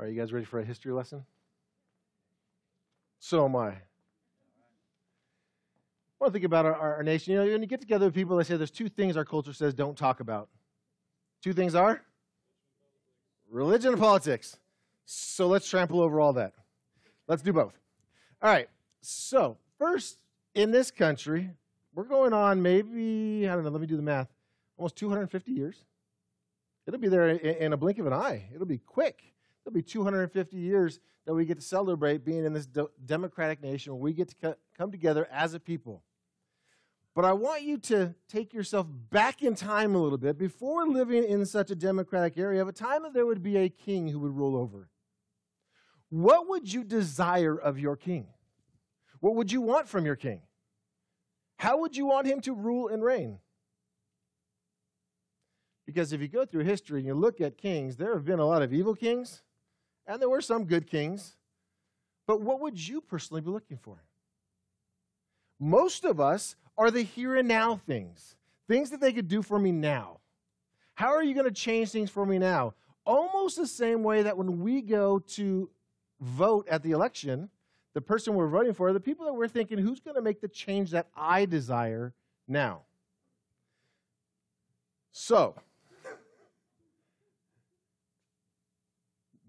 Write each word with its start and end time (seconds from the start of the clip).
Are 0.00 0.08
you 0.08 0.18
guys 0.18 0.32
ready 0.32 0.46
for 0.46 0.58
a 0.58 0.64
history 0.64 0.92
lesson? 0.92 1.24
So 3.18 3.44
am 3.44 3.54
I. 3.54 3.68
I 3.68 3.74
want 6.18 6.30
to 6.30 6.32
think 6.32 6.46
about 6.46 6.64
our, 6.64 6.74
our 6.74 7.02
nation. 7.02 7.34
You 7.34 7.44
know, 7.44 7.50
when 7.50 7.60
you 7.60 7.68
get 7.68 7.82
together 7.82 8.06
with 8.06 8.14
people, 8.14 8.38
they 8.38 8.44
say 8.44 8.56
there's 8.56 8.70
two 8.70 8.88
things 8.88 9.18
our 9.18 9.26
culture 9.26 9.52
says 9.52 9.74
don't 9.74 9.98
talk 9.98 10.20
about. 10.20 10.48
Two 11.42 11.52
things 11.52 11.74
are 11.74 12.02
religion 13.50 13.92
and 13.92 14.00
politics. 14.00 14.56
So 15.04 15.48
let's 15.48 15.68
trample 15.68 16.00
over 16.00 16.18
all 16.18 16.32
that. 16.32 16.54
Let's 17.26 17.42
do 17.42 17.52
both. 17.52 17.78
All 18.40 18.50
right. 18.50 18.68
So, 19.02 19.58
first, 19.78 20.16
in 20.54 20.70
this 20.70 20.90
country, 20.90 21.50
we're 21.94 22.04
going 22.04 22.32
on 22.32 22.62
maybe, 22.62 23.46
I 23.46 23.54
don't 23.54 23.64
know, 23.64 23.70
let 23.70 23.80
me 23.80 23.86
do 23.86 23.96
the 23.96 24.02
math, 24.02 24.28
almost 24.78 24.96
250 24.96 25.52
years. 25.52 25.84
It'll 26.86 27.00
be 27.00 27.08
there 27.08 27.28
in 27.28 27.74
a 27.74 27.76
blink 27.76 27.98
of 27.98 28.06
an 28.06 28.14
eye. 28.14 28.48
It'll 28.54 28.66
be 28.66 28.78
quick. 28.78 29.30
It'll 29.64 29.74
be 29.74 29.82
250 29.82 30.56
years 30.56 31.00
that 31.26 31.34
we 31.34 31.44
get 31.44 31.56
to 31.56 31.64
celebrate 31.64 32.24
being 32.24 32.44
in 32.44 32.52
this 32.52 32.68
democratic 33.04 33.62
nation 33.62 33.92
where 33.92 34.02
we 34.02 34.12
get 34.12 34.28
to 34.40 34.56
come 34.76 34.90
together 34.90 35.28
as 35.30 35.54
a 35.54 35.60
people. 35.60 36.02
But 37.14 37.24
I 37.24 37.32
want 37.32 37.62
you 37.62 37.76
to 37.78 38.14
take 38.28 38.54
yourself 38.54 38.86
back 38.88 39.42
in 39.42 39.54
time 39.54 39.94
a 39.94 39.98
little 39.98 40.16
bit 40.16 40.38
before 40.38 40.86
living 40.86 41.24
in 41.24 41.44
such 41.44 41.70
a 41.70 41.74
democratic 41.74 42.38
area 42.38 42.62
of 42.62 42.68
a 42.68 42.72
time 42.72 43.02
that 43.02 43.12
there 43.12 43.26
would 43.26 43.42
be 43.42 43.56
a 43.56 43.68
king 43.68 44.08
who 44.08 44.20
would 44.20 44.34
rule 44.34 44.56
over. 44.56 44.88
What 46.08 46.48
would 46.48 46.72
you 46.72 46.84
desire 46.84 47.56
of 47.56 47.78
your 47.78 47.96
king? 47.96 48.28
What 49.18 49.34
would 49.34 49.52
you 49.52 49.60
want 49.60 49.88
from 49.88 50.06
your 50.06 50.16
king? 50.16 50.42
How 51.58 51.80
would 51.80 51.96
you 51.96 52.06
want 52.06 52.26
him 52.26 52.40
to 52.42 52.54
rule 52.54 52.88
and 52.88 53.04
reign? 53.04 53.38
Because 55.84 56.12
if 56.12 56.20
you 56.20 56.28
go 56.28 56.44
through 56.46 56.64
history 56.64 57.00
and 57.00 57.06
you 57.06 57.14
look 57.14 57.40
at 57.40 57.58
kings, 57.58 57.96
there 57.96 58.14
have 58.14 58.24
been 58.24 58.38
a 58.38 58.46
lot 58.46 58.62
of 58.62 58.72
evil 58.72 58.94
kings, 58.94 59.42
and 60.10 60.20
there 60.20 60.28
were 60.28 60.40
some 60.40 60.64
good 60.64 60.88
kings. 60.88 61.36
But 62.26 62.40
what 62.40 62.60
would 62.60 62.76
you 62.76 63.00
personally 63.00 63.42
be 63.42 63.50
looking 63.50 63.76
for? 63.76 64.02
Most 65.60 66.04
of 66.04 66.18
us 66.20 66.56
are 66.76 66.90
the 66.90 67.02
here 67.02 67.36
and 67.36 67.46
now 67.46 67.76
things, 67.86 68.34
things 68.66 68.90
that 68.90 69.00
they 69.00 69.12
could 69.12 69.28
do 69.28 69.40
for 69.40 69.58
me 69.58 69.70
now. 69.70 70.18
How 70.94 71.14
are 71.14 71.22
you 71.22 71.32
going 71.32 71.46
to 71.46 71.52
change 71.52 71.90
things 71.90 72.10
for 72.10 72.26
me 72.26 72.38
now? 72.38 72.74
Almost 73.06 73.56
the 73.56 73.68
same 73.68 74.02
way 74.02 74.22
that 74.22 74.36
when 74.36 74.60
we 74.60 74.82
go 74.82 75.20
to 75.20 75.70
vote 76.20 76.66
at 76.68 76.82
the 76.82 76.90
election, 76.90 77.48
the 77.94 78.00
person 78.00 78.34
we're 78.34 78.48
voting 78.48 78.74
for, 78.74 78.92
the 78.92 79.00
people 79.00 79.26
that 79.26 79.32
we're 79.32 79.48
thinking, 79.48 79.78
who's 79.78 80.00
going 80.00 80.16
to 80.16 80.22
make 80.22 80.40
the 80.40 80.48
change 80.48 80.90
that 80.90 81.06
I 81.16 81.44
desire 81.44 82.14
now? 82.48 82.82
So, 85.12 85.54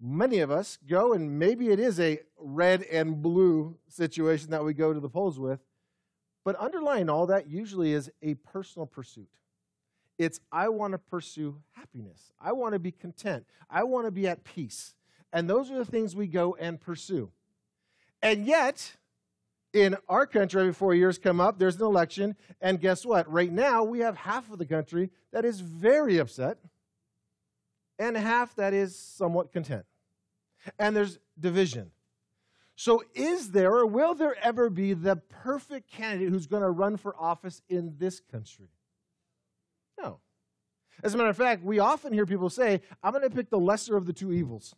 many 0.02 0.40
of 0.40 0.50
us 0.50 0.80
go, 0.88 1.14
and 1.14 1.38
maybe 1.38 1.70
it 1.70 1.80
is 1.80 2.00
a 2.00 2.20
red 2.40 2.82
and 2.84 3.22
blue 3.22 3.78
situation 3.88 4.50
that 4.50 4.64
we 4.64 4.74
go 4.74 4.94
to 4.94 5.00
the 5.00 5.10
polls 5.10 5.40
with, 5.40 5.60
but 6.44 6.56
underlying 6.56 7.10
all 7.10 7.28
that 7.28 7.48
usually 7.48 7.94
is 7.94 8.10
a 8.24 8.34
personal 8.34 8.88
pursuit. 8.88 9.30
It's, 10.18 10.40
I 10.52 10.70
want 10.70 10.94
to 10.94 10.98
pursue 10.98 11.62
happiness. 11.72 12.32
I 12.40 12.52
want 12.52 12.74
to 12.74 12.80
be 12.80 12.92
content. 12.92 13.46
I 13.70 13.84
want 13.84 14.08
to 14.08 14.12
be 14.12 14.28
at 14.28 14.44
peace. 14.44 14.96
And 15.32 15.50
those 15.50 15.72
are 15.72 15.78
the 15.78 15.86
things 15.86 16.16
we 16.16 16.28
go 16.28 16.56
and 16.60 16.80
pursue. 16.80 17.32
And 18.22 18.46
yet, 18.46 18.98
in 19.74 19.96
our 20.10 20.26
country, 20.26 20.62
every 20.62 20.74
four 20.74 20.94
years 20.94 21.18
come 21.18 21.40
up, 21.40 21.58
there's 21.58 21.78
an 21.78 21.84
election. 21.84 22.36
And 22.60 22.80
guess 22.80 23.06
what? 23.06 23.32
Right 23.32 23.52
now, 23.52 23.84
we 23.84 24.00
have 24.00 24.18
half 24.18 24.52
of 24.52 24.60
the 24.60 24.66
country 24.66 25.10
that 25.32 25.46
is 25.46 25.60
very 25.62 26.18
upset 26.18 26.58
and 27.98 28.18
half 28.18 28.56
that 28.56 28.74
is 28.74 28.96
somewhat 28.96 29.52
content. 29.54 29.86
And 30.78 30.96
there's 30.96 31.20
division. 31.40 31.92
So, 32.76 33.04
is 33.14 33.52
there 33.52 33.72
or 33.72 33.86
will 33.86 34.16
there 34.16 34.36
ever 34.44 34.70
be 34.70 34.94
the 34.94 35.18
perfect 35.18 35.92
candidate 35.92 36.30
who's 36.30 36.48
going 36.48 36.64
to 36.64 36.70
run 36.72 36.98
for 36.98 37.16
office 37.20 37.62
in 37.70 37.96
this 38.00 38.20
country? 38.20 38.70
No. 40.02 40.20
As 41.04 41.14
a 41.14 41.18
matter 41.18 41.30
of 41.30 41.38
fact, 41.38 41.64
we 41.64 41.80
often 41.80 42.14
hear 42.14 42.26
people 42.26 42.50
say, 42.50 42.82
I'm 43.04 43.12
going 43.12 43.24
to 43.24 43.36
pick 43.36 43.50
the 43.50 43.60
lesser 43.60 43.96
of 43.96 44.06
the 44.06 44.14
two 44.14 44.32
evils. 44.32 44.76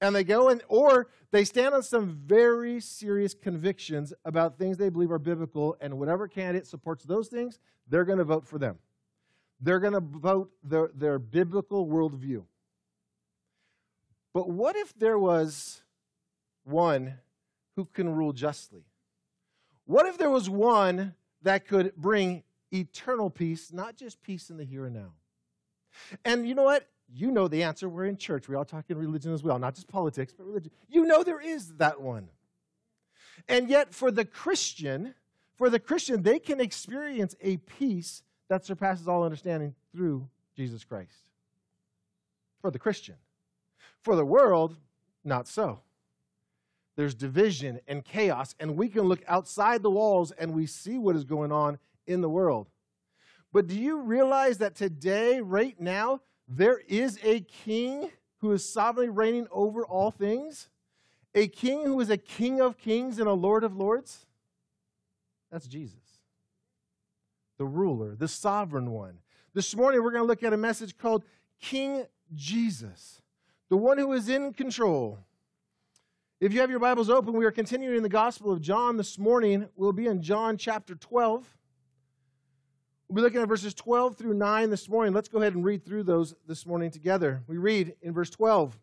And 0.00 0.14
they 0.14 0.24
go 0.24 0.48
and, 0.48 0.62
or 0.68 1.08
they 1.30 1.44
stand 1.44 1.74
on 1.74 1.82
some 1.82 2.08
very 2.08 2.80
serious 2.80 3.34
convictions 3.34 4.12
about 4.24 4.58
things 4.58 4.78
they 4.78 4.88
believe 4.88 5.12
are 5.12 5.18
biblical, 5.18 5.76
and 5.80 5.98
whatever 5.98 6.26
candidate 6.26 6.66
supports 6.66 7.04
those 7.04 7.28
things, 7.28 7.58
they're 7.88 8.04
going 8.04 8.18
to 8.18 8.24
vote 8.24 8.46
for 8.46 8.58
them. 8.58 8.78
They're 9.60 9.78
going 9.78 9.92
to 9.92 10.00
vote 10.00 10.50
their, 10.64 10.90
their 10.94 11.18
biblical 11.18 11.86
worldview. 11.86 12.44
But 14.32 14.48
what 14.48 14.76
if 14.76 14.96
there 14.98 15.18
was 15.18 15.82
one 16.64 17.14
who 17.76 17.84
can 17.84 18.08
rule 18.14 18.32
justly? 18.32 18.84
What 19.86 20.06
if 20.06 20.18
there 20.18 20.30
was 20.30 20.48
one 20.48 21.14
that 21.42 21.66
could 21.66 21.96
bring 21.96 22.44
eternal 22.72 23.30
peace, 23.30 23.72
not 23.72 23.96
just 23.96 24.22
peace 24.22 24.50
in 24.50 24.56
the 24.56 24.64
here 24.64 24.86
and 24.86 24.94
now? 24.94 25.12
And 26.24 26.46
you 26.46 26.54
know 26.54 26.62
what? 26.62 26.86
You 27.12 27.32
know 27.32 27.48
the 27.48 27.64
answer. 27.64 27.88
We're 27.88 28.04
in 28.04 28.16
church. 28.16 28.48
We're 28.48 28.56
all 28.56 28.64
talking 28.64 28.96
religion 28.96 29.32
as 29.32 29.42
well, 29.42 29.58
not 29.58 29.74
just 29.74 29.88
politics, 29.88 30.32
but 30.36 30.46
religion. 30.46 30.70
You 30.88 31.04
know 31.04 31.24
there 31.24 31.40
is 31.40 31.74
that 31.78 32.00
one. 32.00 32.28
And 33.48 33.68
yet, 33.68 33.92
for 33.92 34.10
the 34.10 34.24
Christian, 34.24 35.14
for 35.56 35.70
the 35.70 35.80
Christian, 35.80 36.22
they 36.22 36.38
can 36.38 36.60
experience 36.60 37.34
a 37.40 37.56
peace 37.56 38.22
that 38.48 38.64
surpasses 38.64 39.08
all 39.08 39.24
understanding 39.24 39.74
through 39.92 40.28
Jesus 40.56 40.84
Christ. 40.84 41.24
For 42.60 42.70
the 42.70 42.78
Christian. 42.78 43.16
For 44.02 44.16
the 44.16 44.24
world, 44.24 44.76
not 45.24 45.46
so. 45.46 45.80
There's 46.96 47.14
division 47.14 47.80
and 47.86 48.04
chaos, 48.04 48.54
and 48.60 48.76
we 48.76 48.88
can 48.88 49.02
look 49.02 49.22
outside 49.26 49.82
the 49.82 49.90
walls 49.90 50.32
and 50.32 50.52
we 50.52 50.66
see 50.66 50.98
what 50.98 51.16
is 51.16 51.24
going 51.24 51.52
on 51.52 51.78
in 52.06 52.20
the 52.20 52.28
world. 52.28 52.66
But 53.52 53.66
do 53.66 53.78
you 53.78 54.00
realize 54.00 54.58
that 54.58 54.74
today, 54.74 55.40
right 55.40 55.78
now, 55.80 56.20
there 56.46 56.78
is 56.88 57.18
a 57.22 57.40
king 57.40 58.10
who 58.38 58.52
is 58.52 58.68
sovereignly 58.68 59.10
reigning 59.10 59.46
over 59.50 59.84
all 59.84 60.10
things? 60.10 60.68
A 61.34 61.46
king 61.48 61.84
who 61.84 62.00
is 62.00 62.10
a 62.10 62.16
king 62.16 62.60
of 62.60 62.76
kings 62.78 63.18
and 63.18 63.28
a 63.28 63.32
lord 63.32 63.64
of 63.64 63.76
lords? 63.76 64.26
That's 65.50 65.66
Jesus, 65.66 66.20
the 67.58 67.66
ruler, 67.66 68.14
the 68.14 68.28
sovereign 68.28 68.90
one. 68.90 69.18
This 69.52 69.74
morning, 69.74 70.02
we're 70.02 70.12
going 70.12 70.22
to 70.22 70.28
look 70.28 70.42
at 70.42 70.52
a 70.52 70.56
message 70.56 70.96
called 70.96 71.24
King 71.60 72.06
Jesus, 72.34 73.19
the 73.70 73.76
one 73.76 73.98
who 73.98 74.12
is 74.12 74.28
in 74.28 74.52
control. 74.52 75.16
If 76.40 76.52
you 76.52 76.60
have 76.60 76.70
your 76.70 76.80
Bibles 76.80 77.08
open, 77.08 77.34
we 77.34 77.44
are 77.44 77.52
continuing 77.52 78.02
the 78.02 78.08
Gospel 78.08 78.50
of 78.50 78.60
John 78.60 78.96
this 78.96 79.16
morning. 79.16 79.68
We'll 79.76 79.92
be 79.92 80.08
in 80.08 80.22
John 80.22 80.56
chapter 80.56 80.96
12. 80.96 81.56
We'll 83.08 83.14
be 83.14 83.22
looking 83.22 83.40
at 83.40 83.46
verses 83.46 83.72
12 83.74 84.16
through 84.16 84.34
9 84.34 84.70
this 84.70 84.88
morning. 84.88 85.14
Let's 85.14 85.28
go 85.28 85.38
ahead 85.38 85.54
and 85.54 85.64
read 85.64 85.84
through 85.84 86.02
those 86.02 86.34
this 86.48 86.66
morning 86.66 86.90
together. 86.90 87.44
We 87.46 87.58
read 87.58 87.94
in 88.02 88.12
verse 88.12 88.30
12 88.30 88.76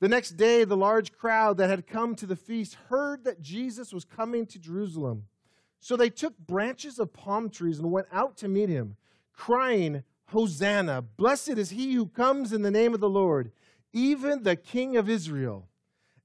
The 0.00 0.08
next 0.08 0.38
day, 0.38 0.64
the 0.64 0.76
large 0.76 1.12
crowd 1.12 1.58
that 1.58 1.68
had 1.68 1.86
come 1.86 2.14
to 2.14 2.24
the 2.24 2.34
feast 2.34 2.78
heard 2.88 3.24
that 3.24 3.42
Jesus 3.42 3.92
was 3.92 4.06
coming 4.06 4.46
to 4.46 4.58
Jerusalem. 4.58 5.24
So 5.80 5.96
they 5.96 6.08
took 6.08 6.38
branches 6.38 6.98
of 6.98 7.12
palm 7.12 7.50
trees 7.50 7.78
and 7.78 7.92
went 7.92 8.06
out 8.10 8.38
to 8.38 8.48
meet 8.48 8.70
him, 8.70 8.96
crying, 9.34 10.02
Hosanna! 10.28 11.02
Blessed 11.02 11.58
is 11.58 11.70
he 11.70 11.92
who 11.92 12.06
comes 12.06 12.52
in 12.52 12.62
the 12.62 12.70
name 12.70 12.94
of 12.94 13.00
the 13.00 13.10
Lord, 13.10 13.50
even 13.92 14.42
the 14.42 14.56
King 14.56 14.96
of 14.96 15.08
Israel. 15.08 15.68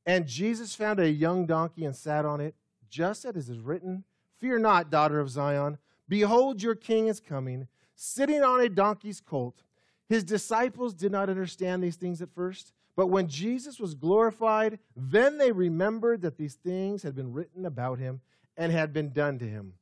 And 0.06 0.28
Jesus 0.28 0.76
found 0.76 1.00
a 1.00 1.10
young 1.10 1.46
donkey 1.46 1.86
and 1.86 1.96
sat 1.96 2.26
on 2.26 2.40
it, 2.40 2.56
just 2.90 3.26
as 3.26 3.36
it 3.36 3.52
is 3.52 3.60
written 3.60 4.04
Fear 4.38 4.60
not, 4.60 4.92
daughter 4.92 5.20
of 5.20 5.30
Zion. 5.30 5.78
Behold, 6.08 6.62
your 6.62 6.76
king 6.76 7.08
is 7.08 7.20
coming, 7.20 7.68
sitting 7.96 8.44
on 8.44 8.62
a 8.62 8.70
donkey's 8.70 9.22
colt. 9.22 9.64
His 10.08 10.24
disciples 10.24 10.94
did 10.94 11.12
not 11.12 11.30
understand 11.30 11.82
these 11.82 11.96
things 11.96 12.22
at 12.22 12.34
first, 12.34 12.74
but 12.96 13.08
when 13.08 13.28
Jesus 13.28 13.80
was 13.80 13.96
glorified, 13.96 14.80
then 14.96 15.38
they 15.38 15.52
remembered 15.52 16.22
that 16.22 16.38
these 16.38 16.56
things 16.56 17.02
had 17.02 17.16
been 17.16 17.34
written 17.34 17.66
about 17.66 17.98
him 17.98 18.22
and 18.56 18.72
had 18.72 18.94
been 18.94 19.12
done 19.12 19.40
to 19.40 19.46
him. 19.46 19.74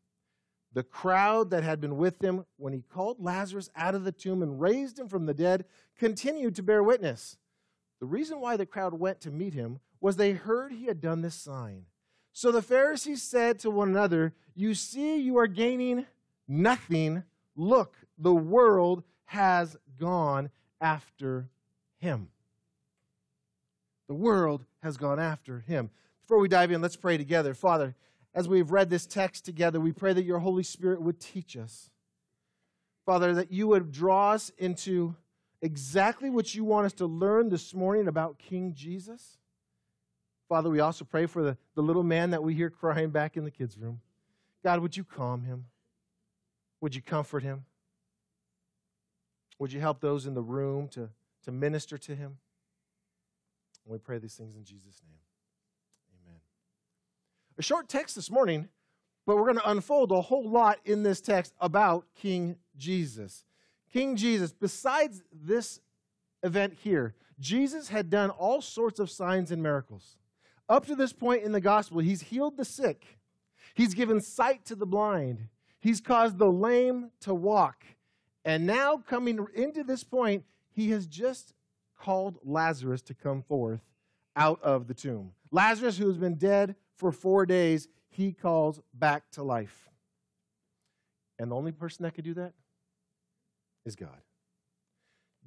The 0.74 0.84
crowd 0.84 1.52
that 1.52 1.64
had 1.64 1.80
been 1.80 1.98
with 1.98 2.24
him 2.24 2.46
when 2.58 2.74
he 2.74 2.82
called 2.82 3.20
Lazarus 3.20 3.70
out 3.76 3.94
of 3.94 4.04
the 4.04 4.12
tomb 4.12 4.42
and 4.42 4.60
raised 4.60 4.98
him 4.98 5.08
from 5.08 5.26
the 5.26 5.34
dead 5.34 5.66
continued 5.98 6.56
to 6.56 6.64
bear 6.64 6.82
witness. 6.82 7.38
The 8.04 8.08
reason 8.08 8.42
why 8.42 8.58
the 8.58 8.66
crowd 8.66 8.94
went 8.96 9.22
to 9.22 9.32
meet 9.32 9.54
him 9.54 9.80
was 10.02 10.18
they 10.18 10.34
heard 10.34 10.74
he 10.74 10.88
had 10.88 11.00
done 11.00 11.22
this 11.22 11.36
sign. 11.36 11.86
So 12.34 12.52
the 12.52 12.62
Pharisees 12.62 13.24
said 13.24 13.60
to 13.60 13.72
one 13.72 13.88
another, 13.88 14.34
You 14.54 14.74
see, 14.74 15.16
you 15.22 15.38
are 15.38 15.48
gaining 15.48 16.06
nothing. 16.46 17.24
Look, 17.56 17.96
the 18.18 18.34
world 18.34 19.04
has 19.28 19.78
gone 19.98 20.50
after 20.82 21.48
him. 21.98 22.28
The 24.10 24.16
world 24.16 24.66
has 24.82 24.98
gone 24.98 25.22
after 25.22 25.60
him. 25.60 25.90
Before 26.24 26.40
we 26.40 26.50
dive 26.50 26.74
in, 26.74 26.82
let's 26.82 26.98
pray 26.98 27.16
together. 27.16 27.54
Father, 27.54 27.96
as 28.36 28.50
we've 28.50 28.72
read 28.72 28.90
this 28.90 29.06
text 29.06 29.46
together, 29.46 29.80
we 29.80 29.94
pray 29.94 30.12
that 30.12 30.26
your 30.26 30.40
Holy 30.40 30.64
Spirit 30.64 31.02
would 31.02 31.22
teach 31.22 31.56
us. 31.56 31.90
Father, 33.06 33.34
that 33.36 33.54
you 33.54 33.68
would 33.68 33.94
draw 33.94 34.32
us 34.32 34.52
into 34.58 35.16
exactly 35.64 36.30
what 36.30 36.54
you 36.54 36.64
want 36.64 36.86
us 36.86 36.94
to 36.94 37.08
learn 37.08 37.50
this 37.50 37.74
morning 37.74 38.08
about 38.08 38.38
King 38.38 38.74
Jesus? 38.76 39.38
Father, 40.50 40.70
we 40.70 40.82
also 40.82 41.06
pray 41.06 41.26
for 41.26 41.42
the, 41.42 41.58
the 41.74 41.82
little 41.82 42.04
man 42.04 42.30
that 42.32 42.44
we 42.44 42.54
hear 42.54 42.70
crying 42.70 43.10
back 43.10 43.38
in 43.38 43.46
the 43.46 43.50
kids' 43.50 43.78
room. 43.78 44.02
God, 44.64 44.82
would 44.82 44.96
you 44.96 45.04
calm 45.04 45.44
him? 45.46 45.66
Would 46.82 46.94
you 46.94 47.02
comfort 47.02 47.44
him? 47.44 47.66
Would 49.58 49.72
you 49.72 49.80
help 49.80 50.02
those 50.02 50.26
in 50.26 50.34
the 50.34 50.42
room 50.42 50.90
to, 50.90 51.10
to 51.46 51.52
minister 51.52 51.98
to 51.98 52.14
him? 52.14 52.38
And 53.86 53.94
we 53.94 53.98
pray 53.98 54.18
these 54.18 54.36
things 54.36 54.56
in 54.56 54.66
Jesus' 54.66 55.02
name. 55.08 55.20
Amen. 56.26 56.40
A 57.58 57.62
short 57.62 57.88
text 57.88 58.16
this 58.16 58.30
morning, 58.30 58.68
but 59.26 59.38
we're 59.38 59.44
going 59.44 59.58
to 59.58 59.70
unfold 59.70 60.12
a 60.12 60.22
whole 60.22 60.50
lot 60.50 60.80
in 60.84 61.04
this 61.04 61.22
text 61.22 61.54
about 61.62 62.06
King 62.16 62.58
Jesus. 62.78 63.46
King 63.94 64.16
Jesus, 64.16 64.52
besides 64.52 65.22
this 65.32 65.80
event 66.42 66.74
here, 66.84 67.14
Jesus 67.40 67.90
had 67.90 68.10
done 68.10 68.32
all 68.32 68.60
sorts 68.60 69.00
of 69.00 69.12
signs 69.12 69.52
and 69.52 69.62
miracles. 69.62 70.18
Up 70.68 70.88
to 70.88 70.96
this 70.96 71.14
point 71.14 71.44
in 71.44 71.52
the 71.52 71.62
gospel, 71.62 72.00
he's 72.00 72.22
healed 72.22 72.58
the 72.58 72.66
sick, 72.66 73.20
he's 73.76 73.94
given 73.94 74.20
sight 74.20 74.66
to 74.66 74.76
the 74.76 74.88
blind, 74.88 75.48
he's 75.80 76.02
caused 76.02 76.40
the 76.40 76.52
lame 76.52 77.12
to 77.20 77.36
walk. 77.36 77.86
And 78.44 78.66
now, 78.66 78.98
coming 78.98 79.46
into 79.54 79.84
this 79.84 80.04
point, 80.04 80.44
he 80.72 80.90
has 80.90 81.06
just 81.06 81.54
called 81.98 82.40
Lazarus 82.44 83.04
to 83.04 83.14
come 83.14 83.44
forth 83.44 83.82
out 84.36 84.62
of 84.64 84.88
the 84.88 84.96
tomb. 84.96 85.34
Lazarus, 85.52 86.00
who 86.00 86.08
has 86.08 86.18
been 86.18 86.36
dead 86.36 86.76
for 86.96 87.12
four 87.12 87.46
days, 87.46 87.88
he 88.10 88.34
calls 88.34 88.82
back 88.92 89.30
to 89.32 89.44
life. 89.44 89.88
And 91.38 91.52
the 91.52 91.56
only 91.56 91.72
person 91.72 92.04
that 92.04 92.16
could 92.16 92.26
do 92.26 92.34
that 92.34 92.54
is 93.86 93.96
God. 93.96 94.22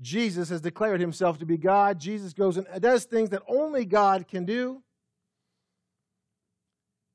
Jesus 0.03 0.51
has 0.51 0.61
declared 0.61 1.01
himself 1.01 1.39
to 1.39 1.47
be 1.47 1.57
God. 1.57 1.99
Jesus 1.99 2.33
goes 2.33 2.57
and 2.57 2.67
does 2.81 3.05
things 3.05 3.31
that 3.31 3.43
only 3.49 3.85
God 3.85 4.29
can 4.29 4.45
do. 4.45 4.83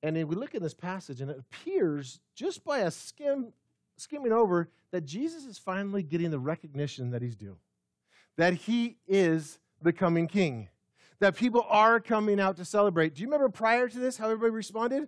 And 0.04 0.16
we 0.16 0.36
look 0.36 0.56
at 0.56 0.64
this 0.64 0.74
passage, 0.74 1.22
and 1.22 1.30
it 1.30 1.38
appears 1.38 2.22
just 2.36 2.64
by 2.64 2.80
a 2.80 2.90
skim, 2.90 3.54
skimming 3.98 4.32
over 4.32 4.70
that 4.92 5.06
Jesus 5.06 5.46
is 5.46 5.60
finally 5.60 6.02
getting 6.02 6.32
the 6.32 6.40
recognition 6.40 7.12
that 7.12 7.22
he's 7.22 7.36
due, 7.36 7.58
that 8.36 8.56
he 8.56 8.98
is 9.08 9.60
the 9.84 9.94
coming 9.94 10.28
king, 10.28 10.70
that 11.20 11.36
people 11.36 11.64
are 11.70 12.00
coming 12.00 12.40
out 12.40 12.58
to 12.58 12.66
celebrate. 12.66 13.14
Do 13.14 13.22
you 13.22 13.28
remember 13.28 13.50
prior 13.50 13.88
to 13.88 14.00
this 14.00 14.18
how 14.18 14.26
everybody 14.26 14.52
responded? 14.52 15.08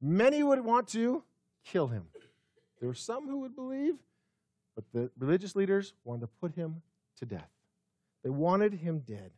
Many 0.00 0.42
would 0.42 0.60
want 0.60 0.88
to 0.88 1.22
kill 1.66 1.88
him. 1.88 2.06
There 2.80 2.88
were 2.88 2.94
some 2.94 3.28
who 3.28 3.40
would 3.40 3.54
believe, 3.54 3.96
but 4.74 4.84
the 4.92 5.10
religious 5.18 5.54
leaders 5.56 5.92
wanted 6.04 6.22
to 6.22 6.26
put 6.40 6.54
him 6.54 6.82
to 7.18 7.26
death. 7.26 7.50
They 8.22 8.30
wanted 8.30 8.74
him 8.74 9.00
dead. 9.00 9.32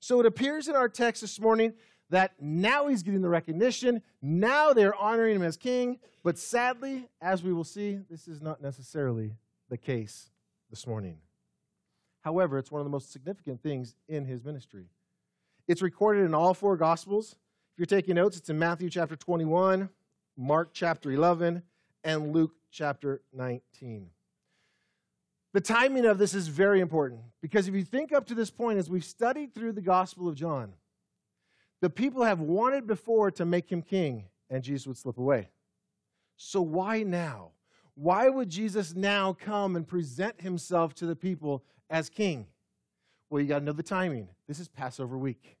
So 0.00 0.20
it 0.20 0.26
appears 0.26 0.68
in 0.68 0.74
our 0.74 0.88
text 0.88 1.20
this 1.20 1.38
morning 1.38 1.74
that 2.10 2.32
now 2.40 2.88
he's 2.88 3.02
getting 3.02 3.22
the 3.22 3.28
recognition. 3.28 4.02
Now 4.22 4.72
they're 4.72 4.94
honoring 4.94 5.36
him 5.36 5.42
as 5.42 5.56
king. 5.56 5.98
But 6.22 6.38
sadly, 6.38 7.08
as 7.20 7.42
we 7.42 7.52
will 7.52 7.64
see, 7.64 8.00
this 8.10 8.28
is 8.28 8.40
not 8.40 8.62
necessarily 8.62 9.36
the 9.68 9.76
case 9.76 10.30
this 10.70 10.86
morning. 10.86 11.18
However, 12.22 12.58
it's 12.58 12.70
one 12.70 12.80
of 12.80 12.86
the 12.86 12.90
most 12.90 13.12
significant 13.12 13.62
things 13.62 13.94
in 14.08 14.24
his 14.24 14.42
ministry. 14.42 14.86
It's 15.68 15.82
recorded 15.82 16.24
in 16.24 16.34
all 16.34 16.54
four 16.54 16.76
Gospels. 16.76 17.36
If 17.72 17.78
you're 17.78 17.86
taking 17.86 18.14
notes, 18.14 18.36
it's 18.36 18.48
in 18.48 18.58
Matthew 18.58 18.88
chapter 18.88 19.16
21, 19.16 19.88
Mark 20.36 20.70
chapter 20.72 21.10
11, 21.10 21.62
and 22.02 22.32
Luke 22.32 22.54
chapter 22.70 23.20
19. 23.32 24.10
The 25.54 25.60
timing 25.60 26.04
of 26.04 26.18
this 26.18 26.34
is 26.34 26.48
very 26.48 26.80
important 26.80 27.20
because 27.40 27.68
if 27.68 27.74
you 27.74 27.84
think 27.84 28.12
up 28.12 28.26
to 28.26 28.34
this 28.34 28.50
point, 28.50 28.76
as 28.76 28.90
we've 28.90 29.04
studied 29.04 29.54
through 29.54 29.72
the 29.72 29.80
Gospel 29.80 30.28
of 30.28 30.34
John, 30.34 30.72
the 31.80 31.88
people 31.88 32.24
have 32.24 32.40
wanted 32.40 32.88
before 32.88 33.30
to 33.30 33.44
make 33.44 33.70
him 33.70 33.80
king, 33.80 34.24
and 34.50 34.64
Jesus 34.64 34.88
would 34.88 34.96
slip 34.96 35.16
away. 35.16 35.50
So 36.36 36.60
why 36.60 37.04
now? 37.04 37.52
Why 37.94 38.28
would 38.28 38.48
Jesus 38.48 38.96
now 38.96 39.32
come 39.32 39.76
and 39.76 39.86
present 39.86 40.40
himself 40.40 40.92
to 40.96 41.06
the 41.06 41.14
people 41.14 41.62
as 41.88 42.08
king? 42.08 42.48
Well, 43.30 43.40
you 43.40 43.46
got 43.46 43.60
to 43.60 43.64
know 43.64 43.72
the 43.72 43.84
timing. 43.84 44.26
This 44.48 44.58
is 44.58 44.66
Passover 44.66 45.16
week. 45.16 45.56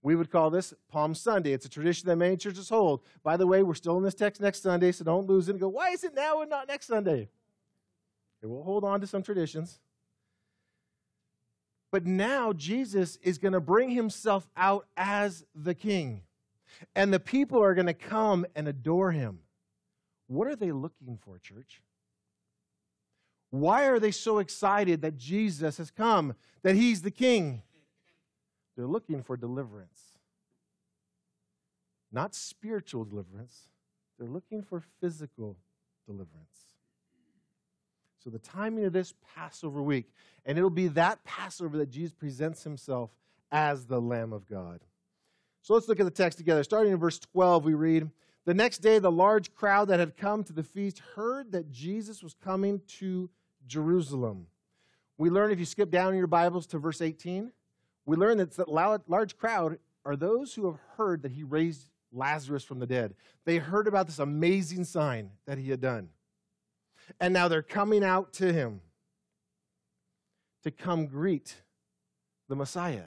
We 0.00 0.14
would 0.14 0.30
call 0.30 0.50
this 0.50 0.72
Palm 0.88 1.16
Sunday. 1.16 1.54
It's 1.54 1.66
a 1.66 1.68
tradition 1.68 2.06
that 2.06 2.14
many 2.14 2.36
churches 2.36 2.68
hold. 2.68 3.00
By 3.24 3.36
the 3.36 3.48
way, 3.48 3.64
we're 3.64 3.74
still 3.74 3.96
in 3.96 4.04
this 4.04 4.14
text 4.14 4.40
next 4.40 4.62
Sunday, 4.62 4.92
so 4.92 5.02
don't 5.02 5.26
lose 5.26 5.48
it 5.48 5.52
and 5.52 5.60
go, 5.60 5.68
why 5.68 5.90
is 5.90 6.04
it 6.04 6.14
now 6.14 6.40
and 6.40 6.48
not 6.48 6.68
next 6.68 6.86
Sunday? 6.86 7.30
Okay, 8.38 8.50
we'll 8.50 8.62
hold 8.62 8.84
on 8.84 9.00
to 9.00 9.06
some 9.06 9.22
traditions. 9.22 9.80
But 11.90 12.06
now 12.06 12.52
Jesus 12.52 13.16
is 13.22 13.38
going 13.38 13.54
to 13.54 13.60
bring 13.60 13.90
himself 13.90 14.46
out 14.56 14.86
as 14.96 15.44
the 15.54 15.74
king. 15.74 16.22
And 16.94 17.12
the 17.12 17.20
people 17.20 17.62
are 17.62 17.74
going 17.74 17.86
to 17.86 17.94
come 17.94 18.46
and 18.54 18.68
adore 18.68 19.12
him. 19.12 19.40
What 20.26 20.46
are 20.46 20.56
they 20.56 20.70
looking 20.70 21.18
for, 21.20 21.38
church? 21.38 21.80
Why 23.50 23.86
are 23.86 23.98
they 23.98 24.10
so 24.10 24.38
excited 24.38 25.00
that 25.00 25.16
Jesus 25.16 25.78
has 25.78 25.90
come, 25.90 26.34
that 26.62 26.76
he's 26.76 27.00
the 27.00 27.10
king? 27.10 27.62
They're 28.76 28.86
looking 28.86 29.22
for 29.22 29.36
deliverance. 29.38 30.18
Not 32.12 32.34
spiritual 32.34 33.04
deliverance, 33.04 33.68
they're 34.18 34.28
looking 34.28 34.62
for 34.62 34.82
physical 35.00 35.56
deliverance. 36.06 36.67
So, 38.22 38.30
the 38.30 38.38
timing 38.38 38.84
of 38.84 38.92
this 38.92 39.14
Passover 39.36 39.80
week, 39.80 40.12
and 40.44 40.58
it'll 40.58 40.70
be 40.70 40.88
that 40.88 41.22
Passover 41.24 41.78
that 41.78 41.90
Jesus 41.90 42.12
presents 42.12 42.64
himself 42.64 43.10
as 43.52 43.86
the 43.86 44.00
Lamb 44.00 44.32
of 44.32 44.48
God. 44.48 44.80
So, 45.62 45.74
let's 45.74 45.88
look 45.88 46.00
at 46.00 46.04
the 46.04 46.10
text 46.10 46.38
together. 46.38 46.64
Starting 46.64 46.92
in 46.92 46.98
verse 46.98 47.18
12, 47.18 47.64
we 47.64 47.74
read 47.74 48.10
The 48.44 48.54
next 48.54 48.78
day, 48.78 48.98
the 48.98 49.10
large 49.10 49.54
crowd 49.54 49.88
that 49.88 50.00
had 50.00 50.16
come 50.16 50.42
to 50.44 50.52
the 50.52 50.64
feast 50.64 51.00
heard 51.14 51.52
that 51.52 51.70
Jesus 51.70 52.22
was 52.22 52.34
coming 52.34 52.80
to 52.98 53.30
Jerusalem. 53.66 54.46
We 55.16 55.30
learn, 55.30 55.52
if 55.52 55.60
you 55.60 55.64
skip 55.64 55.90
down 55.90 56.12
in 56.12 56.18
your 56.18 56.26
Bibles 56.26 56.66
to 56.68 56.78
verse 56.78 57.00
18, 57.00 57.52
we 58.04 58.16
learn 58.16 58.38
that 58.38 58.56
that 58.56 58.68
large 58.68 59.36
crowd 59.36 59.78
are 60.04 60.16
those 60.16 60.54
who 60.54 60.66
have 60.66 60.78
heard 60.96 61.22
that 61.22 61.32
he 61.32 61.44
raised 61.44 61.90
Lazarus 62.12 62.64
from 62.64 62.78
the 62.78 62.86
dead. 62.86 63.14
They 63.44 63.58
heard 63.58 63.86
about 63.86 64.06
this 64.06 64.18
amazing 64.18 64.84
sign 64.84 65.30
that 65.46 65.58
he 65.58 65.70
had 65.70 65.80
done 65.80 66.08
and 67.20 67.32
now 67.32 67.48
they're 67.48 67.62
coming 67.62 68.04
out 68.04 68.32
to 68.34 68.52
him 68.52 68.80
to 70.62 70.70
come 70.70 71.06
greet 71.06 71.56
the 72.48 72.56
Messiah. 72.56 73.04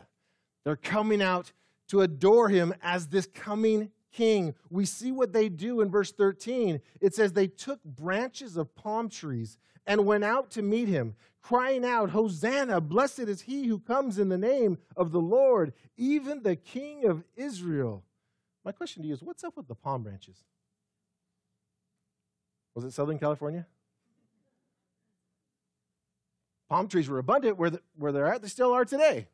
They're 0.63 0.75
coming 0.75 1.21
out 1.21 1.51
to 1.89 2.01
adore 2.01 2.49
him 2.49 2.73
as 2.81 3.07
this 3.07 3.25
coming 3.25 3.91
king. 4.11 4.55
We 4.69 4.85
see 4.85 5.11
what 5.11 5.33
they 5.33 5.49
do 5.49 5.81
in 5.81 5.89
verse 5.89 6.11
13. 6.11 6.81
It 6.99 7.15
says, 7.15 7.33
They 7.33 7.47
took 7.47 7.83
branches 7.83 8.57
of 8.57 8.73
palm 8.75 9.09
trees 9.09 9.57
and 9.85 10.05
went 10.05 10.23
out 10.23 10.51
to 10.51 10.61
meet 10.61 10.87
him, 10.87 11.15
crying 11.41 11.83
out, 11.83 12.11
Hosanna, 12.11 12.79
blessed 12.81 13.21
is 13.21 13.41
he 13.41 13.67
who 13.67 13.79
comes 13.79 14.19
in 14.19 14.29
the 14.29 14.37
name 14.37 14.77
of 14.95 15.11
the 15.11 15.19
Lord, 15.19 15.73
even 15.97 16.43
the 16.43 16.55
King 16.55 17.05
of 17.05 17.23
Israel. 17.35 18.03
My 18.63 18.71
question 18.71 19.01
to 19.01 19.07
you 19.07 19.13
is 19.13 19.23
what's 19.23 19.43
up 19.43 19.57
with 19.57 19.67
the 19.67 19.75
palm 19.75 20.03
branches? 20.03 20.43
Was 22.75 22.85
it 22.85 22.93
Southern 22.93 23.19
California? 23.19 23.65
Palm 26.71 26.87
trees 26.87 27.09
were 27.09 27.19
abundant 27.19 27.57
where, 27.57 27.69
the, 27.69 27.81
where 27.97 28.13
they're 28.13 28.33
at, 28.33 28.41
they 28.41 28.47
still 28.47 28.71
are 28.71 28.85
today. 28.85 29.27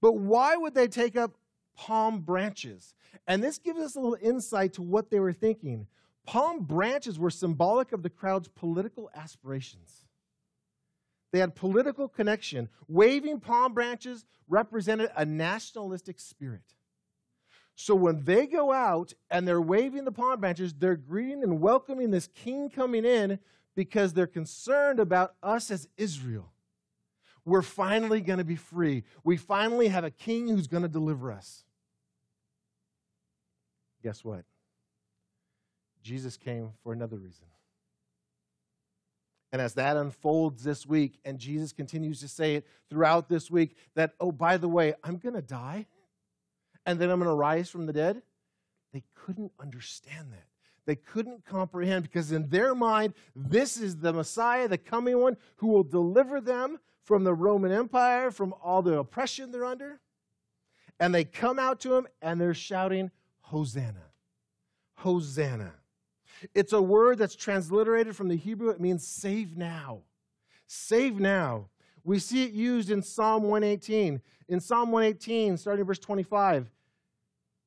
But 0.00 0.12
why 0.12 0.54
would 0.54 0.72
they 0.72 0.86
take 0.86 1.16
up 1.16 1.32
palm 1.76 2.20
branches? 2.20 2.94
And 3.26 3.42
this 3.42 3.58
gives 3.58 3.80
us 3.80 3.96
a 3.96 4.00
little 4.00 4.16
insight 4.22 4.74
to 4.74 4.82
what 4.82 5.10
they 5.10 5.18
were 5.18 5.32
thinking. 5.32 5.88
Palm 6.26 6.60
branches 6.60 7.18
were 7.18 7.30
symbolic 7.30 7.90
of 7.90 8.04
the 8.04 8.08
crowd's 8.08 8.46
political 8.46 9.10
aspirations. 9.16 10.04
They 11.32 11.40
had 11.40 11.56
political 11.56 12.06
connection. 12.06 12.68
Waving 12.86 13.40
palm 13.40 13.74
branches 13.74 14.24
represented 14.48 15.10
a 15.16 15.24
nationalistic 15.24 16.20
spirit. 16.20 16.76
So 17.74 17.96
when 17.96 18.22
they 18.22 18.46
go 18.46 18.70
out 18.70 19.12
and 19.28 19.48
they're 19.48 19.60
waving 19.60 20.04
the 20.04 20.12
palm 20.12 20.38
branches, 20.38 20.72
they're 20.72 20.94
greeting 20.94 21.42
and 21.42 21.60
welcoming 21.60 22.12
this 22.12 22.28
king 22.28 22.70
coming 22.70 23.04
in 23.04 23.40
because 23.74 24.12
they're 24.12 24.26
concerned 24.26 25.00
about 25.00 25.34
us 25.42 25.70
as 25.70 25.88
Israel. 25.96 26.52
We're 27.44 27.62
finally 27.62 28.20
going 28.20 28.38
to 28.38 28.44
be 28.44 28.56
free. 28.56 29.04
We 29.22 29.36
finally 29.36 29.88
have 29.88 30.04
a 30.04 30.10
king 30.10 30.48
who's 30.48 30.66
going 30.66 30.82
to 30.82 30.88
deliver 30.88 31.30
us. 31.30 31.64
Guess 34.02 34.24
what? 34.24 34.44
Jesus 36.02 36.36
came 36.36 36.70
for 36.82 36.92
another 36.92 37.16
reason. 37.16 37.46
And 39.52 39.62
as 39.62 39.74
that 39.74 39.96
unfolds 39.96 40.64
this 40.64 40.84
week, 40.84 41.18
and 41.24 41.38
Jesus 41.38 41.72
continues 41.72 42.20
to 42.20 42.28
say 42.28 42.56
it 42.56 42.66
throughout 42.90 43.28
this 43.28 43.50
week, 43.50 43.76
that, 43.94 44.12
oh, 44.18 44.32
by 44.32 44.56
the 44.56 44.68
way, 44.68 44.94
I'm 45.04 45.16
going 45.16 45.36
to 45.36 45.42
die, 45.42 45.86
and 46.84 46.98
then 46.98 47.08
I'm 47.08 47.20
going 47.20 47.30
to 47.30 47.34
rise 47.34 47.70
from 47.70 47.86
the 47.86 47.92
dead, 47.92 48.22
they 48.92 49.04
couldn't 49.14 49.52
understand 49.60 50.32
that. 50.32 50.48
They 50.86 50.96
couldn't 50.96 51.44
comprehend 51.44 52.04
because 52.04 52.32
in 52.32 52.48
their 52.48 52.74
mind, 52.74 53.14
this 53.34 53.76
is 53.76 53.96
the 53.96 54.12
Messiah, 54.12 54.68
the 54.68 54.78
coming 54.78 55.18
one, 55.18 55.36
who 55.56 55.68
will 55.68 55.84
deliver 55.84 56.40
them 56.40 56.78
from 57.02 57.24
the 57.24 57.34
Roman 57.34 57.72
Empire, 57.72 58.30
from 58.30 58.54
all 58.62 58.82
the 58.82 58.98
oppression 58.98 59.50
they're 59.50 59.64
under. 59.64 60.00
And 61.00 61.14
they 61.14 61.24
come 61.24 61.58
out 61.58 61.80
to 61.80 61.94
him 61.94 62.06
and 62.22 62.40
they're 62.40 62.54
shouting, 62.54 63.10
Hosanna! 63.40 64.04
Hosanna! 64.96 65.74
It's 66.54 66.72
a 66.72 66.82
word 66.82 67.18
that's 67.18 67.36
transliterated 67.36 68.16
from 68.16 68.28
the 68.28 68.36
Hebrew. 68.36 68.70
It 68.70 68.80
means 68.80 69.06
save 69.06 69.56
now. 69.56 70.02
Save 70.66 71.18
now. 71.18 71.68
We 72.02 72.18
see 72.18 72.44
it 72.44 72.52
used 72.52 72.90
in 72.90 73.02
Psalm 73.02 73.44
118. 73.44 74.20
In 74.48 74.60
Psalm 74.60 74.92
118, 74.92 75.56
starting 75.56 75.84
verse 75.84 75.98
25, 75.98 76.70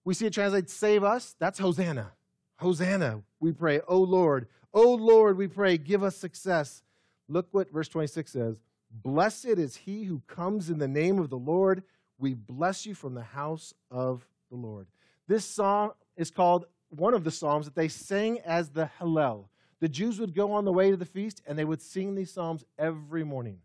we 0.05 0.13
see 0.13 0.27
it 0.27 0.33
translated, 0.33 0.69
save 0.69 1.03
us. 1.03 1.36
That's 1.39 1.57
Hosanna. 1.59 2.12
Hosanna, 2.57 3.21
we 3.39 3.51
pray. 3.51 3.81
O 3.87 3.99
Lord, 3.99 4.47
O 4.73 4.93
Lord, 4.93 5.37
we 5.37 5.47
pray, 5.47 5.77
give 5.77 6.03
us 6.03 6.15
success. 6.15 6.83
Look 7.27 7.47
what 7.51 7.71
verse 7.71 7.87
26 7.87 8.31
says 8.31 8.57
Blessed 8.91 9.45
is 9.45 9.75
he 9.75 10.03
who 10.03 10.21
comes 10.27 10.69
in 10.69 10.77
the 10.77 10.87
name 10.87 11.19
of 11.19 11.29
the 11.29 11.37
Lord. 11.37 11.83
We 12.19 12.33
bless 12.33 12.85
you 12.85 12.95
from 12.95 13.13
the 13.13 13.23
house 13.23 13.73
of 13.91 14.25
the 14.49 14.55
Lord. 14.55 14.87
This 15.27 15.45
song 15.45 15.91
is 16.15 16.31
called 16.31 16.65
one 16.89 17.13
of 17.13 17.23
the 17.23 17.31
psalms 17.31 17.65
that 17.65 17.75
they 17.75 17.87
sang 17.87 18.39
as 18.39 18.69
the 18.69 18.89
Hallel. 18.99 19.45
The 19.79 19.89
Jews 19.89 20.19
would 20.19 20.33
go 20.33 20.53
on 20.53 20.65
the 20.65 20.71
way 20.71 20.89
to 20.89 20.97
the 20.97 21.05
feast 21.05 21.41
and 21.45 21.57
they 21.57 21.65
would 21.65 21.81
sing 21.81 22.15
these 22.15 22.31
psalms 22.31 22.63
every 22.79 23.23
morning. 23.23 23.59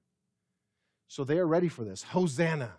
So 1.08 1.25
they 1.25 1.38
are 1.38 1.46
ready 1.46 1.68
for 1.68 1.84
this. 1.84 2.02
Hosanna. 2.02 2.72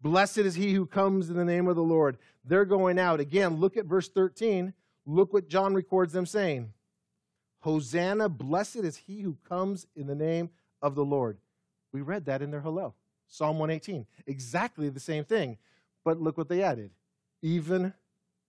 Blessed 0.00 0.38
is 0.38 0.54
he 0.54 0.72
who 0.72 0.86
comes 0.86 1.28
in 1.28 1.36
the 1.36 1.44
name 1.44 1.68
of 1.68 1.76
the 1.76 1.82
Lord. 1.82 2.16
They're 2.44 2.64
going 2.64 2.98
out. 2.98 3.20
Again, 3.20 3.56
look 3.56 3.76
at 3.76 3.84
verse 3.84 4.08
13. 4.08 4.72
Look 5.06 5.32
what 5.32 5.48
John 5.48 5.74
records 5.74 6.12
them 6.12 6.26
saying 6.26 6.72
Hosanna, 7.60 8.28
blessed 8.28 8.76
is 8.76 8.96
he 8.96 9.20
who 9.20 9.36
comes 9.48 9.86
in 9.94 10.06
the 10.06 10.14
name 10.14 10.50
of 10.80 10.94
the 10.94 11.04
Lord. 11.04 11.38
We 11.92 12.00
read 12.00 12.24
that 12.26 12.42
in 12.42 12.50
their 12.50 12.62
Hallel, 12.62 12.94
Psalm 13.28 13.58
118. 13.58 14.06
Exactly 14.26 14.88
the 14.88 15.00
same 15.00 15.24
thing. 15.24 15.58
But 16.04 16.20
look 16.20 16.38
what 16.38 16.48
they 16.48 16.62
added 16.62 16.90
even 17.42 17.92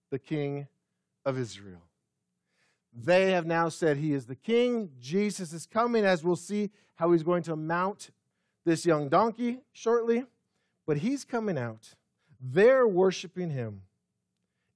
the 0.09 0.19
King 0.19 0.67
of 1.25 1.37
Israel. 1.37 1.81
They 2.93 3.31
have 3.31 3.45
now 3.45 3.69
said 3.69 3.97
he 3.97 4.13
is 4.13 4.25
the 4.25 4.35
king. 4.35 4.91
Jesus 4.99 5.53
is 5.53 5.65
coming, 5.65 6.03
as 6.03 6.23
we'll 6.23 6.35
see 6.35 6.71
how 6.95 7.11
he's 7.11 7.23
going 7.23 7.43
to 7.43 7.55
mount 7.55 8.09
this 8.65 8.85
young 8.85 9.07
donkey 9.07 9.59
shortly. 9.71 10.25
But 10.85 10.97
he's 10.97 11.23
coming 11.23 11.57
out. 11.57 11.95
They're 12.41 12.87
worshiping 12.87 13.51
him 13.51 13.83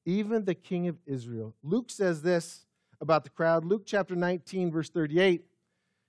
even 0.05 0.45
the 0.45 0.55
king 0.55 0.87
of 0.87 0.97
Israel. 1.05 1.53
Luke 1.63 1.89
says 1.89 2.21
this 2.21 2.65
about 3.01 3.23
the 3.23 3.29
crowd. 3.29 3.65
Luke 3.65 3.83
chapter 3.85 4.15
19, 4.15 4.71
verse 4.71 4.89
38. 4.89 5.45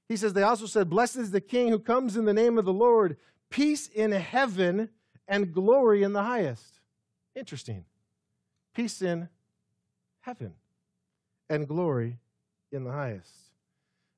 He 0.09 0.17
says, 0.17 0.33
They 0.33 0.43
also 0.43 0.67
said, 0.67 0.89
Blessed 0.89 1.17
is 1.17 1.31
the 1.31 1.41
king 1.41 1.69
who 1.69 1.79
comes 1.79 2.17
in 2.17 2.25
the 2.25 2.35
name 2.35 2.59
of 2.59 2.65
the 2.65 2.73
Lord, 2.73 3.17
peace 3.51 3.89
in 3.89 4.13
heaven 4.13 4.91
and 5.27 5.53
glory 5.53 6.03
in 6.03 6.13
the 6.13 6.23
highest. 6.23 6.81
Interesting. 7.35 7.85
Peace 8.75 9.03
in 9.03 9.29
heaven 10.21 10.53
and 11.49 11.67
glory 11.67 12.19
in 12.71 12.85
the 12.85 12.93
highest. 12.93 13.33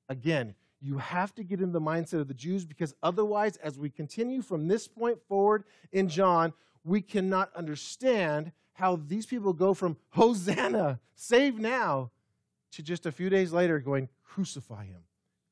Again, 0.09 0.55
you 0.81 0.99
have 0.99 1.35
to 1.35 1.43
get 1.43 1.61
in 1.61 1.73
the 1.73 1.81
mindset 1.81 2.21
of 2.21 2.29
the 2.29 2.35
Jews 2.35 2.65
because 2.65 2.95
otherwise, 3.03 3.57
as 3.57 3.79
we 3.79 3.91
continue 3.91 4.43
from 4.43 4.69
this 4.69 4.87
point 4.87 5.19
forward 5.29 5.65
in 5.93 6.09
John, 6.09 6.53
we 6.85 7.01
cannot 7.01 7.55
understand 7.55 8.53
how 8.79 8.95
these 9.09 9.27
people 9.27 9.53
go 9.53 9.75
from 9.75 9.97
Hosanna, 10.11 11.01
save 11.17 11.59
now, 11.59 12.13
to 12.71 12.83
just 12.83 13.07
a 13.07 13.13
few 13.13 13.29
days 13.29 13.53
later 13.53 13.81
going, 13.81 14.09
crucify 14.23 14.85
him, 14.85 15.01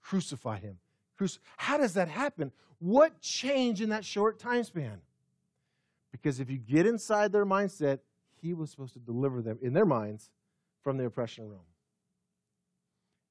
crucify 0.00 0.58
him. 0.58 0.78
Cruci-. 1.18 1.40
How 1.56 1.76
does 1.76 1.94
that 1.94 2.06
happen? 2.06 2.52
What 2.78 3.20
changed 3.20 3.80
in 3.80 3.88
that 3.88 4.04
short 4.04 4.38
time 4.38 4.62
span? 4.62 5.00
Because 6.12 6.38
if 6.38 6.48
you 6.48 6.58
get 6.58 6.86
inside 6.86 7.32
their 7.32 7.44
mindset, 7.44 7.98
he 8.40 8.54
was 8.54 8.70
supposed 8.70 8.92
to 8.92 9.00
deliver 9.00 9.42
them, 9.42 9.58
in 9.60 9.72
their 9.72 9.86
minds, 9.86 10.30
from 10.84 10.96
the 10.96 11.04
oppression 11.04 11.46
of 11.46 11.50
Rome. 11.50 11.60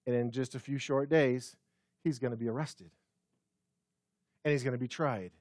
And 0.05 0.13
in 0.13 0.31
just 0.31 0.55
a 0.55 0.59
few 0.59 0.77
short 0.77 1.09
days, 1.09 1.55
he's 2.03 2.19
going 2.19 2.31
to 2.31 2.37
be 2.37 2.49
arrested. 2.49 2.89
And 4.43 4.51
he's 4.51 4.63
going 4.63 4.73
to 4.73 4.79
be 4.79 4.89
tried. 4.89 5.31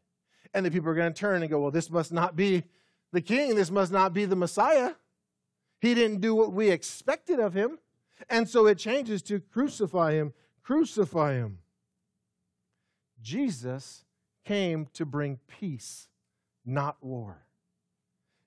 And 0.55 0.65
the 0.65 0.71
people 0.71 0.91
are 0.91 0.95
going 0.95 1.13
to 1.13 1.19
turn 1.19 1.43
and 1.43 1.51
go, 1.51 1.59
well, 1.59 1.73
this 1.73 1.91
must 1.91 2.13
not 2.13 2.37
be 2.37 2.63
the 3.15 3.23
king. 3.23 3.55
This 3.55 3.71
must 3.71 3.91
not 3.91 4.13
be 4.13 4.27
the 4.27 4.37
Messiah. 4.37 4.93
He 5.81 5.95
didn't 5.95 6.21
do 6.21 6.35
what 6.35 6.53
we 6.53 6.71
expected 6.71 7.41
of 7.41 7.55
him. 7.55 7.79
And 8.29 8.49
so 8.49 8.67
it 8.67 8.79
changes 8.79 9.23
to 9.23 9.41
crucify 9.41 10.13
him, 10.13 10.35
crucify 10.63 11.35
him. 11.35 11.59
Jesus 13.23 14.05
came 14.45 14.87
to 14.93 15.07
bring 15.07 15.39
peace, 15.47 16.09
not 16.67 16.97
war. 17.01 17.47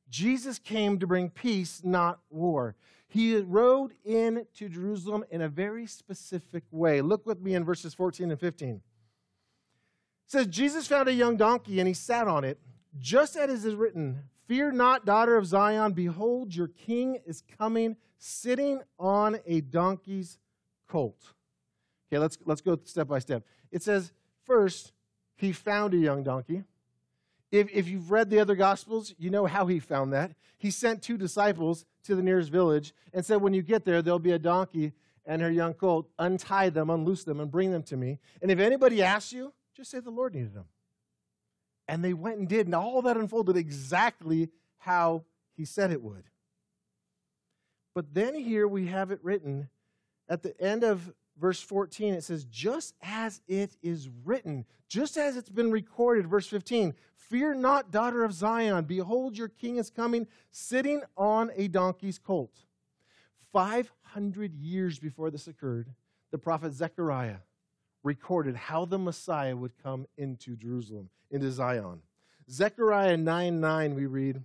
Jesus 0.10 0.60
came 0.60 1.00
to 1.00 1.08
bring 1.08 1.30
peace, 1.30 1.82
not 1.84 2.20
war. 2.30 2.76
He 3.08 3.38
rode 3.38 3.94
into 4.06 4.70
Jerusalem 4.70 5.24
in 5.32 5.42
a 5.42 5.50
very 5.50 5.86
specific 5.86 6.64
way. 6.72 7.02
Look 7.02 7.26
with 7.26 7.42
me 7.42 7.56
in 7.56 7.66
verses 7.66 7.94
14 7.94 8.32
and 8.32 8.40
15. 8.40 8.76
It 8.76 8.82
says, 10.28 10.48
Jesus 10.48 10.88
found 10.88 11.08
a 11.08 11.14
young 11.14 11.38
donkey 11.38 11.80
and 11.80 11.88
he 11.88 11.94
sat 11.94 12.28
on 12.28 12.44
it, 12.44 12.60
just 13.00 13.36
as 13.36 13.66
it 13.66 13.70
is 13.70 13.76
written, 13.76 14.24
Fear 14.48 14.72
not, 14.72 15.06
daughter 15.06 15.36
of 15.36 15.46
Zion. 15.46 15.92
Behold, 15.92 16.56
your 16.56 16.70
king 16.70 17.20
is 17.25 17.44
coming, 17.58 17.98
sitting 18.18 18.82
on 18.98 19.39
a 19.46 19.62
donkey's 19.62 20.39
colt. 20.88 21.34
Okay, 22.10 22.20
let's, 22.20 22.38
let's 22.46 22.62
go 22.62 22.80
step 22.86 23.08
by 23.08 23.20
step. 23.20 23.44
It 23.72 23.84
says, 23.84 24.13
first, 24.46 24.94
he 25.36 25.51
found 25.51 25.94
a 25.94 25.98
young 25.98 26.24
donkey. 26.24 26.63
If, 27.51 27.70
if 27.72 27.88
you've 27.88 28.12
read 28.12 28.30
the 28.30 28.39
other 28.39 28.56
Gospels, 28.56 29.13
you 29.18 29.30
know 29.30 29.46
how 29.46 29.68
he 29.68 29.80
found 29.80 30.13
that. 30.13 30.32
He 30.58 30.72
sent 30.72 31.01
two 31.01 31.18
disciples 31.18 31.86
to 32.06 32.16
the 32.16 32.24
nearest 32.24 32.50
village 32.50 32.94
and 33.13 33.25
said, 33.25 33.42
When 33.42 33.54
you 33.54 33.62
get 33.62 33.86
there, 33.86 34.01
there'll 34.01 34.20
be 34.20 34.32
a 34.32 34.39
donkey 34.39 34.94
and 35.25 35.42
her 35.42 35.51
young 35.51 35.74
colt. 35.74 36.10
Untie 36.18 36.70
them, 36.70 36.89
unloose 36.89 37.24
them, 37.24 37.39
and 37.39 37.51
bring 37.51 37.72
them 37.72 37.84
to 37.84 37.98
me. 37.98 38.20
And 38.42 38.50
if 38.50 38.60
anybody 38.60 39.04
asks 39.04 39.34
you, 39.34 39.54
just 39.75 39.92
say 39.92 40.00
the 40.00 40.10
Lord 40.10 40.34
needed 40.34 40.54
them. 40.54 40.66
And 41.88 42.03
they 42.03 42.13
went 42.13 42.39
and 42.39 42.48
did, 42.50 42.67
and 42.67 42.75
all 42.75 43.01
that 43.03 43.17
unfolded 43.17 43.56
exactly 43.56 44.50
how 44.79 45.24
he 45.56 45.65
said 45.65 45.91
it 45.91 46.01
would. 46.01 46.25
But 47.96 48.13
then 48.13 48.36
here 48.36 48.67
we 48.67 48.88
have 48.88 49.12
it 49.12 49.20
written 49.24 49.70
at 50.29 50.44
the 50.44 50.60
end 50.62 50.84
of 50.84 51.13
verse 51.39 51.62
14, 51.62 52.13
it 52.13 52.24
says, 52.24 52.46
just 52.46 52.94
as 53.01 53.41
it 53.48 53.77
is 53.82 54.10
written, 54.25 54.65
just 54.88 55.17
as 55.17 55.38
it's 55.38 55.50
been 55.50 55.72
recorded, 55.72 56.27
verse 56.27 56.48
15, 56.48 56.94
fear 57.15 57.53
not, 57.53 57.91
daughter 57.91 58.24
of 58.24 58.34
Zion, 58.34 58.86
behold, 58.86 59.38
your 59.38 59.48
king 59.48 59.77
is 59.77 59.89
coming, 59.89 60.27
sitting 60.51 61.01
on 61.15 61.51
a 61.56 61.67
donkey's 61.67 62.20
colt. 62.20 62.65
500 63.53 64.53
years 64.56 65.00
before 65.00 65.29
this 65.32 65.48
occurred, 65.48 65.94
the 66.32 66.38
prophet 66.38 66.74
Zechariah 66.74 67.38
recorded 68.08 68.56
how 68.56 68.86
the 68.86 68.98
Messiah 68.98 69.56
would 69.56 69.74
come 69.84 70.08
into 70.18 70.56
Jerusalem, 70.56 71.10
into 71.30 71.52
Zion. 71.52 72.02
Zechariah 72.50 73.18
9 73.18 73.60
9, 73.60 73.96
we 73.96 74.06
read, 74.06 74.42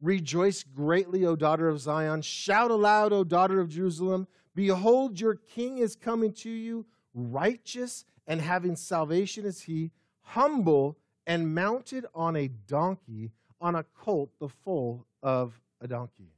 Rejoice 0.00 0.62
greatly, 0.62 1.26
O 1.26 1.34
daughter 1.34 1.68
of 1.68 1.80
Zion. 1.80 2.22
Shout 2.22 2.70
aloud, 2.70 3.12
O 3.12 3.24
daughter 3.24 3.60
of 3.60 3.68
Jerusalem. 3.68 4.28
Behold, 4.54 5.20
your 5.20 5.34
king 5.34 5.78
is 5.78 5.96
coming 5.96 6.32
to 6.34 6.50
you, 6.50 6.86
righteous 7.12 8.04
and 8.26 8.40
having 8.40 8.76
salvation 8.76 9.44
is 9.44 9.62
he, 9.62 9.90
humble 10.20 10.96
and 11.26 11.54
mounted 11.54 12.06
on 12.14 12.36
a 12.36 12.48
donkey, 12.48 13.32
on 13.60 13.74
a 13.74 13.82
colt, 13.82 14.30
the 14.38 14.48
foal 14.48 15.06
of 15.22 15.60
a 15.80 15.88
donkey. 15.88 16.30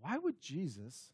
Why 0.00 0.18
would 0.18 0.40
Jesus 0.40 1.10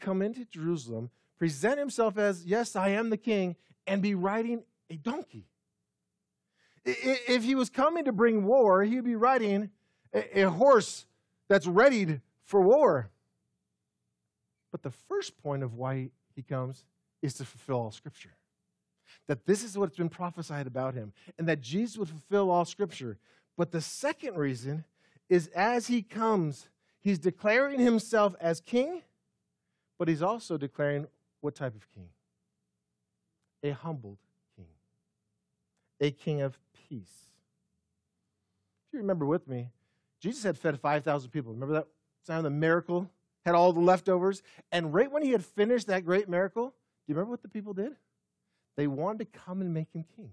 come 0.00 0.22
into 0.22 0.44
Jerusalem 0.44 1.10
present 1.44 1.78
himself 1.78 2.16
as, 2.16 2.46
yes, 2.46 2.74
I 2.74 2.88
am 2.88 3.10
the 3.10 3.18
king, 3.18 3.54
and 3.86 4.00
be 4.00 4.14
riding 4.14 4.62
a 4.88 4.96
donkey. 4.96 5.44
If 6.86 7.44
he 7.44 7.54
was 7.54 7.68
coming 7.68 8.06
to 8.06 8.12
bring 8.12 8.46
war, 8.46 8.82
he'd 8.82 9.04
be 9.04 9.14
riding 9.14 9.68
a 10.14 10.44
horse 10.44 11.04
that's 11.50 11.66
readied 11.66 12.22
for 12.46 12.62
war. 12.62 13.10
But 14.72 14.82
the 14.82 14.90
first 14.90 15.36
point 15.36 15.62
of 15.62 15.74
why 15.74 16.12
he 16.34 16.40
comes 16.40 16.86
is 17.20 17.34
to 17.34 17.44
fulfill 17.44 17.76
all 17.76 17.90
Scripture. 17.90 18.32
That 19.28 19.44
this 19.44 19.62
is 19.62 19.76
what's 19.76 19.98
been 19.98 20.08
prophesied 20.08 20.66
about 20.66 20.94
him, 20.94 21.12
and 21.36 21.46
that 21.46 21.60
Jesus 21.60 21.98
would 21.98 22.08
fulfill 22.08 22.50
all 22.50 22.64
Scripture. 22.64 23.18
But 23.58 23.70
the 23.70 23.82
second 23.82 24.38
reason 24.38 24.86
is 25.28 25.48
as 25.48 25.88
he 25.88 26.00
comes, 26.00 26.70
he's 27.00 27.18
declaring 27.18 27.80
himself 27.80 28.34
as 28.40 28.62
king, 28.62 29.02
but 29.98 30.08
he's 30.08 30.22
also 30.22 30.56
declaring 30.56 31.06
what 31.44 31.54
type 31.54 31.74
of 31.74 31.86
king? 31.92 32.08
A 33.62 33.70
humbled 33.70 34.16
king, 34.56 34.66
a 36.00 36.10
king 36.10 36.40
of 36.40 36.58
peace. 36.88 37.28
If 38.86 38.94
you 38.94 39.00
remember 39.00 39.26
with 39.26 39.46
me, 39.46 39.68
Jesus 40.20 40.42
had 40.42 40.56
fed 40.56 40.80
5,000 40.80 41.30
people. 41.30 41.52
Remember 41.52 41.74
that 41.74 41.88
time 42.26 42.38
of 42.38 42.44
the 42.44 42.50
miracle 42.50 43.10
had 43.44 43.54
all 43.54 43.74
the 43.74 43.80
leftovers. 43.80 44.42
And 44.72 44.94
right 44.94 45.12
when 45.12 45.22
he 45.22 45.32
had 45.32 45.44
finished 45.44 45.86
that 45.88 46.06
great 46.06 46.30
miracle, 46.30 46.68
do 46.68 46.72
you 47.08 47.14
remember 47.14 47.32
what 47.32 47.42
the 47.42 47.48
people 47.48 47.74
did? 47.74 47.92
They 48.76 48.86
wanted 48.86 49.18
to 49.18 49.38
come 49.38 49.60
and 49.60 49.74
make 49.74 49.92
him 49.92 50.06
king. 50.16 50.30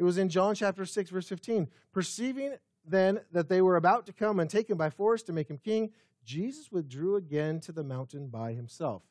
It 0.00 0.02
was 0.02 0.18
in 0.18 0.28
John 0.28 0.56
chapter 0.56 0.84
6, 0.84 1.10
verse 1.10 1.28
15. 1.28 1.68
Perceiving 1.92 2.54
then 2.84 3.20
that 3.30 3.48
they 3.48 3.62
were 3.62 3.76
about 3.76 4.06
to 4.06 4.12
come 4.12 4.40
and 4.40 4.50
take 4.50 4.68
him 4.68 4.78
by 4.78 4.90
force 4.90 5.22
to 5.24 5.32
make 5.32 5.48
him 5.48 5.58
king, 5.58 5.90
Jesus 6.24 6.72
withdrew 6.72 7.14
again 7.14 7.60
to 7.60 7.72
the 7.72 7.84
mountain 7.84 8.26
by 8.26 8.52
himself. 8.52 9.02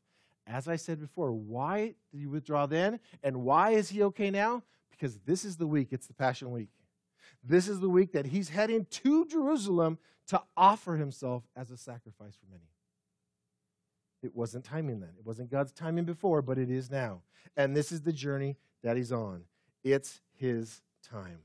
As 0.50 0.68
I 0.68 0.78
said 0.78 1.00
before, 1.00 1.32
why 1.32 1.94
did 2.12 2.20
he 2.20 2.26
withdraw 2.26 2.66
then? 2.66 3.00
And 3.22 3.44
why 3.44 3.72
is 3.72 3.90
he 3.90 4.02
okay 4.04 4.32
now? 4.32 4.64
Because 4.90 5.20
this 5.26 5.44
is 5.44 5.58
the 5.58 5.68
week, 5.68 5.90
it's 5.92 6.08
the 6.08 6.14
Passion 6.14 6.52
Week. 6.52 6.70
This 7.44 7.68
is 7.68 7.80
the 7.80 7.90
week 7.90 8.14
that 8.14 8.28
he's 8.28 8.50
heading 8.50 8.86
to 8.86 9.26
Jerusalem 9.26 9.98
to 10.28 10.42
offer 10.56 10.96
himself 10.96 11.44
as 11.56 11.70
a 11.72 11.78
sacrifice 11.78 12.36
for 12.36 12.46
many. 12.50 12.64
It 14.24 14.36
wasn't 14.36 14.64
timing 14.64 15.00
then. 15.00 15.12
It 15.18 15.26
wasn't 15.26 15.52
God's 15.52 15.72
timing 15.72 16.06
before, 16.06 16.42
but 16.42 16.58
it 16.58 16.72
is 16.72 16.90
now. 16.90 17.22
And 17.56 17.76
this 17.76 17.92
is 17.92 18.02
the 18.02 18.14
journey 18.14 18.58
that 18.84 18.98
he's 18.98 19.12
on. 19.12 19.44
It's 19.84 20.22
his 20.34 20.82
time. 21.04 21.40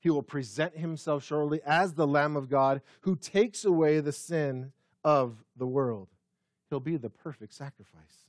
He 0.00 0.10
will 0.10 0.22
present 0.22 0.76
himself 0.76 1.24
shortly 1.24 1.60
as 1.66 1.94
the 1.94 2.06
Lamb 2.06 2.36
of 2.36 2.48
God 2.48 2.82
who 3.02 3.16
takes 3.16 3.64
away 3.64 4.00
the 4.00 4.12
sin 4.12 4.72
of 5.04 5.44
the 5.56 5.66
world. 5.66 6.08
He'll 6.70 6.80
be 6.80 6.96
the 6.96 7.10
perfect 7.10 7.54
sacrifice. 7.54 8.27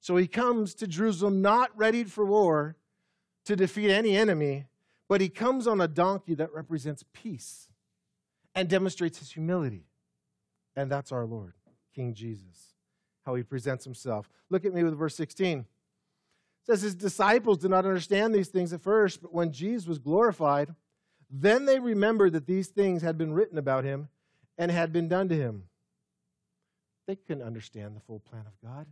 So 0.00 0.16
he 0.16 0.26
comes 0.26 0.74
to 0.76 0.86
Jerusalem 0.86 1.42
not 1.42 1.76
ready 1.76 2.04
for 2.04 2.24
war 2.24 2.76
to 3.44 3.56
defeat 3.56 3.90
any 3.90 4.16
enemy, 4.16 4.66
but 5.08 5.20
he 5.20 5.28
comes 5.28 5.66
on 5.66 5.80
a 5.80 5.88
donkey 5.88 6.34
that 6.34 6.52
represents 6.52 7.04
peace 7.12 7.68
and 8.54 8.68
demonstrates 8.68 9.18
his 9.18 9.32
humility. 9.32 9.86
And 10.76 10.90
that's 10.90 11.12
our 11.12 11.24
Lord, 11.24 11.54
King 11.94 12.14
Jesus, 12.14 12.74
how 13.24 13.34
he 13.34 13.42
presents 13.42 13.84
himself. 13.84 14.28
Look 14.50 14.64
at 14.64 14.74
me 14.74 14.84
with 14.84 14.96
verse 14.96 15.16
16. 15.16 15.60
It 15.60 15.66
says 16.64 16.82
his 16.82 16.94
disciples 16.94 17.58
did 17.58 17.70
not 17.70 17.86
understand 17.86 18.34
these 18.34 18.48
things 18.48 18.72
at 18.72 18.82
first, 18.82 19.22
but 19.22 19.32
when 19.32 19.52
Jesus 19.52 19.88
was 19.88 19.98
glorified, 19.98 20.74
then 21.30 21.66
they 21.66 21.78
remembered 21.78 22.32
that 22.34 22.46
these 22.46 22.68
things 22.68 23.02
had 23.02 23.18
been 23.18 23.32
written 23.32 23.58
about 23.58 23.84
him 23.84 24.08
and 24.56 24.70
had 24.70 24.92
been 24.92 25.08
done 25.08 25.28
to 25.28 25.36
him. 25.36 25.64
They 27.06 27.16
couldn't 27.16 27.42
understand 27.42 27.96
the 27.96 28.00
full 28.00 28.20
plan 28.20 28.44
of 28.46 28.52
God. 28.62 28.86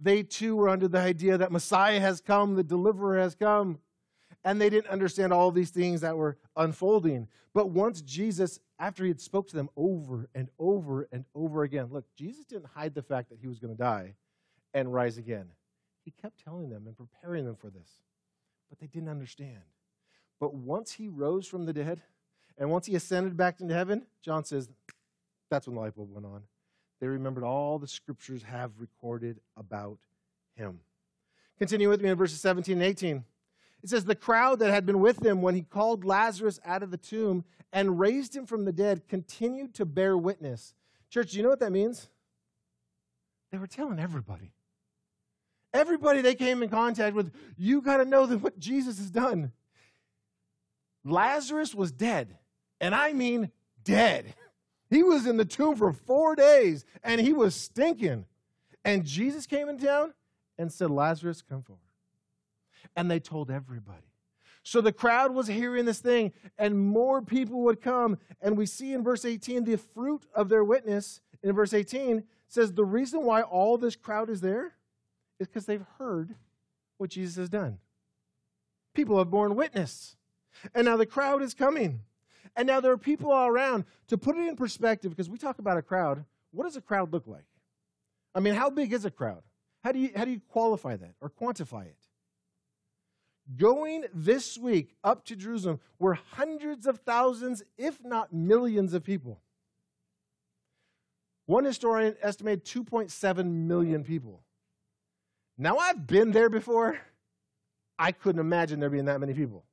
They 0.00 0.22
too 0.22 0.56
were 0.56 0.68
under 0.68 0.88
the 0.88 0.98
idea 0.98 1.38
that 1.38 1.52
Messiah 1.52 2.00
has 2.00 2.20
come, 2.20 2.54
the 2.54 2.62
deliverer 2.62 3.18
has 3.18 3.34
come 3.34 3.78
and 4.46 4.60
they 4.60 4.70
didn't 4.70 4.90
understand 4.90 5.32
all 5.32 5.50
these 5.50 5.70
things 5.70 6.02
that 6.02 6.16
were 6.16 6.38
unfolding. 6.56 7.26
But 7.52 7.70
once 7.70 8.00
Jesus, 8.00 8.60
after 8.78 9.02
he 9.02 9.08
had 9.08 9.20
spoke 9.20 9.48
to 9.48 9.56
them 9.56 9.68
over 9.76 10.28
and 10.36 10.48
over 10.56 11.08
and 11.10 11.24
over 11.34 11.64
again, 11.64 11.88
look, 11.90 12.04
Jesus 12.16 12.44
didn't 12.44 12.68
hide 12.72 12.94
the 12.94 13.02
fact 13.02 13.28
that 13.30 13.40
he 13.40 13.48
was 13.48 13.58
going 13.58 13.74
to 13.74 13.82
die 13.82 14.14
and 14.72 14.94
rise 14.94 15.18
again. 15.18 15.46
He 16.04 16.12
kept 16.12 16.44
telling 16.44 16.70
them 16.70 16.86
and 16.86 16.96
preparing 16.96 17.44
them 17.44 17.56
for 17.56 17.70
this, 17.70 17.90
but 18.68 18.78
they 18.78 18.86
didn't 18.86 19.08
understand. 19.08 19.62
But 20.38 20.54
once 20.54 20.92
he 20.92 21.08
rose 21.08 21.48
from 21.48 21.66
the 21.66 21.72
dead 21.72 22.02
and 22.56 22.70
once 22.70 22.86
he 22.86 22.94
ascended 22.94 23.36
back 23.36 23.60
into 23.60 23.74
heaven, 23.74 24.06
John 24.22 24.44
says, 24.44 24.68
that's 25.50 25.66
when 25.66 25.74
the 25.74 25.80
light 25.80 25.96
bulb 25.96 26.12
went 26.12 26.26
on. 26.26 26.42
They 27.00 27.06
remembered 27.06 27.44
all 27.44 27.78
the 27.78 27.88
scriptures 27.88 28.42
have 28.44 28.72
recorded 28.78 29.40
about 29.56 29.98
him. 30.54 30.80
Continue 31.58 31.88
with 31.88 32.00
me 32.00 32.10
in 32.10 32.16
verses 32.16 32.40
17 32.40 32.74
and 32.74 32.82
18. 32.82 33.24
It 33.82 33.90
says, 33.90 34.04
The 34.04 34.14
crowd 34.14 34.58
that 34.60 34.72
had 34.72 34.86
been 34.86 35.00
with 35.00 35.24
him 35.24 35.42
when 35.42 35.54
he 35.54 35.62
called 35.62 36.04
Lazarus 36.04 36.58
out 36.64 36.82
of 36.82 36.90
the 36.90 36.96
tomb 36.96 37.44
and 37.72 38.00
raised 38.00 38.34
him 38.34 38.46
from 38.46 38.64
the 38.64 38.72
dead 38.72 39.08
continued 39.08 39.74
to 39.74 39.84
bear 39.84 40.16
witness. 40.16 40.74
Church, 41.10 41.32
do 41.32 41.36
you 41.36 41.42
know 41.42 41.50
what 41.50 41.60
that 41.60 41.72
means? 41.72 42.08
They 43.52 43.58
were 43.58 43.66
telling 43.66 43.98
everybody. 43.98 44.52
Everybody 45.72 46.22
they 46.22 46.34
came 46.34 46.62
in 46.62 46.68
contact 46.68 47.14
with, 47.14 47.32
you 47.56 47.82
got 47.82 47.98
to 47.98 48.04
know 48.04 48.26
that 48.26 48.38
what 48.38 48.58
Jesus 48.58 48.98
has 48.98 49.10
done. 49.10 49.52
Lazarus 51.04 51.74
was 51.74 51.92
dead, 51.92 52.36
and 52.80 52.94
I 52.94 53.12
mean 53.12 53.50
dead. 53.84 54.34
He 54.88 55.02
was 55.02 55.26
in 55.26 55.36
the 55.36 55.44
tomb 55.44 55.76
for 55.76 55.92
four 55.92 56.36
days, 56.36 56.84
and 57.02 57.20
he 57.20 57.32
was 57.32 57.54
stinking. 57.54 58.26
And 58.84 59.04
Jesus 59.04 59.46
came 59.46 59.68
in 59.68 59.78
town 59.78 60.14
and 60.58 60.72
said, 60.72 60.90
Lazarus, 60.90 61.42
come 61.42 61.62
forward 61.62 61.80
and 62.96 63.10
they 63.10 63.20
told 63.20 63.50
everybody. 63.50 63.98
So 64.62 64.80
the 64.80 64.92
crowd 64.92 65.32
was 65.32 65.46
hearing 65.46 65.84
this 65.84 66.00
thing, 66.00 66.32
and 66.58 66.76
more 66.76 67.22
people 67.22 67.60
would 67.62 67.80
come. 67.80 68.18
And 68.40 68.56
we 68.56 68.66
see 68.66 68.92
in 68.92 69.04
verse 69.04 69.24
18 69.24 69.62
the 69.64 69.76
fruit 69.76 70.26
of 70.34 70.48
their 70.48 70.64
witness. 70.64 71.20
In 71.42 71.54
verse 71.54 71.72
18 71.72 72.24
says 72.48 72.72
the 72.72 72.84
reason 72.84 73.22
why 73.22 73.42
all 73.42 73.78
this 73.78 73.94
crowd 73.94 74.28
is 74.28 74.40
there 74.40 74.72
is 75.38 75.46
because 75.46 75.66
they've 75.66 75.84
heard 75.98 76.34
what 76.98 77.10
Jesus 77.10 77.36
has 77.36 77.48
done. 77.48 77.78
People 78.92 79.18
have 79.18 79.30
borne 79.30 79.54
witness. 79.54 80.16
And 80.74 80.86
now 80.86 80.96
the 80.96 81.06
crowd 81.06 81.42
is 81.42 81.54
coming. 81.54 82.00
And 82.56 82.66
now 82.66 82.80
there 82.80 82.92
are 82.92 82.98
people 82.98 83.30
all 83.30 83.48
around. 83.48 83.84
To 84.08 84.18
put 84.18 84.36
it 84.36 84.48
in 84.48 84.56
perspective, 84.56 85.10
because 85.10 85.28
we 85.28 85.38
talk 85.38 85.58
about 85.58 85.76
a 85.76 85.82
crowd, 85.82 86.24
what 86.52 86.64
does 86.64 86.76
a 86.76 86.80
crowd 86.80 87.12
look 87.12 87.26
like? 87.26 87.44
I 88.34 88.40
mean, 88.40 88.54
how 88.54 88.70
big 88.70 88.92
is 88.92 89.04
a 89.04 89.10
crowd? 89.10 89.42
How 89.84 89.92
do 89.92 89.98
you, 89.98 90.10
how 90.16 90.24
do 90.24 90.30
you 90.30 90.40
qualify 90.48 90.96
that 90.96 91.14
or 91.20 91.30
quantify 91.30 91.86
it? 91.86 91.96
going 93.54 94.04
this 94.12 94.58
week 94.58 94.96
up 95.04 95.24
to 95.26 95.36
Jerusalem 95.36 95.80
were 95.98 96.14
hundreds 96.14 96.86
of 96.86 96.98
thousands, 97.00 97.62
if 97.78 98.02
not 98.04 98.32
millions, 98.32 98.94
of 98.94 99.04
people. 99.04 99.40
One 101.46 101.64
historian 101.64 102.16
estimated 102.22 102.64
2.7 102.64 103.46
million 103.46 104.02
people. 104.02 104.42
Now, 105.56 105.78
I've 105.78 106.06
been 106.06 106.32
there 106.32 106.50
before. 106.50 106.98
I 107.98 108.12
couldn't 108.12 108.40
imagine 108.40 108.80
there 108.80 108.90
being 108.90 109.04
that 109.04 109.20
many 109.20 109.32
people. 109.32 109.64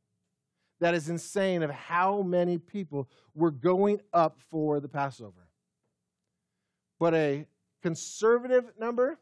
That 0.80 0.94
is 0.94 1.10
insane 1.10 1.64
of 1.64 1.70
how 1.70 2.22
many 2.22 2.58
people 2.58 3.08
were 3.34 3.52
going 3.52 4.02
up 4.12 4.38
for 4.50 4.80
the 4.80 4.90
Passover. 4.90 5.48
But 7.00 7.14
a 7.14 7.46
conservative 7.82 8.72
number 8.80 9.18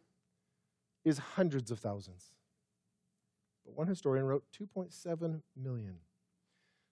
is 1.03 1.17
hundreds 1.17 1.71
of 1.71 1.79
thousands. 1.79 2.31
But 3.65 3.75
one 3.75 3.87
historian 3.87 4.25
wrote 4.25 4.43
2.7 4.59 5.41
million. 5.55 5.97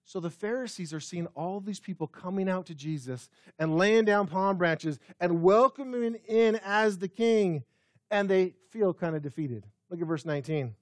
So 0.04 0.18
the 0.18 0.30
Pharisees 0.30 0.92
are 0.92 1.00
seeing 1.00 1.26
all 1.36 1.60
these 1.60 1.78
people 1.78 2.08
coming 2.08 2.48
out 2.48 2.66
to 2.66 2.74
Jesus 2.74 3.28
and 3.58 3.76
laying 3.76 4.04
down 4.04 4.26
palm 4.26 4.56
branches 4.56 4.98
and 5.20 5.42
welcoming 5.42 6.16
in 6.26 6.58
as 6.64 6.98
the 6.98 7.06
king, 7.06 7.62
and 8.10 8.28
they 8.28 8.54
feel 8.70 8.92
kind 8.92 9.14
of 9.14 9.22
defeated. 9.22 9.66
Look 9.88 10.00
at 10.00 10.06
verse 10.06 10.24
19. 10.24 10.74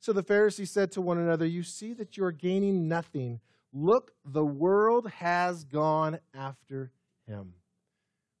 So 0.00 0.14
the 0.14 0.22
Pharisees 0.22 0.70
said 0.70 0.90
to 0.92 1.02
one 1.02 1.18
another, 1.18 1.46
You 1.46 1.62
see 1.62 1.92
that 1.94 2.16
you 2.16 2.24
are 2.24 2.32
gaining 2.32 2.88
nothing. 2.88 3.40
Look, 3.72 4.12
the 4.24 4.44
world 4.44 5.08
has 5.10 5.64
gone 5.64 6.18
after 6.34 6.90
him. 7.26 7.52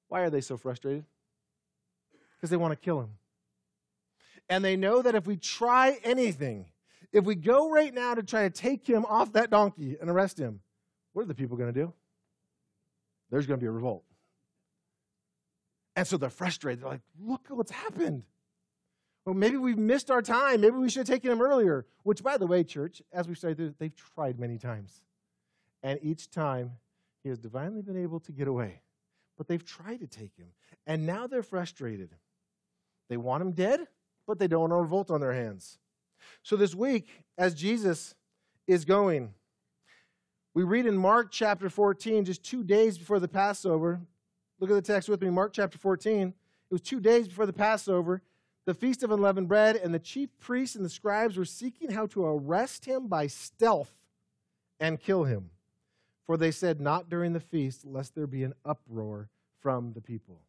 Why 0.08 0.22
are 0.22 0.30
they 0.30 0.40
so 0.40 0.56
frustrated? 0.56 1.04
Because 2.36 2.50
they 2.50 2.56
want 2.56 2.72
to 2.72 2.76
kill 2.76 3.00
him. 3.00 3.10
And 4.48 4.64
they 4.64 4.74
know 4.74 5.02
that 5.02 5.14
if 5.14 5.26
we 5.26 5.36
try 5.36 5.98
anything, 6.02 6.66
if 7.12 7.24
we 7.24 7.34
go 7.34 7.70
right 7.70 7.92
now 7.92 8.14
to 8.14 8.22
try 8.22 8.48
to 8.48 8.50
take 8.50 8.86
him 8.86 9.04
off 9.04 9.34
that 9.34 9.50
donkey 9.50 9.96
and 10.00 10.10
arrest 10.10 10.38
him, 10.38 10.60
what 11.12 11.22
are 11.22 11.26
the 11.26 11.34
people 11.34 11.56
going 11.56 11.72
to 11.72 11.78
do? 11.78 11.92
There's 13.30 13.46
going 13.46 13.60
to 13.60 13.62
be 13.62 13.68
a 13.68 13.70
revolt. 13.70 14.04
And 15.94 16.06
so 16.06 16.16
they're 16.16 16.30
frustrated. 16.30 16.82
They're 16.82 16.90
like, 16.90 17.02
look 17.20 17.46
what's 17.48 17.70
happened. 17.70 18.24
Well, 19.24 19.34
maybe 19.34 19.56
we've 19.56 19.78
missed 19.78 20.10
our 20.10 20.22
time. 20.22 20.62
Maybe 20.62 20.76
we 20.76 20.88
should 20.88 21.06
have 21.06 21.14
taken 21.14 21.30
him 21.30 21.42
earlier. 21.42 21.86
Which, 22.02 22.22
by 22.22 22.38
the 22.38 22.46
way, 22.46 22.64
church, 22.64 23.02
as 23.12 23.28
we 23.28 23.34
studied 23.34 23.74
they've 23.78 23.94
tried 24.14 24.38
many 24.38 24.58
times. 24.58 25.02
And 25.82 25.98
each 26.02 26.30
time, 26.30 26.72
he 27.22 27.28
has 27.28 27.38
divinely 27.38 27.82
been 27.82 28.02
able 28.02 28.20
to 28.20 28.32
get 28.32 28.48
away. 28.48 28.80
But 29.36 29.48
they've 29.48 29.64
tried 29.64 30.00
to 30.00 30.06
take 30.06 30.36
him. 30.36 30.48
And 30.86 31.06
now 31.06 31.26
they're 31.26 31.42
frustrated. 31.42 32.10
They 33.08 33.16
want 33.16 33.42
him 33.42 33.52
dead, 33.52 33.86
but 34.26 34.38
they 34.38 34.46
don't 34.46 34.60
want 34.60 34.72
a 34.72 34.76
revolt 34.76 35.10
on 35.10 35.20
their 35.20 35.32
hands. 35.32 35.78
So 36.42 36.56
this 36.56 36.74
week, 36.74 37.08
as 37.36 37.54
Jesus 37.54 38.14
is 38.66 38.84
going, 38.84 39.34
we 40.54 40.62
read 40.64 40.86
in 40.86 40.96
Mark 40.96 41.30
chapter 41.30 41.68
14, 41.68 42.24
just 42.24 42.42
two 42.42 42.62
days 42.62 42.98
before 42.98 43.20
the 43.20 43.28
Passover. 43.28 44.00
Look 44.58 44.70
at 44.70 44.74
the 44.74 44.82
text 44.82 45.08
with 45.08 45.22
me, 45.22 45.30
Mark 45.30 45.52
chapter 45.52 45.78
14. 45.78 46.28
It 46.28 46.34
was 46.70 46.80
two 46.80 47.00
days 47.00 47.28
before 47.28 47.46
the 47.46 47.52
Passover, 47.52 48.22
the 48.66 48.74
feast 48.74 49.02
of 49.02 49.10
unleavened 49.10 49.48
bread, 49.48 49.76
and 49.76 49.92
the 49.92 49.98
chief 49.98 50.28
priests 50.38 50.76
and 50.76 50.84
the 50.84 50.90
scribes 50.90 51.36
were 51.36 51.44
seeking 51.44 51.90
how 51.90 52.06
to 52.06 52.24
arrest 52.24 52.84
him 52.84 53.08
by 53.08 53.26
stealth 53.26 53.92
and 54.78 55.00
kill 55.00 55.24
him. 55.24 55.50
For 56.26 56.36
they 56.36 56.50
said, 56.50 56.80
Not 56.80 57.08
during 57.08 57.32
the 57.32 57.40
feast, 57.40 57.84
lest 57.84 58.14
there 58.14 58.26
be 58.26 58.44
an 58.44 58.54
uproar 58.64 59.28
from 59.60 59.92
the 59.92 60.00
people. 60.00 60.40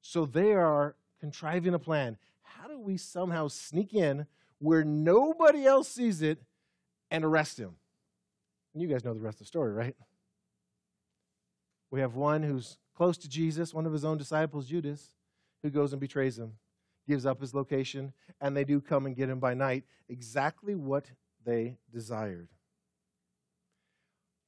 So 0.00 0.26
they 0.26 0.52
are 0.52 0.96
contriving 1.20 1.74
a 1.74 1.78
plan 1.78 2.16
how 2.46 2.68
do 2.68 2.78
we 2.78 2.96
somehow 2.96 3.48
sneak 3.48 3.94
in 3.94 4.26
where 4.58 4.84
nobody 4.84 5.66
else 5.66 5.88
sees 5.88 6.22
it 6.22 6.38
and 7.10 7.24
arrest 7.24 7.58
him? 7.58 7.76
And 8.72 8.82
you 8.82 8.88
guys 8.88 9.04
know 9.04 9.14
the 9.14 9.20
rest 9.20 9.36
of 9.36 9.40
the 9.40 9.46
story, 9.46 9.72
right? 9.72 9.96
We 11.90 12.00
have 12.00 12.14
one 12.14 12.42
who's 12.42 12.78
close 12.96 13.18
to 13.18 13.28
Jesus, 13.28 13.74
one 13.74 13.86
of 13.86 13.92
his 13.92 14.04
own 14.04 14.18
disciples, 14.18 14.66
Judas, 14.66 15.12
who 15.62 15.70
goes 15.70 15.92
and 15.92 16.00
betrays 16.00 16.38
him, 16.38 16.52
gives 17.06 17.26
up 17.26 17.40
his 17.40 17.54
location, 17.54 18.12
and 18.40 18.56
they 18.56 18.64
do 18.64 18.80
come 18.80 19.06
and 19.06 19.16
get 19.16 19.28
him 19.28 19.38
by 19.38 19.54
night, 19.54 19.84
exactly 20.08 20.74
what 20.74 21.06
they 21.44 21.76
desired. 21.92 22.48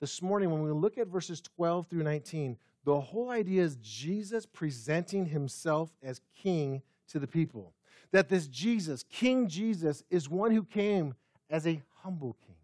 This 0.00 0.22
morning, 0.22 0.50
when 0.50 0.62
we 0.62 0.70
look 0.70 0.96
at 0.98 1.08
verses 1.08 1.40
12 1.40 1.88
through 1.88 2.04
19, 2.04 2.56
the 2.84 3.00
whole 3.00 3.30
idea 3.30 3.62
is 3.62 3.76
Jesus 3.82 4.46
presenting 4.46 5.26
himself 5.26 5.90
as 6.02 6.20
king 6.36 6.82
to 7.08 7.18
the 7.18 7.26
people. 7.26 7.74
That 8.12 8.28
this 8.28 8.46
Jesus, 8.46 9.04
King 9.10 9.48
Jesus, 9.48 10.02
is 10.08 10.28
one 10.28 10.52
who 10.52 10.62
came 10.62 11.14
as 11.50 11.66
a 11.66 11.82
humble 12.02 12.36
king. 12.46 12.56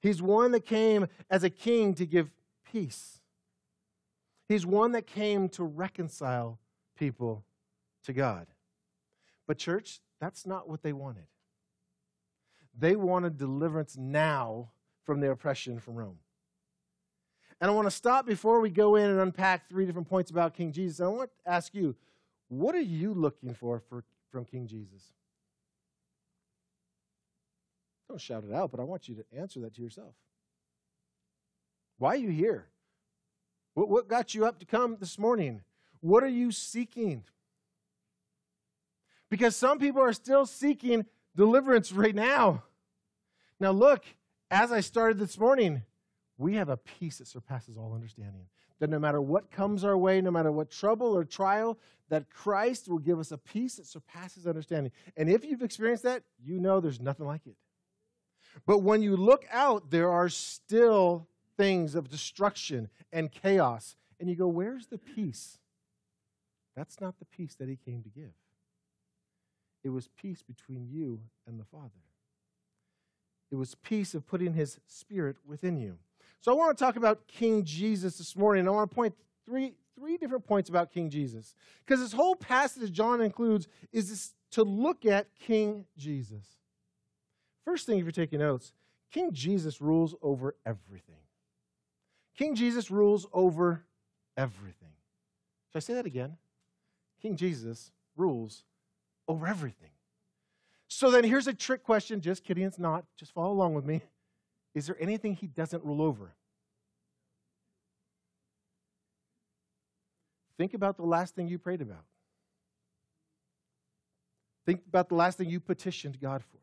He's 0.00 0.20
one 0.20 0.52
that 0.52 0.66
came 0.66 1.06
as 1.30 1.44
a 1.44 1.50
king 1.50 1.94
to 1.94 2.06
give 2.06 2.30
peace. 2.70 3.20
He's 4.48 4.66
one 4.66 4.92
that 4.92 5.06
came 5.06 5.48
to 5.50 5.64
reconcile 5.64 6.58
people 6.98 7.44
to 8.04 8.12
God. 8.12 8.46
But, 9.50 9.58
church, 9.58 9.98
that's 10.20 10.46
not 10.46 10.68
what 10.68 10.84
they 10.84 10.92
wanted. 10.92 11.26
They 12.78 12.94
wanted 12.94 13.36
deliverance 13.36 13.96
now 13.96 14.70
from 15.02 15.18
their 15.18 15.32
oppression 15.32 15.80
from 15.80 15.96
Rome. 15.96 16.20
And 17.60 17.68
I 17.68 17.74
want 17.74 17.86
to 17.86 17.90
stop 17.90 18.26
before 18.26 18.60
we 18.60 18.70
go 18.70 18.94
in 18.94 19.10
and 19.10 19.18
unpack 19.18 19.68
three 19.68 19.86
different 19.86 20.08
points 20.08 20.30
about 20.30 20.54
King 20.54 20.70
Jesus. 20.70 21.00
I 21.00 21.08
want 21.08 21.30
to 21.44 21.50
ask 21.50 21.74
you, 21.74 21.96
what 22.46 22.76
are 22.76 22.80
you 22.80 23.12
looking 23.12 23.52
for, 23.52 23.80
for 23.80 24.04
from 24.30 24.44
King 24.44 24.68
Jesus? 24.68 25.02
Don't 28.08 28.20
shout 28.20 28.44
it 28.48 28.54
out, 28.54 28.70
but 28.70 28.78
I 28.78 28.84
want 28.84 29.08
you 29.08 29.16
to 29.16 29.24
answer 29.36 29.58
that 29.62 29.74
to 29.74 29.82
yourself. 29.82 30.14
Why 31.98 32.10
are 32.10 32.18
you 32.18 32.30
here? 32.30 32.68
What, 33.74 33.88
what 33.88 34.06
got 34.06 34.32
you 34.32 34.46
up 34.46 34.60
to 34.60 34.64
come 34.64 34.96
this 35.00 35.18
morning? 35.18 35.62
What 35.98 36.22
are 36.22 36.28
you 36.28 36.52
seeking? 36.52 37.24
Because 39.30 39.56
some 39.56 39.78
people 39.78 40.02
are 40.02 40.12
still 40.12 40.44
seeking 40.44 41.06
deliverance 41.36 41.92
right 41.92 42.14
now. 42.14 42.64
Now, 43.60 43.70
look, 43.70 44.04
as 44.50 44.72
I 44.72 44.80
started 44.80 45.18
this 45.18 45.38
morning, 45.38 45.82
we 46.36 46.54
have 46.54 46.68
a 46.68 46.76
peace 46.76 47.18
that 47.18 47.28
surpasses 47.28 47.76
all 47.76 47.94
understanding. 47.94 48.46
That 48.80 48.90
no 48.90 48.98
matter 48.98 49.20
what 49.20 49.50
comes 49.50 49.84
our 49.84 49.96
way, 49.96 50.20
no 50.20 50.30
matter 50.30 50.50
what 50.50 50.70
trouble 50.70 51.14
or 51.14 51.24
trial, 51.24 51.78
that 52.08 52.30
Christ 52.30 52.88
will 52.88 52.98
give 52.98 53.18
us 53.18 53.30
a 53.30 53.38
peace 53.38 53.76
that 53.76 53.86
surpasses 53.86 54.46
understanding. 54.46 54.90
And 55.16 55.28
if 55.30 55.44
you've 55.44 55.62
experienced 55.62 56.02
that, 56.04 56.22
you 56.42 56.58
know 56.58 56.80
there's 56.80 57.00
nothing 57.00 57.26
like 57.26 57.46
it. 57.46 57.56
But 58.66 58.78
when 58.78 59.02
you 59.02 59.16
look 59.16 59.44
out, 59.52 59.90
there 59.90 60.10
are 60.10 60.28
still 60.28 61.28
things 61.56 61.94
of 61.94 62.08
destruction 62.08 62.88
and 63.12 63.30
chaos. 63.30 63.96
And 64.18 64.28
you 64.28 64.34
go, 64.34 64.48
where's 64.48 64.86
the 64.86 64.98
peace? 64.98 65.58
That's 66.74 67.00
not 67.00 67.18
the 67.18 67.26
peace 67.26 67.54
that 67.56 67.68
he 67.68 67.76
came 67.76 68.02
to 68.02 68.08
give. 68.08 68.32
It 69.82 69.90
was 69.90 70.08
peace 70.08 70.42
between 70.42 70.88
you 70.88 71.20
and 71.46 71.58
the 71.58 71.64
Father. 71.64 71.90
It 73.50 73.56
was 73.56 73.74
peace 73.74 74.14
of 74.14 74.26
putting 74.26 74.54
his 74.54 74.78
spirit 74.86 75.36
within 75.44 75.76
you. 75.76 75.98
So 76.40 76.52
I 76.52 76.54
want 76.54 76.76
to 76.76 76.84
talk 76.84 76.96
about 76.96 77.26
King 77.26 77.64
Jesus 77.64 78.18
this 78.18 78.36
morning. 78.36 78.66
I 78.66 78.70
want 78.70 78.90
to 78.90 78.94
point 78.94 79.14
three, 79.44 79.74
three 79.98 80.16
different 80.16 80.46
points 80.46 80.68
about 80.68 80.92
King 80.92 81.10
Jesus. 81.10 81.54
Because 81.84 82.00
this 82.00 82.12
whole 82.12 82.36
passage 82.36 82.92
John 82.92 83.20
includes 83.20 83.68
is 83.92 84.08
this, 84.08 84.34
to 84.52 84.62
look 84.62 85.04
at 85.04 85.26
King 85.38 85.84
Jesus. 85.96 86.44
First 87.64 87.86
thing, 87.86 87.98
if 87.98 88.04
you're 88.04 88.12
taking 88.12 88.38
notes, 88.38 88.72
King 89.12 89.32
Jesus 89.32 89.80
rules 89.80 90.14
over 90.22 90.56
everything. 90.64 91.16
King 92.36 92.54
Jesus 92.54 92.90
rules 92.90 93.26
over 93.32 93.84
everything. 94.36 94.92
Should 95.72 95.78
I 95.78 95.80
say 95.80 95.94
that 95.94 96.06
again? 96.06 96.36
King 97.20 97.36
Jesus 97.36 97.90
rules 98.16 98.64
over 99.30 99.46
everything. 99.46 99.90
So 100.88 101.10
then 101.10 101.24
here's 101.24 101.46
a 101.46 101.54
trick 101.54 101.84
question. 101.84 102.20
Just 102.20 102.44
kidding, 102.44 102.64
it's 102.64 102.78
not. 102.78 103.04
Just 103.16 103.32
follow 103.32 103.52
along 103.52 103.74
with 103.74 103.84
me. 103.84 104.02
Is 104.74 104.86
there 104.86 104.96
anything 105.00 105.34
he 105.34 105.46
doesn't 105.46 105.84
rule 105.84 106.02
over? 106.02 106.32
Think 110.58 110.74
about 110.74 110.96
the 110.96 111.04
last 111.04 111.34
thing 111.34 111.48
you 111.48 111.58
prayed 111.58 111.80
about. 111.80 112.04
Think 114.66 114.82
about 114.86 115.08
the 115.08 115.14
last 115.14 115.38
thing 115.38 115.48
you 115.48 115.58
petitioned 115.58 116.20
God 116.20 116.42
for. 116.42 116.58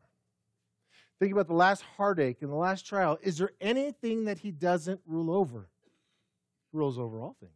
Think 1.18 1.32
about 1.32 1.48
the 1.48 1.54
last 1.54 1.82
heartache 1.96 2.42
and 2.42 2.50
the 2.50 2.56
last 2.56 2.86
trial. 2.86 3.18
Is 3.22 3.38
there 3.38 3.50
anything 3.60 4.26
that 4.26 4.38
he 4.38 4.52
doesn't 4.52 5.00
rule 5.04 5.32
over? 5.32 5.68
He 6.70 6.78
rules 6.78 6.98
over 6.98 7.20
all 7.20 7.34
things. 7.40 7.52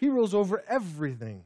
He 0.00 0.08
rules 0.08 0.34
over 0.34 0.64
everything. 0.68 1.44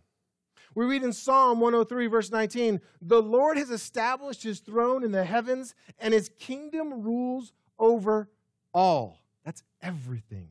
We 0.75 0.87
read 0.87 1.03
in 1.03 1.13
Psalm 1.13 1.61
103, 1.61 2.07
verse 2.07 2.31
19 2.31 2.81
The 3.03 3.23
Lord 3.23 3.57
has 3.57 3.71
established 3.71 4.43
his 4.43 4.61
throne 4.61 5.05
in 5.05 5.13
the 5.13 5.25
heavens, 5.25 5.75
and 5.99 6.15
his 6.15 6.31
kingdom 6.39 7.03
rules 7.03 7.53
over 7.79 8.29
all. 8.73 9.21
That's 9.45 9.63
everything. 9.83 10.49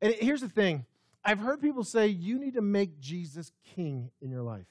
And 0.00 0.14
here's 0.14 0.42
the 0.42 0.48
thing 0.48 0.84
I've 1.24 1.38
heard 1.38 1.60
people 1.60 1.84
say, 1.84 2.08
you 2.08 2.38
need 2.38 2.54
to 2.54 2.62
make 2.62 3.00
Jesus 3.00 3.50
king 3.74 4.10
in 4.20 4.30
your 4.30 4.42
life. 4.42 4.66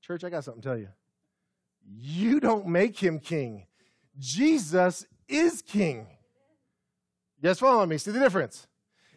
Church, 0.00 0.24
I 0.24 0.30
got 0.30 0.44
something 0.44 0.62
to 0.62 0.68
tell 0.68 0.78
you. 0.78 0.88
You 1.86 2.40
don't 2.40 2.66
make 2.66 2.98
him 2.98 3.18
king, 3.18 3.66
Jesus 4.18 5.06
is 5.28 5.62
king. 5.62 6.06
Yes, 7.40 7.58
follow 7.58 7.84
me? 7.84 7.98
See 7.98 8.10
the 8.10 8.20
difference? 8.20 8.66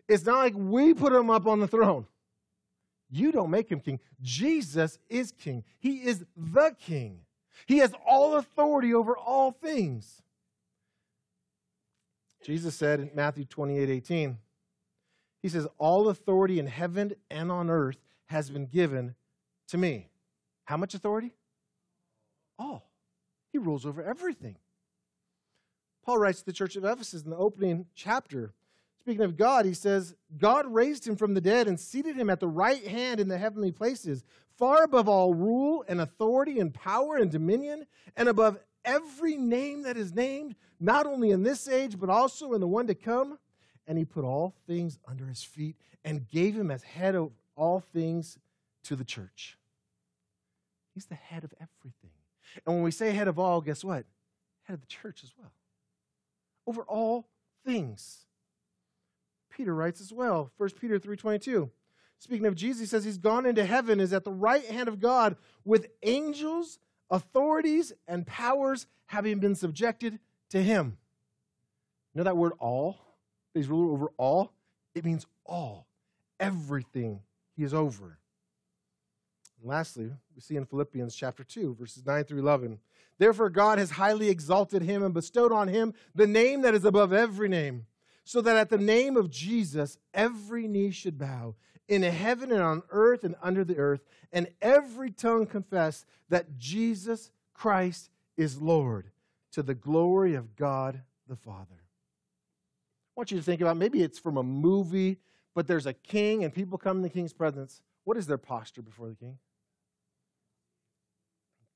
It's 0.09 0.25
not 0.25 0.39
like 0.39 0.53
we 0.55 0.93
put 0.93 1.13
him 1.13 1.29
up 1.29 1.47
on 1.47 1.61
the 1.61 1.67
throne. 1.67 2.07
You 3.09 3.31
don't 3.31 3.49
make 3.49 3.69
him 3.69 3.79
king. 3.79 3.99
Jesus 4.21 4.99
is 5.09 5.31
king. 5.31 5.63
He 5.79 6.03
is 6.03 6.25
the 6.35 6.75
king. 6.79 7.21
He 7.65 7.79
has 7.79 7.93
all 8.05 8.35
authority 8.35 8.93
over 8.93 9.17
all 9.17 9.51
things. 9.51 10.21
Jesus 12.43 12.75
said 12.75 12.99
in 12.99 13.11
Matthew 13.13 13.45
28 13.45 13.89
18, 13.89 14.37
He 15.41 15.49
says, 15.49 15.67
All 15.77 16.09
authority 16.09 16.59
in 16.59 16.67
heaven 16.67 17.13
and 17.29 17.51
on 17.51 17.69
earth 17.69 17.97
has 18.27 18.49
been 18.49 18.67
given 18.67 19.15
to 19.69 19.77
me. 19.77 20.09
How 20.65 20.77
much 20.77 20.93
authority? 20.93 21.33
All. 22.59 22.89
He 23.51 23.57
rules 23.57 23.85
over 23.85 24.03
everything. 24.03 24.57
Paul 26.05 26.19
writes 26.19 26.39
to 26.39 26.45
the 26.45 26.53
church 26.53 26.75
of 26.75 26.85
Ephesus 26.85 27.23
in 27.23 27.31
the 27.31 27.37
opening 27.37 27.85
chapter 27.95 28.53
Speaking 29.07 29.23
of 29.23 29.37
God, 29.37 29.63
he 29.63 29.73
says, 29.73 30.13
God 30.37 30.65
raised 30.67 31.07
him 31.07 31.15
from 31.15 31.33
the 31.33 31.39
dead 31.39 31.69
and 31.69 31.79
seated 31.79 32.17
him 32.17 32.29
at 32.29 32.41
the 32.41 32.47
right 32.49 32.85
hand 32.85 33.21
in 33.21 33.29
the 33.29 33.37
heavenly 33.37 33.71
places, 33.71 34.25
far 34.57 34.83
above 34.83 35.07
all 35.07 35.33
rule 35.33 35.85
and 35.87 36.01
authority 36.01 36.59
and 36.59 36.73
power 36.73 37.15
and 37.15 37.31
dominion, 37.31 37.87
and 38.17 38.27
above 38.27 38.59
every 38.83 39.37
name 39.37 39.83
that 39.83 39.95
is 39.95 40.13
named, 40.13 40.55
not 40.81 41.05
only 41.05 41.31
in 41.31 41.41
this 41.41 41.69
age, 41.69 41.97
but 41.97 42.09
also 42.09 42.51
in 42.51 42.59
the 42.59 42.67
one 42.67 42.85
to 42.87 42.95
come. 42.95 43.39
And 43.87 43.97
he 43.97 44.03
put 44.03 44.25
all 44.25 44.53
things 44.67 44.99
under 45.07 45.25
his 45.25 45.41
feet 45.41 45.77
and 46.03 46.27
gave 46.27 46.53
him 46.53 46.69
as 46.69 46.83
head 46.83 47.15
of 47.15 47.31
all 47.55 47.79
things 47.79 48.37
to 48.83 48.97
the 48.97 49.05
church. 49.05 49.57
He's 50.93 51.05
the 51.05 51.15
head 51.15 51.45
of 51.45 51.53
everything. 51.53 52.11
And 52.65 52.75
when 52.75 52.83
we 52.83 52.91
say 52.91 53.11
head 53.11 53.29
of 53.29 53.39
all, 53.39 53.61
guess 53.61 53.85
what? 53.85 54.03
Head 54.63 54.73
of 54.73 54.81
the 54.81 54.87
church 54.87 55.23
as 55.23 55.31
well. 55.39 55.53
Over 56.67 56.81
all 56.81 57.29
things. 57.65 58.25
Peter 59.57 59.73
writes 59.73 59.99
as 59.99 60.13
well. 60.13 60.51
1 60.57 60.69
Peter 60.79 60.99
3:22. 60.99 61.71
Speaking 62.19 62.45
of 62.45 62.53
Jesus, 62.53 62.79
he 62.79 62.85
says 62.85 63.03
he's 63.03 63.17
gone 63.17 63.45
into 63.45 63.65
heaven, 63.65 63.99
is 63.99 64.13
at 64.13 64.23
the 64.23 64.31
right 64.31 64.65
hand 64.65 64.87
of 64.87 64.99
God 64.99 65.35
with 65.65 65.87
angels, 66.03 66.77
authorities, 67.09 67.91
and 68.07 68.25
powers 68.25 68.85
having 69.07 69.39
been 69.39 69.55
subjected 69.55 70.19
to 70.49 70.61
him. 70.61 70.97
You 72.13 72.19
know 72.19 72.23
that 72.23 72.37
word 72.37 72.53
all? 72.59 72.97
He's 73.55 73.67
ruler 73.67 73.91
over 73.93 74.11
all? 74.17 74.53
It 74.93 75.03
means 75.03 75.25
all. 75.43 75.87
Everything 76.39 77.21
he 77.55 77.63
is 77.63 77.73
over. 77.73 78.19
And 79.59 79.67
lastly, 79.67 80.11
we 80.35 80.41
see 80.41 80.55
in 80.55 80.65
Philippians 80.65 81.15
chapter 81.15 81.43
2, 81.43 81.75
verses 81.79 82.05
9 82.05 82.23
through 82.25 82.39
11. 82.39 82.79
Therefore, 83.17 83.49
God 83.49 83.79
has 83.79 83.91
highly 83.91 84.29
exalted 84.29 84.83
him 84.83 85.01
and 85.01 85.15
bestowed 85.15 85.51
on 85.51 85.67
him 85.67 85.95
the 86.13 86.27
name 86.27 86.61
that 86.61 86.75
is 86.75 86.85
above 86.85 87.11
every 87.11 87.49
name 87.49 87.87
so 88.27 88.41
that 88.41 88.57
at 88.57 88.69
the 88.69 88.77
name 88.77 89.15
of 89.15 89.29
Jesus, 89.29 89.97
every 90.13 90.67
knee 90.67 90.91
should 90.91 91.17
bow 91.17 91.55
in 91.87 92.03
heaven 92.03 92.51
and 92.51 92.61
on 92.61 92.83
earth 92.89 93.23
and 93.23 93.35
under 93.41 93.63
the 93.63 93.77
earth, 93.77 94.01
and 94.33 94.49
every 94.61 95.11
tongue 95.11 95.45
confess 95.45 96.05
that 96.27 96.57
Jesus 96.57 97.31
Christ 97.53 98.09
is 98.35 98.61
Lord 98.61 99.11
to 99.53 99.63
the 99.63 99.73
glory 99.73 100.35
of 100.35 100.57
God 100.57 101.01
the 101.29 101.37
Father. 101.37 101.67
I 101.71 103.15
want 103.15 103.31
you 103.31 103.37
to 103.37 103.43
think 103.43 103.61
about 103.61 103.77
maybe 103.77 104.03
it's 104.03 104.19
from 104.19 104.35
a 104.35 104.43
movie, 104.43 105.19
but 105.55 105.65
there's 105.65 105.85
a 105.85 105.93
king 105.93 106.43
and 106.43 106.53
people 106.53 106.77
come 106.77 106.97
in 106.97 107.03
the 107.03 107.09
king's 107.09 107.31
presence. 107.31 107.81
What 108.03 108.17
is 108.17 108.27
their 108.27 108.37
posture 108.37 108.81
before 108.81 109.07
the 109.07 109.15
king? 109.15 109.37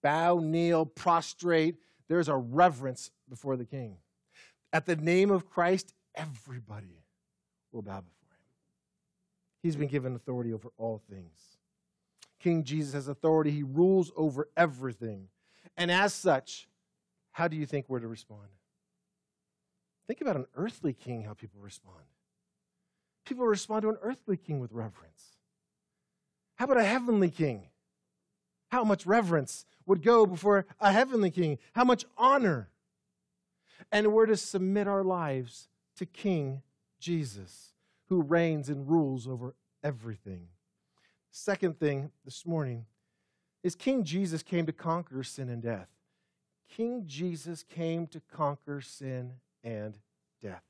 Bow, 0.04 0.40
kneel, 0.40 0.86
prostrate. 0.86 1.78
There's 2.10 2.28
a 2.28 2.36
reverence 2.36 3.10
before 3.30 3.56
the 3.56 3.64
king. 3.64 3.96
At 4.74 4.86
the 4.86 4.98
name 4.98 5.32
of 5.32 5.50
Christ, 5.50 5.94
everybody 6.15 7.04
will 7.71 7.82
bow 7.82 8.02
before 8.02 8.30
him. 8.30 8.45
He's 9.62 9.76
been 9.76 9.88
given 9.88 10.15
authority 10.15 10.54
over 10.54 10.69
all 10.78 11.02
things. 11.10 11.38
King 12.39 12.63
Jesus 12.63 12.93
has 12.93 13.08
authority, 13.08 13.52
he 13.52 13.63
rules 13.63 14.12
over 14.15 14.50
everything. 14.58 15.28
And 15.78 15.91
as 15.91 16.13
such, 16.13 16.67
how 17.32 17.47
do 17.47 17.56
you 17.56 17.65
think 17.65 17.86
we're 17.88 18.00
to 18.00 18.08
respond? 18.08 18.47
Think 20.08 20.21
about 20.21 20.36
an 20.36 20.47
earthly 20.56 20.93
king, 20.93 21.24
how 21.24 21.34
people 21.34 21.62
respond. 21.62 22.04
People 23.26 23.45
respond 23.45 23.84
to 23.84 23.89
an 23.89 23.97
earthly 24.02 24.36
king 24.36 24.60
with 24.60 24.71
reverence. 24.71 25.38
How 26.56 26.65
about 26.65 26.78
a 26.78 26.84
heavenly 26.84 27.30
king? 27.30 27.63
How 28.69 28.84
much 28.84 29.06
reverence 29.06 29.65
would 29.86 30.02
go 30.02 30.26
before 30.26 30.65
a 30.80 30.91
heavenly 30.91 31.32
king? 31.32 31.60
How 31.74 31.84
much 31.84 32.06
honor? 32.17 32.69
And 33.91 34.13
we're 34.13 34.26
to 34.26 34.38
submit 34.38 34.88
our 34.88 35.04
lives 35.04 35.69
to 36.02 36.06
King 36.08 36.64
Jesus, 37.00 37.74
who 38.10 38.24
reigns 38.24 38.70
and 38.70 38.90
rules 38.90 39.28
over 39.28 39.54
everything. 39.84 40.48
Second 41.30 41.80
thing 41.80 42.10
this 42.26 42.44
morning 42.44 42.88
is 43.64 43.76
King 43.76 44.04
Jesus 44.04 44.42
came 44.42 44.66
to 44.66 44.74
conquer 44.74 45.22
sin 45.22 45.48
and 45.48 45.62
death. 45.62 45.90
King 46.68 47.04
Jesus 47.06 47.62
came 47.62 48.08
to 48.08 48.20
conquer 48.34 48.82
sin 48.82 49.34
and 49.64 50.00
death. 50.42 50.64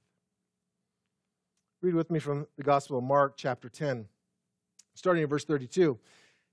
Read 1.82 1.96
with 1.96 2.12
me 2.12 2.20
from 2.20 2.46
the 2.58 2.64
Gospel 2.64 2.98
of 2.98 3.06
Mark, 3.06 3.36
chapter 3.38 3.70
10, 3.70 4.08
starting 4.96 5.24
in 5.24 5.30
verse 5.30 5.46
32. 5.46 5.98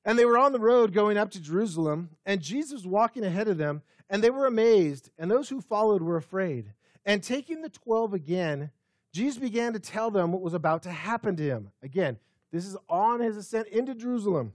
And 0.04 0.16
they 0.16 0.24
were 0.24 0.38
on 0.38 0.52
the 0.52 0.60
road 0.60 0.92
going 0.92 1.16
up 1.16 1.32
to 1.32 1.42
Jerusalem, 1.42 2.10
and 2.24 2.40
Jesus 2.40 2.84
walking 2.84 3.24
ahead 3.24 3.48
of 3.48 3.58
them, 3.58 3.82
and 4.08 4.22
they 4.22 4.30
were 4.30 4.46
amazed, 4.46 5.10
and 5.18 5.28
those 5.28 5.48
who 5.48 5.60
followed 5.60 6.00
were 6.00 6.16
afraid. 6.16 6.74
And 7.08 7.22
taking 7.22 7.62
the 7.62 7.70
twelve 7.70 8.12
again, 8.12 8.70
Jesus 9.14 9.38
began 9.38 9.72
to 9.72 9.80
tell 9.80 10.10
them 10.10 10.30
what 10.30 10.42
was 10.42 10.52
about 10.52 10.82
to 10.82 10.90
happen 10.90 11.34
to 11.36 11.42
him. 11.42 11.70
Again, 11.82 12.18
this 12.52 12.66
is 12.66 12.76
on 12.86 13.20
his 13.20 13.36
ascent 13.36 13.66
into 13.68 13.94
Jerusalem. 13.94 14.52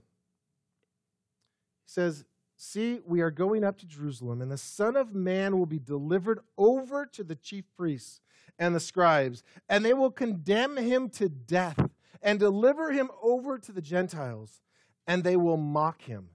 He 1.84 1.90
says, 1.90 2.24
See, 2.56 3.00
we 3.04 3.20
are 3.20 3.32
going 3.32 3.64
up 3.64 3.76
to 3.78 3.86
Jerusalem, 3.86 4.40
and 4.40 4.52
the 4.52 4.56
Son 4.56 4.94
of 4.94 5.12
Man 5.12 5.58
will 5.58 5.66
be 5.66 5.80
delivered 5.80 6.38
over 6.56 7.04
to 7.06 7.24
the 7.24 7.34
chief 7.34 7.64
priests 7.76 8.20
and 8.56 8.72
the 8.72 8.80
scribes, 8.80 9.42
and 9.68 9.84
they 9.84 9.92
will 9.92 10.12
condemn 10.12 10.76
him 10.76 11.10
to 11.10 11.28
death 11.28 11.90
and 12.22 12.38
deliver 12.38 12.92
him 12.92 13.10
over 13.20 13.58
to 13.58 13.72
the 13.72 13.82
Gentiles, 13.82 14.62
and 15.08 15.24
they 15.24 15.36
will 15.36 15.56
mock 15.56 16.02
him 16.02 16.28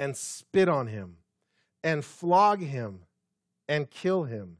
and 0.00 0.16
spit 0.16 0.68
on 0.68 0.88
him 0.88 1.18
and 1.84 2.04
flog 2.04 2.60
him 2.60 3.04
and 3.68 3.88
kill 3.88 4.24
him. 4.24 4.57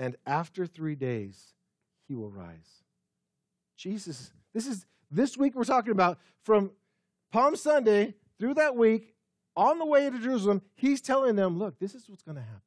And 0.00 0.16
after 0.26 0.66
three 0.66 0.94
days, 0.94 1.52
he 2.08 2.14
will 2.14 2.30
rise. 2.30 2.84
Jesus, 3.76 4.32
this 4.54 4.66
is 4.66 4.86
this 5.10 5.36
week 5.36 5.54
we're 5.54 5.64
talking 5.64 5.92
about 5.92 6.18
from 6.42 6.70
Palm 7.30 7.54
Sunday 7.54 8.14
through 8.38 8.54
that 8.54 8.74
week 8.74 9.14
on 9.54 9.78
the 9.78 9.84
way 9.84 10.08
to 10.08 10.18
Jerusalem, 10.18 10.62
he's 10.74 11.02
telling 11.02 11.36
them, 11.36 11.58
look, 11.58 11.78
this 11.78 11.94
is 11.94 12.08
what's 12.08 12.22
going 12.22 12.36
to 12.36 12.42
happen. 12.42 12.60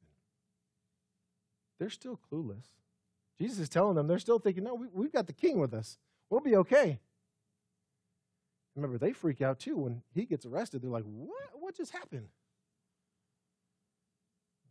They're 1.80 1.90
still 1.90 2.20
clueless. 2.32 2.66
Jesus 3.36 3.58
is 3.58 3.68
telling 3.68 3.96
them, 3.96 4.06
they're 4.06 4.20
still 4.20 4.38
thinking, 4.38 4.62
no, 4.62 4.74
we, 4.74 4.86
we've 4.92 5.12
got 5.12 5.26
the 5.26 5.32
king 5.32 5.58
with 5.58 5.74
us. 5.74 5.98
We'll 6.30 6.40
be 6.40 6.54
okay. 6.56 7.00
Remember, 8.76 8.96
they 8.96 9.12
freak 9.12 9.42
out 9.42 9.58
too 9.58 9.76
when 9.76 10.02
he 10.14 10.24
gets 10.24 10.46
arrested. 10.46 10.82
They're 10.82 10.90
like, 10.90 11.04
what? 11.04 11.42
What 11.54 11.76
just 11.76 11.90
happened? 11.90 12.28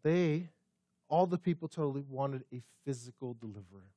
They, 0.02 0.50
all 1.10 1.26
the 1.28 1.38
people 1.38 1.68
totally 1.68 2.04
wanted 2.10 2.44
a 2.54 2.62
physical 2.86 3.36
deliverer. 3.40 3.92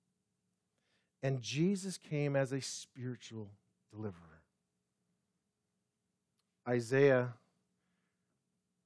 And 1.22 1.40
Jesus 1.40 1.98
came 1.98 2.36
as 2.36 2.52
a 2.52 2.60
spiritual 2.60 3.50
deliverer. 3.90 4.42
Isaiah 6.68 7.32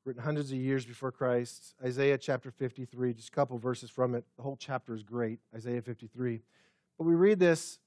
written 0.04 0.22
hundreds 0.22 0.50
of 0.50 0.59
years 0.59 0.85
before 0.85 1.12
Christ. 1.12 1.74
Isaiah 1.85 2.18
chapter 2.18 2.50
53, 2.50 3.14
just 3.14 3.28
a 3.28 3.33
couple 3.33 3.59
verses 3.59 3.90
from 3.90 4.14
it. 4.14 4.24
The 4.37 4.42
whole 4.42 4.56
chapter 4.56 4.94
is 4.94 5.02
great, 5.02 5.38
Isaiah 5.54 5.83
53. 5.83 6.40
But 6.98 7.04
we 7.04 7.14
read 7.14 7.38
this, 7.38 7.78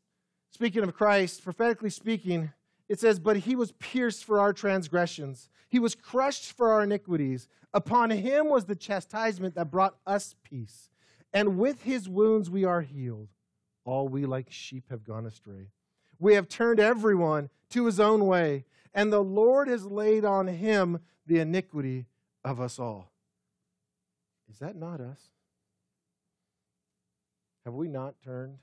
speaking 0.52 0.84
of 0.84 0.94
Christ, 0.94 1.44
prophetically 1.44 1.90
speaking, 1.90 2.52
it 2.90 3.00
says, 3.00 3.20
But 3.20 3.38
he 3.38 3.56
was 3.56 3.72
pierced 3.74 4.24
for 4.26 4.40
our 4.40 4.54
transgressions, 4.54 5.50
he 5.70 5.80
was 5.80 5.96
crushed 5.96 6.52
for 6.52 6.72
our 6.72 6.84
iniquities. 6.84 7.48
Upon 7.76 8.12
him 8.12 8.50
was 8.50 8.66
the 8.66 8.76
chastisement 8.76 9.56
that 9.56 9.72
brought 9.72 9.96
us 10.06 10.36
peace. 10.44 10.92
And 11.34 11.58
with 11.58 11.82
his 11.82 12.08
wounds 12.08 12.48
we 12.48 12.64
are 12.64 12.82
healed. 12.82 13.30
All 13.84 14.08
we 14.08 14.26
like 14.26 14.52
sheep 14.52 14.86
have 14.92 15.04
gone 15.04 15.26
astray. 15.26 15.72
We 16.20 16.36
have 16.36 16.48
turned 16.48 16.80
everyone 16.80 17.50
to 17.72 17.88
his 17.88 18.00
own 18.00 18.28
way, 18.28 18.66
and 18.94 19.12
the 19.12 19.24
Lord 19.24 19.68
has 19.68 19.86
laid 19.86 20.24
on 20.24 20.48
him 20.48 21.00
the 21.26 21.40
iniquity 21.40 22.06
of 22.46 22.62
us 22.62 22.78
all. 22.78 23.12
Is 24.50 24.60
that 24.60 24.76
not 24.76 25.02
us? 25.02 25.20
Have 27.66 27.74
we 27.74 27.88
not 27.88 28.16
turned 28.24 28.58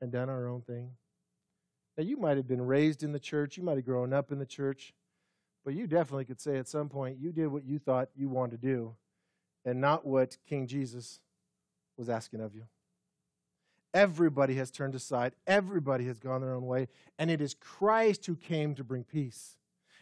and 0.00 0.10
done 0.10 0.28
our 0.28 0.48
own 0.48 0.62
thing? 0.62 0.90
Now, 2.00 2.06
you 2.06 2.16
might 2.16 2.38
have 2.38 2.48
been 2.48 2.66
raised 2.66 3.02
in 3.02 3.12
the 3.12 3.20
church, 3.20 3.58
you 3.58 3.62
might 3.62 3.76
have 3.76 3.84
grown 3.84 4.14
up 4.14 4.32
in 4.32 4.38
the 4.38 4.46
church, 4.46 4.94
but 5.66 5.74
you 5.74 5.86
definitely 5.86 6.24
could 6.24 6.40
say 6.40 6.56
at 6.56 6.66
some 6.66 6.88
point 6.88 7.18
you 7.20 7.30
did 7.30 7.48
what 7.48 7.62
you 7.62 7.78
thought 7.78 8.08
you 8.16 8.30
wanted 8.30 8.62
to 8.62 8.66
do 8.66 8.94
and 9.66 9.82
not 9.82 10.06
what 10.06 10.38
King 10.48 10.66
Jesus 10.66 11.20
was 11.98 12.08
asking 12.08 12.40
of 12.40 12.54
you. 12.54 12.62
Everybody 13.92 14.54
has 14.54 14.70
turned 14.70 14.94
aside, 14.94 15.34
everybody 15.46 16.06
has 16.06 16.18
gone 16.18 16.40
their 16.40 16.54
own 16.54 16.64
way, 16.64 16.88
and 17.18 17.30
it 17.30 17.42
is 17.42 17.52
Christ 17.52 18.24
who 18.24 18.34
came 18.34 18.74
to 18.76 18.82
bring 18.82 19.04
peace. 19.04 19.58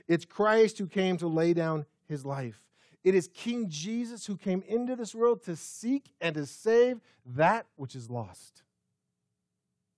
It's 0.07 0.25
Christ 0.25 0.79
who 0.79 0.87
came 0.87 1.17
to 1.17 1.27
lay 1.27 1.53
down 1.53 1.85
his 2.07 2.25
life. 2.25 2.63
It 3.03 3.17
is 3.17 3.27
King 3.27 3.69
Jesus 3.69 4.25
who 4.25 4.37
came 4.37 4.63
into 4.69 4.95
this 4.95 5.17
world 5.17 5.43
to 5.47 5.57
seek 5.57 6.13
and 6.21 6.37
to 6.37 6.47
save 6.47 7.01
that 7.27 7.67
which 7.75 7.97
is 7.97 8.09
lost. 8.09 8.63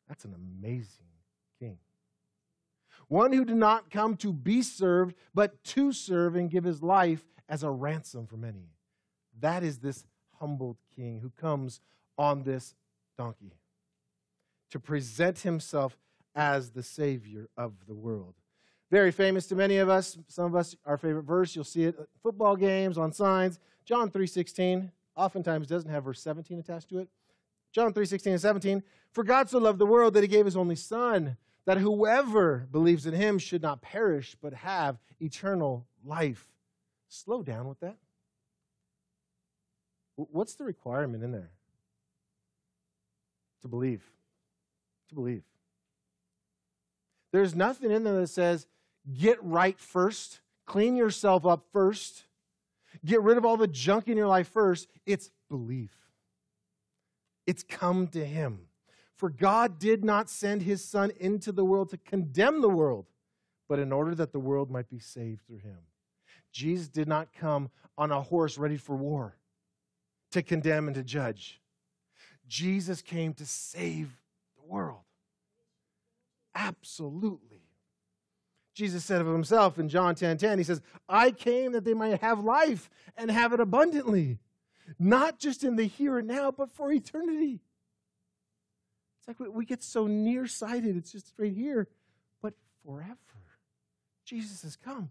That's 0.09 0.25
an 0.25 0.35
amazing. 0.35 1.10
One 3.11 3.33
who 3.33 3.45
did 3.45 3.57
not 3.57 3.91
come 3.91 4.17
to 4.19 4.33
be 4.33 4.63
served, 4.63 5.17
but 5.35 5.65
to 5.65 5.93
serve 5.93 6.37
and 6.37 6.49
give 6.49 6.63
his 6.63 6.81
life 6.81 7.25
as 7.49 7.65
a 7.65 7.71
ransom 7.71 8.25
for 8.29 8.37
many. 8.37 8.71
That 9.41 9.65
is 9.65 9.79
this 9.79 10.07
humbled 10.39 10.77
king 10.95 11.19
who 11.19 11.31
comes 11.31 11.81
on 12.17 12.45
this 12.45 12.77
donkey 13.19 13.57
to 14.71 14.79
present 14.79 15.41
himself 15.41 15.99
as 16.37 16.71
the 16.71 16.85
Savior 16.85 17.49
of 17.57 17.73
the 17.89 17.97
world. 17.97 18.35
Very 18.93 19.11
famous 19.11 19.49
to 19.49 19.57
many 19.57 19.79
of 19.79 19.89
us. 19.89 20.17
Some 20.29 20.45
of 20.45 20.55
us, 20.55 20.77
our 20.87 20.97
favorite 20.97 21.25
verse, 21.25 21.57
you'll 21.57 21.65
see 21.65 21.83
it 21.83 21.99
at 21.99 22.07
football 22.23 22.55
games, 22.55 22.97
on 22.97 23.13
signs. 23.13 23.59
John 23.85 24.09
3.16 24.09 24.89
oftentimes 25.17 25.67
doesn't 25.67 25.91
have 25.91 26.05
verse 26.05 26.23
17 26.23 26.61
attached 26.61 26.89
to 26.91 27.01
it. 27.01 27.09
John 27.73 27.93
3.16 27.93 28.27
and 28.27 28.41
17. 28.41 28.85
For 29.11 29.25
God 29.25 29.51
so 29.51 29.59
loved 29.59 29.81
the 29.81 29.87
world 29.87 30.15
that 30.15 30.23
he 30.23 30.29
gave 30.29 30.45
his 30.45 30.57
only 30.57 30.77
Son, 30.77 31.37
that 31.67 31.79
whoever 31.79 32.67
believes 32.71 33.07
in 33.07 33.15
him 33.15 33.39
should 33.39 33.63
not 33.63 33.83
perish, 33.83 34.37
but 34.41 34.55
have 34.55 34.99
eternal 35.21 35.87
life. 36.05 36.47
Slow 37.09 37.43
down 37.43 37.69
with 37.69 37.81
that. 37.81 37.97
What's 40.17 40.55
the 40.55 40.65
requirement 40.65 41.25
in 41.25 41.33
there? 41.33 41.51
To 43.63 43.69
believe. 43.69 44.03
To 45.09 45.15
believe. 45.15 45.43
There's 47.33 47.55
nothing 47.55 47.91
in 47.91 48.05
there 48.05 48.21
that 48.21 48.29
says, 48.29 48.67
Get 49.19 49.43
right 49.43 49.79
first. 49.79 50.41
Clean 50.67 50.95
yourself 50.97 51.47
up 51.47 51.65
first. 51.73 52.25
Get 53.05 53.23
rid 53.23 53.39
of 53.39 53.45
all 53.45 53.57
the 53.57 53.67
junk 53.67 54.09
in 54.09 54.17
your 54.17 54.27
life 54.27 54.49
first. 54.49 54.89
It's 55.07 55.31
belief. 55.49 55.97
It's 57.47 57.63
come 57.63 58.09
to 58.09 58.25
Him. 58.25 58.67
For 59.21 59.29
God 59.29 59.79
did 59.79 60.03
not 60.03 60.31
send 60.31 60.63
His 60.63 60.83
Son 60.83 61.13
into 61.21 61.53
the 61.53 61.63
world 61.63 61.91
to 61.91 61.99
condemn 61.99 62.63
the 62.63 62.71
world, 62.71 63.05
but 63.69 63.79
in 63.79 63.93
order 63.93 64.15
that 64.15 64.33
the 64.33 64.41
world 64.41 64.71
might 64.71 64.89
be 64.89 64.99
saved 64.99 65.43
through 65.47 65.59
Him. 65.59 65.77
Jesus 66.53 66.89
did 66.89 67.07
not 67.07 67.29
come 67.35 67.69
on 67.99 68.13
a 68.13 68.23
horse 68.23 68.57
ready 68.57 68.79
for 68.79 68.97
war 68.97 69.37
to 70.31 70.41
condemn 70.41 70.87
and 70.87 70.95
to 70.95 71.03
judge. 71.03 71.61
Jesus 72.49 73.03
came 73.03 73.35
to 73.35 73.45
save 73.45 74.09
the 74.57 74.67
world. 74.67 75.03
Absolutely. 76.55 77.61
Jesus 78.73 79.05
said 79.05 79.21
of 79.21 79.27
himself 79.27 79.79
in 79.79 79.91
John 79.91 80.15
10 80.15 80.39
10, 80.39 80.57
he 80.57 80.65
says, 80.65 80.81
I 81.11 81.31
came 81.31 81.73
that 81.73 81.85
they 81.85 81.93
might 81.93 82.23
have 82.23 82.43
life 82.43 82.89
and 83.19 83.31
have 83.31 83.53
it 83.53 83.61
abundantly, 83.61 84.39
not 84.99 85.39
just 85.39 85.63
in 85.63 85.77
the 85.77 85.85
here 85.85 86.17
and 86.17 86.27
now, 86.27 86.51
but 86.51 86.71
for 86.73 86.91
eternity. 86.91 87.61
It's 89.21 89.29
like 89.29 89.55
we 89.55 89.67
get 89.67 89.83
so 89.83 90.07
nearsighted, 90.07 90.97
it's 90.97 91.13
just 91.13 91.33
right 91.37 91.53
here, 91.53 91.89
but 92.43 92.55
forever. 92.85 93.17
Jesus 94.25 94.63
has 94.63 94.77
come. 94.77 95.11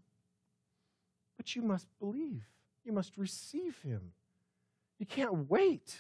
But 1.38 1.56
you 1.56 1.62
must 1.62 1.88
believe, 2.00 2.44
you 2.84 2.92
must 2.92 3.18
receive 3.18 3.80
him. 3.82 4.14
You 4.98 5.06
can't 5.06 5.50
wait. 5.50 5.96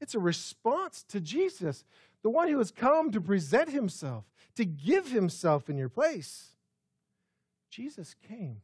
It's 0.00 0.14
a 0.14 0.20
response 0.20 1.04
to 1.08 1.20
Jesus, 1.20 1.84
the 2.22 2.30
one 2.30 2.48
who 2.48 2.58
has 2.58 2.70
come 2.70 3.10
to 3.10 3.20
present 3.20 3.70
himself, 3.70 4.24
to 4.54 4.64
give 4.64 5.08
himself 5.08 5.68
in 5.68 5.76
your 5.76 5.88
place. 5.88 6.52
Jesus 7.70 8.14
came 8.26 8.62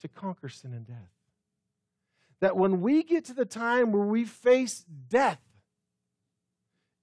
to 0.00 0.08
conquer 0.08 0.48
sin 0.48 0.72
and 0.72 0.86
death. 0.86 0.96
That 2.40 2.56
when 2.56 2.80
we 2.80 3.02
get 3.02 3.24
to 3.26 3.34
the 3.34 3.44
time 3.44 3.92
where 3.92 4.06
we 4.06 4.24
face 4.24 4.84
death, 5.08 5.40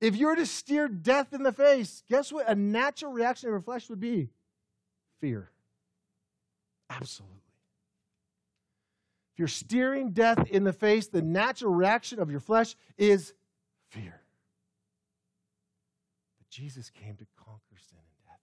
if 0.02 0.16
you 0.16 0.26
were 0.26 0.36
to 0.36 0.48
steer 0.48 0.88
death 0.88 1.32
in 1.32 1.44
the 1.44 1.52
face, 1.52 2.04
guess 2.10 2.34
what? 2.34 2.50
A 2.50 2.56
natural 2.56 3.14
reaction 3.14 3.50
of 3.50 3.54
your 3.54 3.62
flesh 3.62 3.88
would 3.88 4.00
be 4.00 4.30
fear. 5.22 5.52
Absolutely. 6.90 7.38
If 9.34 9.40
you're 9.40 9.48
steering 9.48 10.12
death 10.12 10.50
in 10.50 10.64
the 10.64 10.74
face, 10.74 11.08
the 11.08 11.22
natural 11.22 11.74
reaction 11.74 12.20
of 12.20 12.32
your 12.32 12.40
flesh 12.40 12.76
is 12.98 13.34
fear. 13.90 14.22
But 16.40 16.50
Jesus 16.50 16.90
came 16.90 17.16
to 17.18 17.26
conquer 17.38 17.78
sin 17.78 18.00
and 18.00 18.26
death. 18.26 18.40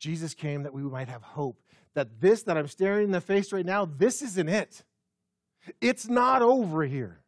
Jesus 0.00 0.34
came 0.34 0.64
that 0.64 0.74
we 0.74 0.82
might 0.82 1.08
have 1.08 1.22
hope. 1.22 1.62
That 1.94 2.20
this 2.20 2.42
that 2.42 2.58
I'm 2.58 2.68
staring 2.68 3.04
in 3.04 3.10
the 3.12 3.20
face 3.20 3.52
right 3.52 3.64
now, 3.64 3.84
this 3.84 4.20
isn't 4.20 4.48
it. 4.48 4.82
It's 5.80 6.08
not 6.08 6.42
over 6.42 6.84
here. 6.84 7.20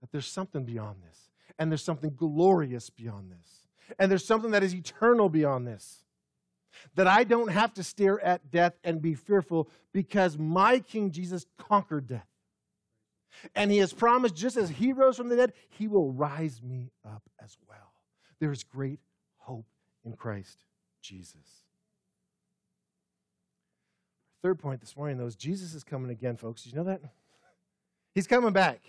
That 0.00 0.12
there's 0.12 0.26
something 0.26 0.64
beyond 0.64 0.98
this 1.08 1.27
and 1.58 1.70
there's 1.70 1.82
something 1.82 2.14
glorious 2.16 2.90
beyond 2.90 3.32
this. 3.32 3.66
And 3.98 4.10
there's 4.10 4.24
something 4.24 4.50
that 4.52 4.62
is 4.62 4.74
eternal 4.74 5.28
beyond 5.28 5.66
this. 5.66 6.04
That 6.94 7.06
I 7.06 7.24
don't 7.24 7.48
have 7.48 7.74
to 7.74 7.82
stare 7.82 8.20
at 8.20 8.50
death 8.50 8.74
and 8.84 9.02
be 9.02 9.14
fearful 9.14 9.68
because 9.92 10.38
my 10.38 10.78
King 10.78 11.10
Jesus 11.10 11.46
conquered 11.56 12.06
death. 12.06 12.26
And 13.54 13.70
he 13.70 13.78
has 13.78 13.92
promised, 13.92 14.34
just 14.34 14.56
as 14.56 14.68
he 14.68 14.92
rose 14.92 15.16
from 15.16 15.28
the 15.28 15.36
dead, 15.36 15.52
he 15.68 15.88
will 15.88 16.12
rise 16.12 16.62
me 16.62 16.90
up 17.04 17.22
as 17.42 17.56
well. 17.68 17.92
There 18.40 18.52
is 18.52 18.62
great 18.62 19.00
hope 19.38 19.66
in 20.04 20.12
Christ 20.14 20.64
Jesus. 21.02 21.64
Third 24.42 24.58
point 24.58 24.80
this 24.80 24.96
morning, 24.96 25.18
though, 25.18 25.26
is 25.26 25.34
Jesus 25.34 25.74
is 25.74 25.82
coming 25.82 26.10
again, 26.10 26.36
folks. 26.36 26.62
Did 26.62 26.72
you 26.72 26.78
know 26.78 26.84
that? 26.84 27.00
He's 28.14 28.26
coming 28.26 28.52
back. 28.52 28.80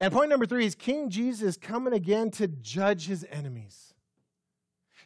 And 0.00 0.12
point 0.12 0.30
number 0.30 0.46
three 0.46 0.64
is 0.64 0.74
King 0.74 1.10
Jesus 1.10 1.56
coming 1.56 1.92
again 1.92 2.30
to 2.32 2.48
judge 2.48 3.06
his 3.06 3.26
enemies. 3.30 3.92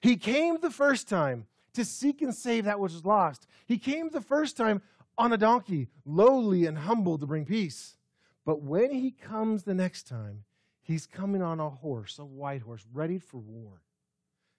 He 0.01 0.17
came 0.17 0.59
the 0.61 0.71
first 0.71 1.09
time 1.09 1.47
to 1.73 1.85
seek 1.85 2.23
and 2.23 2.33
save 2.33 2.67
that 2.67 2.79
which 2.79 2.93
was 2.93 3.05
lost. 3.05 3.47
He 3.67 3.79
came 3.79 4.11
the 4.11 4.21
first 4.21 4.57
time 4.57 4.83
on 5.19 5.33
a 5.33 5.37
donkey, 5.37 5.89
lowly 6.05 6.67
and 6.67 6.79
humble 6.79 7.19
to 7.19 7.27
bring 7.27 7.45
peace. 7.45 7.97
But 8.45 8.63
when 8.63 8.93
he 8.93 9.11
comes 9.11 9.65
the 9.65 9.75
next 9.75 10.07
time, 10.07 10.45
he's 10.83 11.07
coming 11.07 11.43
on 11.43 11.59
a 11.59 11.71
horse, 11.71 12.19
a 12.19 12.25
white 12.25 12.63
horse, 12.63 12.85
ready 12.93 13.19
for 13.19 13.39
war, 13.39 13.83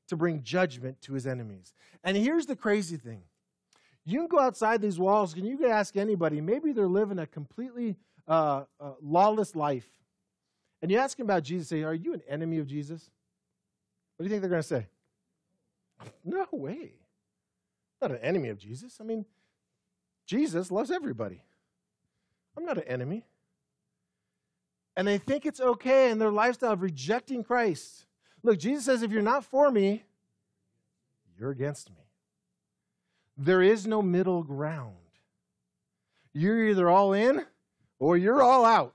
to 0.07 0.17
bring 0.17 0.43
judgment 0.43 1.01
to 1.01 1.13
his 1.13 1.25
enemies. 1.27 1.73
And 2.03 2.17
here's 2.17 2.45
the 2.45 2.55
crazy 2.55 2.97
thing 2.97 3.21
you 4.07 4.19
can 4.19 4.27
go 4.27 4.39
outside 4.39 4.81
these 4.81 4.99
walls 4.99 5.33
and 5.33 5.47
you 5.47 5.57
can 5.57 5.71
ask 5.71 5.97
anybody, 5.97 6.41
maybe 6.41 6.71
they're 6.73 6.87
living 6.87 7.19
a 7.19 7.25
completely 7.25 7.95
uh, 8.27 8.63
uh, 8.79 8.91
lawless 9.01 9.55
life 9.55 9.87
and 10.81 10.91
you 10.91 10.97
ask 10.97 11.17
them 11.17 11.25
about 11.25 11.43
Jesus, 11.43 11.67
say, 11.69 11.83
Are 11.83 11.93
you 11.93 12.13
an 12.13 12.21
enemy 12.27 12.59
of 12.59 12.67
Jesus? 12.67 13.09
What 14.15 14.23
do 14.23 14.27
you 14.27 14.29
think 14.29 14.41
they're 14.41 14.49
going 14.49 14.61
to 14.61 14.67
say? 14.67 14.87
No 16.23 16.47
way. 16.51 16.91
I'm 18.01 18.09
not 18.09 18.19
an 18.19 18.25
enemy 18.25 18.49
of 18.49 18.57
Jesus. 18.57 18.97
I 18.99 19.03
mean, 19.03 19.25
Jesus 20.25 20.71
loves 20.71 20.91
everybody. 20.91 21.41
I'm 22.57 22.65
not 22.65 22.77
an 22.77 22.83
enemy. 22.83 23.25
And 24.97 25.07
they 25.07 25.17
think 25.17 25.45
it's 25.45 25.59
okay 25.59 26.09
in 26.09 26.19
their 26.19 26.31
lifestyle 26.31 26.71
of 26.71 26.81
rejecting 26.81 27.43
Christ. 27.43 28.05
Look, 28.43 28.59
Jesus 28.59 28.85
says, 28.85 29.01
if 29.01 29.11
you're 29.11 29.21
not 29.21 29.43
for 29.43 29.69
me, 29.71 30.03
you're 31.37 31.51
against 31.51 31.89
me. 31.89 32.05
There 33.37 33.61
is 33.61 33.85
no 33.85 34.01
middle 34.01 34.43
ground. 34.43 34.95
You're 36.33 36.69
either 36.69 36.89
all 36.89 37.13
in 37.13 37.45
or 37.99 38.17
you're 38.17 38.41
all 38.41 38.65
out. 38.65 38.93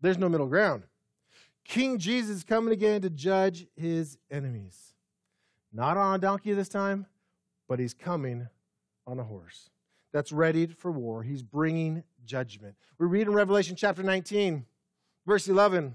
There's 0.00 0.18
no 0.18 0.28
middle 0.28 0.46
ground. 0.46 0.84
King 1.64 1.98
Jesus 1.98 2.36
is 2.36 2.44
coming 2.44 2.72
again 2.72 3.02
to 3.02 3.10
judge 3.10 3.66
his 3.76 4.18
enemies. 4.30 4.94
Not 5.72 5.96
on 5.96 6.14
a 6.14 6.18
donkey 6.18 6.52
this 6.52 6.68
time, 6.68 7.06
but 7.68 7.78
he's 7.78 7.94
coming 7.94 8.48
on 9.06 9.18
a 9.18 9.24
horse 9.24 9.70
that's 10.12 10.32
ready 10.32 10.66
for 10.66 10.90
war. 10.90 11.22
He's 11.22 11.42
bringing 11.42 12.02
judgment. 12.24 12.74
We 12.98 13.06
read 13.06 13.26
in 13.26 13.34
Revelation 13.34 13.76
chapter 13.76 14.02
19, 14.02 14.64
verse 15.26 15.48
11. 15.48 15.84
It 15.86 15.92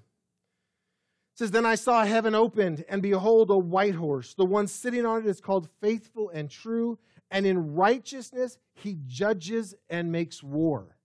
says, 1.34 1.52
Then 1.52 1.66
I 1.66 1.76
saw 1.76 2.06
heaven 2.06 2.36
opened, 2.36 2.86
and 2.88 3.02
behold, 3.02 3.50
a 3.50 3.58
white 3.58 3.96
horse. 3.96 4.34
The 4.34 4.46
one 4.46 4.68
sitting 4.68 5.06
on 5.06 5.22
it 5.22 5.26
is 5.26 5.42
called 5.42 5.70
faithful 5.82 6.30
and 6.30 6.50
true, 6.50 7.00
and 7.32 7.46
in 7.46 7.74
righteousness 7.74 8.60
he 8.74 8.98
judges 9.08 9.74
and 9.90 10.12
makes 10.12 10.44
war. 10.44 10.98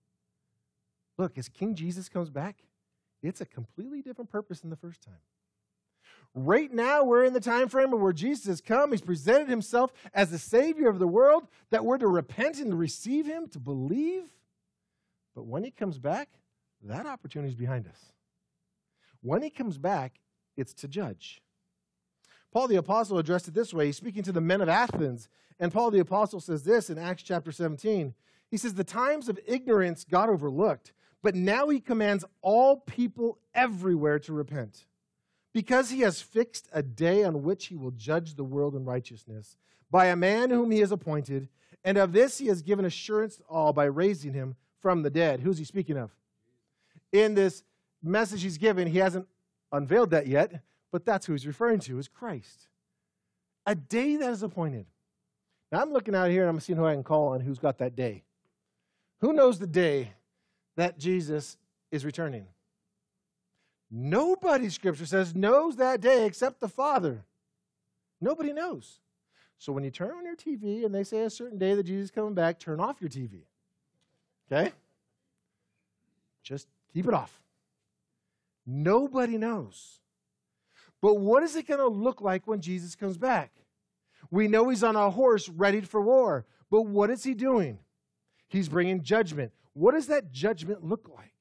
Look, 1.17 1.37
as 1.39 1.49
King 1.49 1.73
Jesus 1.73 2.09
comes 2.09 2.29
back, 2.29 2.61
it's 3.27 3.41
a 3.41 3.45
completely 3.45 4.01
different 4.01 4.29
purpose 4.29 4.61
than 4.61 4.69
the 4.69 4.75
first 4.75 5.01
time. 5.01 5.19
Right 6.33 6.71
now, 6.71 7.03
we're 7.03 7.25
in 7.25 7.33
the 7.33 7.39
time 7.39 7.67
frame 7.67 7.93
of 7.93 7.99
where 7.99 8.13
Jesus 8.13 8.45
has 8.45 8.61
come. 8.61 8.91
He's 8.91 9.01
presented 9.01 9.49
himself 9.49 9.91
as 10.13 10.29
the 10.29 10.37
Savior 10.37 10.87
of 10.87 10.99
the 10.99 11.07
world, 11.07 11.47
that 11.71 11.83
we're 11.83 11.97
to 11.97 12.07
repent 12.07 12.59
and 12.59 12.77
receive 12.77 13.25
him, 13.25 13.47
to 13.49 13.59
believe. 13.59 14.23
But 15.35 15.45
when 15.45 15.63
he 15.63 15.71
comes 15.71 15.97
back, 15.97 16.29
that 16.83 17.05
opportunity 17.05 17.49
is 17.49 17.55
behind 17.55 17.87
us. 17.87 18.11
When 19.21 19.41
he 19.41 19.49
comes 19.49 19.77
back, 19.77 20.19
it's 20.55 20.73
to 20.75 20.87
judge. 20.87 21.41
Paul 22.51 22.67
the 22.67 22.75
Apostle 22.75 23.17
addressed 23.17 23.47
it 23.47 23.53
this 23.53 23.73
way. 23.73 23.87
He's 23.87 23.97
speaking 23.97 24.23
to 24.23 24.31
the 24.31 24.41
men 24.41 24.61
of 24.61 24.69
Athens. 24.69 25.29
And 25.59 25.71
Paul 25.71 25.91
the 25.91 25.99
Apostle 25.99 26.39
says 26.39 26.63
this 26.63 26.89
in 26.89 26.97
Acts 26.97 27.23
chapter 27.23 27.51
17. 27.51 28.13
He 28.49 28.57
says, 28.57 28.73
The 28.73 28.83
times 28.83 29.27
of 29.27 29.39
ignorance 29.45 30.05
God 30.09 30.29
overlooked 30.29 30.93
but 31.27 31.35
now 31.35 31.67
he 31.67 31.81
commands 31.81 32.23
all 32.41 32.77
people 32.77 33.37
everywhere 33.53 34.17
to 34.17 34.31
repent, 34.31 34.85
because 35.51 35.89
he 35.89 35.99
has 35.99 36.21
fixed 36.21 36.69
a 36.71 36.81
day 36.81 37.25
on 37.25 37.43
which 37.43 37.65
he 37.65 37.75
will 37.75 37.91
judge 37.91 38.35
the 38.35 38.45
world 38.45 38.77
in 38.77 38.85
righteousness 38.85 39.57
by 39.91 40.05
a 40.05 40.15
man 40.15 40.49
whom 40.49 40.71
he 40.71 40.79
has 40.79 40.93
appointed. 40.93 41.49
And 41.83 41.97
of 41.97 42.13
this 42.13 42.37
he 42.37 42.47
has 42.47 42.61
given 42.61 42.85
assurance 42.85 43.35
to 43.35 43.43
all 43.49 43.73
by 43.73 43.83
raising 43.83 44.31
him 44.31 44.55
from 44.79 45.01
the 45.01 45.09
dead. 45.09 45.41
Who's 45.41 45.57
he 45.57 45.65
speaking 45.65 45.97
of? 45.97 46.11
In 47.11 47.33
this 47.33 47.65
message 48.01 48.41
he's 48.41 48.57
given, 48.57 48.87
he 48.87 48.99
hasn't 48.99 49.27
unveiled 49.73 50.11
that 50.11 50.27
yet, 50.27 50.61
but 50.93 51.03
that's 51.03 51.25
who 51.25 51.33
he's 51.33 51.45
referring 51.45 51.81
to 51.81 51.99
is 51.99 52.07
Christ. 52.07 52.69
A 53.65 53.75
day 53.75 54.15
that 54.15 54.31
is 54.31 54.43
appointed. 54.43 54.85
Now 55.73 55.81
I'm 55.81 55.91
looking 55.91 56.15
out 56.15 56.29
here 56.29 56.43
and 56.43 56.49
I'm 56.49 56.61
seeing 56.61 56.79
who 56.79 56.85
I 56.85 56.93
can 56.93 57.03
call 57.03 57.33
on 57.33 57.41
who's 57.41 57.59
got 57.59 57.79
that 57.79 57.97
day. 57.97 58.23
Who 59.19 59.33
knows 59.33 59.59
the 59.59 59.67
day 59.67 60.13
that 60.77 60.97
Jesus 60.97 61.57
is 61.91 62.05
returning. 62.05 62.45
Nobody, 63.91 64.69
Scripture 64.69 65.05
says, 65.05 65.35
knows 65.35 65.75
that 65.77 66.01
day 66.01 66.25
except 66.25 66.59
the 66.59 66.67
Father. 66.69 67.25
Nobody 68.21 68.53
knows. 68.53 68.99
So 69.57 69.73
when 69.73 69.83
you 69.83 69.91
turn 69.91 70.11
on 70.11 70.25
your 70.25 70.35
TV 70.35 70.85
and 70.85 70.93
they 70.93 71.03
say 71.03 71.23
a 71.23 71.29
certain 71.29 71.57
day 71.57 71.73
that 71.73 71.83
Jesus 71.83 72.05
is 72.05 72.11
coming 72.11 72.33
back, 72.33 72.59
turn 72.59 72.79
off 72.79 73.01
your 73.01 73.09
TV. 73.09 73.41
Okay? 74.51 74.71
Just 76.43 76.67
keep 76.93 77.07
it 77.07 77.13
off. 77.13 77.41
Nobody 78.65 79.37
knows. 79.37 79.99
But 81.01 81.15
what 81.15 81.43
is 81.43 81.55
it 81.55 81.67
going 81.67 81.79
to 81.79 81.87
look 81.87 82.21
like 82.21 82.47
when 82.47 82.61
Jesus 82.61 82.95
comes 82.95 83.17
back? 83.17 83.51
We 84.29 84.47
know 84.47 84.69
he's 84.69 84.83
on 84.83 84.95
a 84.95 85.09
horse 85.09 85.47
ready 85.47 85.81
for 85.81 86.01
war. 86.01 86.45
But 86.69 86.83
what 86.83 87.09
is 87.09 87.23
he 87.23 87.33
doing? 87.33 87.79
He's 88.47 88.67
bringing 88.67 89.01
judgment. 89.01 89.51
What 89.77 89.93
does 89.93 90.07
that 90.07 90.31
judgment 90.31 90.83
look 90.83 91.07
like? 91.15 91.33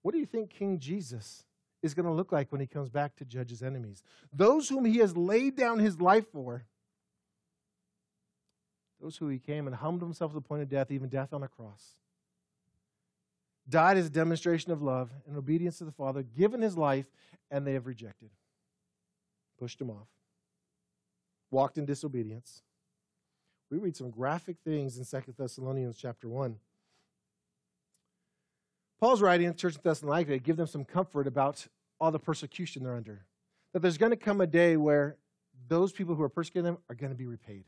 What 0.00 0.12
do 0.12 0.18
you 0.18 0.24
think 0.24 0.48
King 0.48 0.78
Jesus 0.78 1.44
is 1.82 1.92
going 1.92 2.06
to 2.06 2.12
look 2.12 2.32
like 2.32 2.50
when 2.50 2.60
he 2.62 2.66
comes 2.66 2.88
back 2.88 3.14
to 3.16 3.26
judge 3.26 3.50
his 3.50 3.62
enemies? 3.62 4.02
Those 4.32 4.66
whom 4.66 4.86
he 4.86 4.96
has 4.96 5.14
laid 5.14 5.56
down 5.56 5.78
his 5.78 6.00
life 6.00 6.24
for, 6.32 6.64
those 8.98 9.18
who 9.18 9.28
he 9.28 9.38
came 9.38 9.66
and 9.66 9.76
humbled 9.76 10.08
himself 10.08 10.30
to 10.30 10.36
the 10.36 10.40
point 10.40 10.62
of 10.62 10.70
death, 10.70 10.90
even 10.90 11.10
death 11.10 11.34
on 11.34 11.42
a 11.42 11.48
cross, 11.48 11.98
died 13.68 13.98
as 13.98 14.06
a 14.06 14.10
demonstration 14.10 14.72
of 14.72 14.80
love 14.80 15.10
and 15.26 15.36
obedience 15.36 15.76
to 15.78 15.84
the 15.84 15.92
Father, 15.92 16.22
given 16.22 16.62
his 16.62 16.78
life, 16.78 17.04
and 17.50 17.66
they 17.66 17.74
have 17.74 17.86
rejected, 17.86 18.30
pushed 19.58 19.78
him 19.78 19.90
off, 19.90 20.08
walked 21.50 21.76
in 21.76 21.84
disobedience 21.84 22.62
we 23.70 23.78
read 23.78 23.96
some 23.96 24.10
graphic 24.10 24.56
things 24.64 24.98
in 24.98 25.04
Second 25.04 25.34
Thessalonians 25.38 25.96
chapter 25.96 26.28
1. 26.28 26.56
Paul's 29.00 29.20
writing 29.20 29.46
to 29.46 29.52
the 29.52 29.58
church 29.58 29.76
in 29.76 29.80
Thessalonica 29.84 30.32
to 30.32 30.38
give 30.38 30.56
them 30.56 30.66
some 30.66 30.84
comfort 30.84 31.26
about 31.26 31.66
all 32.00 32.10
the 32.10 32.18
persecution 32.18 32.82
they're 32.82 32.96
under. 32.96 33.24
That 33.72 33.80
there's 33.80 33.98
going 33.98 34.10
to 34.10 34.16
come 34.16 34.40
a 34.40 34.46
day 34.46 34.76
where 34.76 35.16
those 35.68 35.92
people 35.92 36.14
who 36.14 36.22
are 36.22 36.28
persecuting 36.28 36.64
them 36.64 36.78
are 36.88 36.94
going 36.94 37.12
to 37.12 37.18
be 37.18 37.26
repaid. 37.26 37.64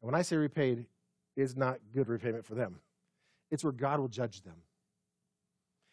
And 0.00 0.10
when 0.10 0.14
I 0.14 0.22
say 0.22 0.36
repaid, 0.36 0.86
it's 1.36 1.56
not 1.56 1.78
good 1.94 2.08
repayment 2.08 2.44
for 2.44 2.54
them. 2.54 2.80
It's 3.50 3.64
where 3.64 3.72
God 3.72 3.98
will 3.98 4.08
judge 4.08 4.42
them. 4.42 4.56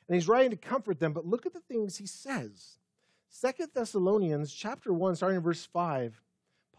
And 0.08 0.16
he's 0.16 0.28
writing 0.28 0.52
to 0.52 0.58
comfort 0.58 1.00
them, 1.00 1.14
but 1.14 1.26
look 1.26 1.45
at 1.45 1.54
the 1.54 1.62
things 1.62 1.97
he 1.97 2.08
says. 2.08 2.80
Second 3.30 3.70
Thessalonians 3.74 4.52
chapter 4.52 4.91
1, 4.91 5.16
starting 5.16 5.38
in 5.38 5.43
verse 5.43 5.66
5, 5.66 6.20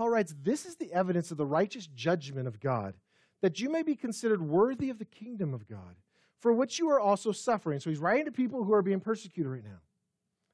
Paul 0.00 0.08
writes, 0.08 0.34
This 0.42 0.64
is 0.64 0.76
the 0.76 0.90
evidence 0.94 1.30
of 1.30 1.36
the 1.36 1.44
righteous 1.44 1.86
judgment 1.86 2.48
of 2.48 2.58
God, 2.58 2.94
that 3.42 3.60
you 3.60 3.68
may 3.68 3.82
be 3.82 3.94
considered 3.94 4.40
worthy 4.40 4.88
of 4.88 4.98
the 4.98 5.04
kingdom 5.04 5.52
of 5.52 5.68
God, 5.68 5.94
for 6.38 6.54
which 6.54 6.78
you 6.78 6.88
are 6.88 6.98
also 6.98 7.32
suffering. 7.32 7.80
So 7.80 7.90
he's 7.90 7.98
writing 7.98 8.24
to 8.24 8.32
people 8.32 8.64
who 8.64 8.72
are 8.72 8.80
being 8.80 9.00
persecuted 9.00 9.52
right 9.52 9.62
now. 9.62 9.80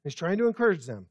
He's 0.03 0.15
trying 0.15 0.37
to 0.39 0.47
encourage 0.47 0.85
them. 0.85 1.05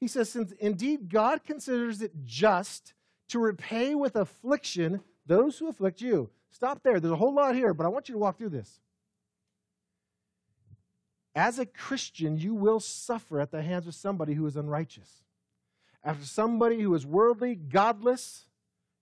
He 0.00 0.08
says, 0.08 0.28
Since 0.28 0.50
indeed 0.58 1.08
God 1.08 1.44
considers 1.44 2.02
it 2.02 2.10
just 2.24 2.94
to 3.28 3.38
repay 3.38 3.94
with 3.94 4.16
affliction 4.16 5.00
those 5.24 5.56
who 5.60 5.68
afflict 5.68 6.00
you. 6.00 6.30
Stop 6.50 6.82
there. 6.82 6.98
There's 6.98 7.12
a 7.12 7.16
whole 7.16 7.32
lot 7.32 7.54
here, 7.54 7.74
but 7.74 7.86
I 7.86 7.90
want 7.90 8.08
you 8.08 8.14
to 8.14 8.18
walk 8.18 8.38
through 8.38 8.48
this. 8.48 8.80
As 11.32 11.60
a 11.60 11.66
Christian, 11.66 12.38
you 12.38 12.56
will 12.56 12.80
suffer 12.80 13.38
at 13.38 13.52
the 13.52 13.62
hands 13.62 13.86
of 13.86 13.94
somebody 13.94 14.34
who 14.34 14.46
is 14.46 14.56
unrighteous. 14.56 15.22
After 16.04 16.24
somebody 16.24 16.80
who 16.80 16.94
is 16.94 17.04
worldly, 17.04 17.54
godless, 17.54 18.46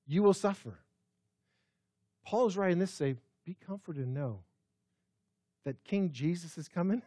you 0.07 0.22
will 0.22 0.34
suffer. 0.34 0.78
Paul 2.24 2.47
is 2.47 2.57
writing 2.57 2.78
this 2.78 2.90
say, 2.90 3.16
be 3.44 3.55
comforted 3.55 4.05
and 4.05 4.14
know 4.14 4.40
that 5.64 5.84
King 5.84 6.11
Jesus 6.12 6.59
is 6.59 6.68
coming 6.68 7.03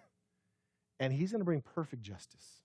and 0.99 1.13
he's 1.13 1.31
going 1.31 1.41
to 1.41 1.45
bring 1.45 1.61
perfect 1.61 2.01
justice. 2.01 2.63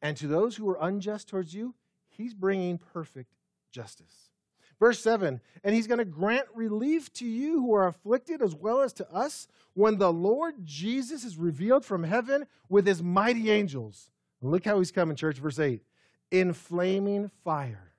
And 0.00 0.16
to 0.16 0.26
those 0.26 0.56
who 0.56 0.68
are 0.70 0.78
unjust 0.80 1.28
towards 1.28 1.54
you, 1.54 1.74
he's 2.08 2.34
bringing 2.34 2.78
perfect 2.78 3.34
justice. 3.72 4.30
Verse 4.78 5.00
7 5.00 5.40
And 5.64 5.74
he's 5.74 5.86
going 5.86 5.98
to 5.98 6.04
grant 6.04 6.46
relief 6.54 7.12
to 7.14 7.26
you 7.26 7.60
who 7.60 7.74
are 7.74 7.88
afflicted 7.88 8.42
as 8.42 8.54
well 8.54 8.80
as 8.80 8.92
to 8.94 9.12
us 9.12 9.48
when 9.74 9.98
the 9.98 10.12
Lord 10.12 10.54
Jesus 10.64 11.24
is 11.24 11.36
revealed 11.36 11.84
from 11.84 12.04
heaven 12.04 12.46
with 12.68 12.86
his 12.86 13.02
mighty 13.02 13.50
angels. 13.50 14.10
Look 14.40 14.64
how 14.64 14.78
he's 14.78 14.92
coming, 14.92 15.16
church. 15.16 15.38
Verse 15.38 15.58
8 15.58 15.82
In 16.30 16.52
flaming 16.52 17.30
fire, 17.42 17.92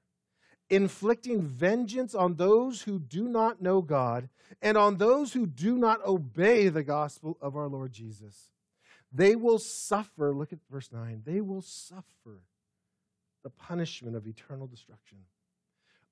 inflicting 0.70 1.42
vengeance 1.42 2.14
on 2.14 2.36
those 2.36 2.84
who 2.84 3.00
do 3.00 3.28
not 3.28 3.62
know 3.62 3.82
God 3.82 4.30
and 4.62 4.78
on 4.78 4.98
those 4.98 5.34
who 5.34 5.48
do 5.48 5.78
not 5.78 6.06
obey 6.06 6.70
the 6.70 6.84
gospel 6.84 7.38
of 7.42 7.56
our 7.56 7.68
Lord 7.68 7.92
Jesus. 7.92 8.52
They 9.12 9.36
will 9.36 9.58
suffer, 9.58 10.34
look 10.34 10.54
at 10.54 10.60
verse 10.70 10.92
9, 10.92 11.24
they 11.26 11.42
will 11.42 11.62
suffer 11.62 12.44
the 13.44 13.50
punishment 13.50 14.16
of 14.16 14.28
eternal 14.28 14.68
destruction 14.68 15.20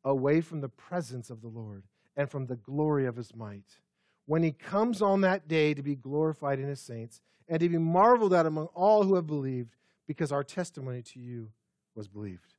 away 0.04 0.42
from 0.42 0.62
the 0.62 0.70
presence 0.70 1.30
of 1.30 1.42
the 1.42 1.48
Lord 1.48 1.84
and 2.16 2.30
from 2.30 2.48
the 2.48 2.56
glory 2.56 3.06
of 3.06 3.16
his 3.16 3.36
might. 3.36 3.80
When 4.26 4.42
he 4.42 4.52
comes 4.52 5.02
on 5.02 5.22
that 5.22 5.48
day 5.48 5.74
to 5.74 5.84
be 5.84 5.96
glorified 5.96 6.60
in 6.60 6.68
his 6.68 6.82
saints 6.82 7.22
and 7.48 7.60
to 7.60 7.70
be 7.70 7.78
marveled 7.78 8.34
at 8.34 8.46
among 8.46 8.68
all 8.68 9.04
who 9.04 9.16
have 9.16 9.28
believed, 9.28 9.76
because 10.08 10.32
our 10.32 10.44
testimony 10.44 11.02
to 11.02 11.20
you 11.20 11.50
was 11.98 12.08
believed. 12.08 12.54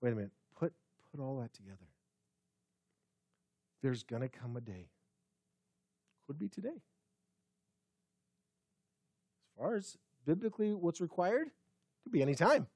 Wait 0.00 0.12
a 0.12 0.14
minute. 0.14 0.30
Put, 0.56 0.72
put 1.10 1.20
all 1.20 1.40
that 1.40 1.52
together. 1.54 1.88
There's 3.82 4.02
going 4.02 4.22
to 4.22 4.28
come 4.28 4.56
a 4.56 4.60
day. 4.60 4.90
Could 6.26 6.38
be 6.38 6.48
today. 6.48 6.68
As 9.48 9.58
far 9.58 9.74
as 9.74 9.96
biblically 10.24 10.72
what's 10.72 11.00
required, 11.00 11.48
could 12.02 12.12
be 12.12 12.22
any 12.22 12.34
time. 12.34 12.66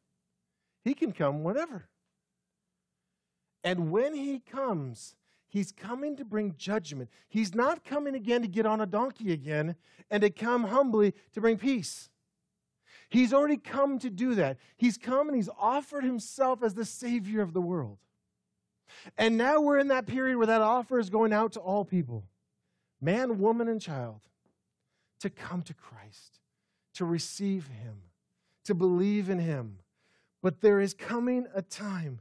He 0.82 0.94
can 0.94 1.12
come 1.12 1.44
whenever. 1.44 1.88
And 3.62 3.90
when 3.90 4.14
he 4.14 4.38
comes, 4.38 5.14
he's 5.46 5.72
coming 5.72 6.16
to 6.16 6.24
bring 6.24 6.54
judgment. 6.56 7.10
He's 7.28 7.54
not 7.54 7.84
coming 7.84 8.14
again 8.14 8.42
to 8.42 8.48
get 8.48 8.64
on 8.64 8.80
a 8.80 8.86
donkey 8.86 9.32
again 9.32 9.76
and 10.10 10.22
to 10.22 10.30
come 10.30 10.64
humbly 10.64 11.14
to 11.34 11.40
bring 11.40 11.58
peace. 11.58 12.08
He's 13.08 13.32
already 13.32 13.56
come 13.56 13.98
to 14.00 14.10
do 14.10 14.34
that. 14.34 14.58
He's 14.76 14.98
come 14.98 15.28
and 15.28 15.36
he's 15.36 15.48
offered 15.58 16.04
himself 16.04 16.62
as 16.62 16.74
the 16.74 16.84
Savior 16.84 17.40
of 17.40 17.54
the 17.54 17.60
world. 17.60 17.98
And 19.16 19.36
now 19.36 19.60
we're 19.60 19.78
in 19.78 19.88
that 19.88 20.06
period 20.06 20.36
where 20.36 20.46
that 20.46 20.60
offer 20.60 20.98
is 20.98 21.10
going 21.10 21.32
out 21.32 21.52
to 21.52 21.60
all 21.60 21.84
people 21.84 22.24
man, 23.00 23.38
woman, 23.38 23.68
and 23.68 23.80
child 23.80 24.20
to 25.20 25.30
come 25.30 25.62
to 25.62 25.74
Christ, 25.74 26.40
to 26.94 27.04
receive 27.04 27.68
him, 27.68 27.96
to 28.64 28.74
believe 28.74 29.30
in 29.30 29.38
him. 29.38 29.78
But 30.42 30.60
there 30.60 30.80
is 30.80 30.94
coming 30.94 31.46
a 31.54 31.62
time 31.62 32.20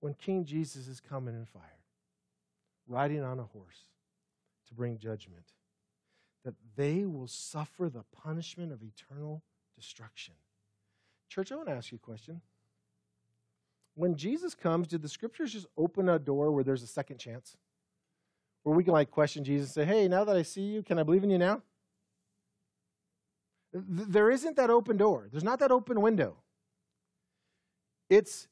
when 0.00 0.14
King 0.14 0.44
Jesus 0.44 0.88
is 0.88 1.00
coming 1.00 1.34
in 1.34 1.44
fire, 1.44 1.62
riding 2.86 3.22
on 3.22 3.38
a 3.38 3.44
horse 3.44 3.84
to 4.68 4.74
bring 4.74 4.98
judgment, 4.98 5.52
that 6.44 6.54
they 6.76 7.04
will 7.04 7.26
suffer 7.26 7.88
the 7.88 8.04
punishment 8.22 8.72
of 8.72 8.82
eternal 8.82 9.42
destruction. 9.78 10.34
Church, 11.28 11.52
I 11.52 11.56
want 11.56 11.68
to 11.68 11.74
ask 11.74 11.92
you 11.92 11.96
a 11.96 12.04
question. 12.04 12.40
When 13.94 14.16
Jesus 14.16 14.54
comes, 14.54 14.88
did 14.88 15.02
the 15.02 15.08
scriptures 15.08 15.52
just 15.52 15.66
open 15.76 16.08
a 16.08 16.18
door 16.18 16.50
where 16.52 16.64
there's 16.64 16.82
a 16.82 16.86
second 16.86 17.18
chance? 17.18 17.56
Where 18.62 18.76
we 18.76 18.84
can 18.84 18.92
like 18.92 19.10
question 19.10 19.44
Jesus 19.44 19.76
and 19.76 19.86
say, 19.86 19.92
hey, 19.92 20.08
now 20.08 20.24
that 20.24 20.36
I 20.36 20.42
see 20.42 20.62
you, 20.62 20.82
can 20.82 20.98
I 20.98 21.02
believe 21.02 21.24
in 21.24 21.30
you 21.30 21.38
now? 21.38 21.62
There 23.72 24.30
isn't 24.30 24.56
that 24.56 24.70
open 24.70 24.96
door. 24.96 25.28
There's 25.30 25.44
not 25.44 25.58
that 25.60 25.70
open 25.70 26.00
window. 26.00 26.36
It's 28.08 28.48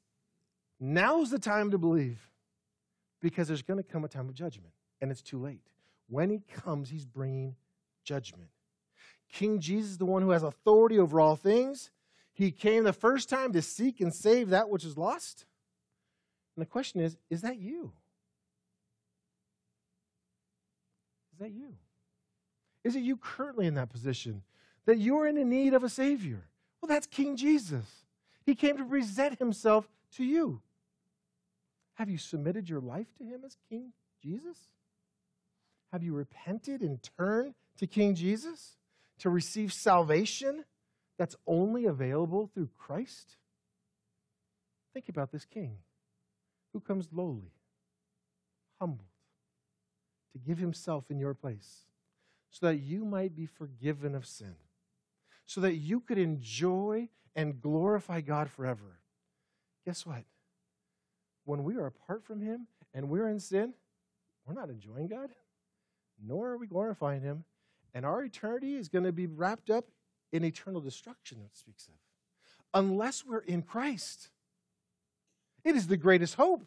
Now's 0.78 1.30
the 1.30 1.38
time 1.38 1.70
to 1.70 1.78
believe 1.78 2.30
because 3.20 3.48
there's 3.48 3.62
going 3.62 3.78
to 3.78 3.82
come 3.82 4.04
a 4.04 4.08
time 4.08 4.28
of 4.28 4.34
judgment, 4.34 4.74
and 5.00 5.10
it's 5.10 5.22
too 5.22 5.38
late. 5.38 5.62
When 6.08 6.30
he 6.30 6.40
comes, 6.52 6.90
he's 6.90 7.06
bringing 7.06 7.56
judgment. 8.04 8.50
King 9.32 9.60
Jesus 9.60 9.96
the 9.96 10.06
one 10.06 10.22
who 10.22 10.30
has 10.30 10.42
authority 10.42 10.98
over 10.98 11.20
all 11.20 11.36
things. 11.36 11.90
He 12.32 12.50
came 12.50 12.84
the 12.84 12.92
first 12.92 13.28
time 13.28 13.52
to 13.52 13.62
seek 13.62 14.00
and 14.00 14.12
save 14.12 14.50
that 14.50 14.68
which 14.68 14.84
is 14.84 14.96
lost. 14.96 15.46
And 16.54 16.62
the 16.62 16.66
question 16.66 17.00
is 17.00 17.16
is 17.30 17.42
that 17.42 17.58
you? 17.58 17.92
Is 21.32 21.40
that 21.40 21.50
you? 21.50 21.74
Is 22.84 22.96
it 22.96 23.00
you 23.00 23.16
currently 23.16 23.66
in 23.66 23.74
that 23.74 23.90
position 23.90 24.42
that 24.86 24.98
you're 24.98 25.26
in 25.26 25.48
need 25.48 25.74
of 25.74 25.84
a 25.84 25.88
Savior? 25.88 26.44
Well, 26.80 26.88
that's 26.88 27.06
King 27.06 27.36
Jesus. 27.36 28.04
He 28.44 28.54
came 28.54 28.76
to 28.78 28.84
present 28.84 29.38
himself 29.38 29.88
to 30.12 30.24
you. 30.24 30.60
Have 31.94 32.08
you 32.08 32.18
submitted 32.18 32.68
your 32.68 32.80
life 32.80 33.08
to 33.18 33.24
him 33.24 33.40
as 33.44 33.56
King 33.68 33.92
Jesus? 34.22 34.56
Have 35.92 36.02
you 36.02 36.14
repented 36.14 36.82
and 36.82 37.00
turned 37.18 37.54
to 37.78 37.86
King 37.86 38.14
Jesus 38.14 38.76
to 39.18 39.30
receive 39.30 39.72
salvation 39.72 40.64
that's 41.18 41.36
only 41.46 41.86
available 41.86 42.50
through 42.52 42.70
Christ? 42.76 43.36
Think 44.92 45.08
about 45.08 45.32
this 45.32 45.44
king 45.44 45.78
who 46.72 46.80
comes 46.80 47.08
lowly, 47.12 47.52
humbled, 48.78 49.08
to 50.32 50.38
give 50.38 50.58
himself 50.58 51.10
in 51.10 51.18
your 51.18 51.34
place 51.34 51.84
so 52.50 52.66
that 52.66 52.76
you 52.76 53.04
might 53.04 53.34
be 53.34 53.46
forgiven 53.46 54.14
of 54.14 54.26
sin, 54.26 54.54
so 55.46 55.60
that 55.60 55.74
you 55.74 56.00
could 56.00 56.18
enjoy 56.18 57.08
and 57.34 57.60
glorify 57.60 58.20
God 58.20 58.50
forever. 58.50 59.00
Guess 59.84 60.06
what? 60.06 60.24
when 61.46 61.64
we 61.64 61.76
are 61.76 61.86
apart 61.86 62.24
from 62.24 62.42
Him 62.42 62.66
and 62.92 63.08
we're 63.08 63.28
in 63.28 63.40
sin, 63.40 63.72
we're 64.44 64.54
not 64.54 64.68
enjoying 64.68 65.06
God, 65.06 65.30
nor 66.22 66.50
are 66.50 66.58
we 66.58 66.66
glorifying 66.66 67.22
Him. 67.22 67.44
And 67.96 68.04
our 68.04 68.22
eternity 68.22 68.74
is 68.74 68.90
going 68.90 69.06
to 69.06 69.12
be 69.12 69.26
wrapped 69.26 69.70
up 69.70 69.86
in 70.30 70.44
eternal 70.44 70.82
destruction, 70.82 71.38
it 71.42 71.56
speaks 71.56 71.88
of, 71.88 71.94
unless 72.74 73.24
we're 73.24 73.38
in 73.38 73.62
Christ. 73.62 74.28
It 75.64 75.76
is 75.76 75.86
the 75.86 75.96
greatest 75.96 76.34
hope. 76.34 76.62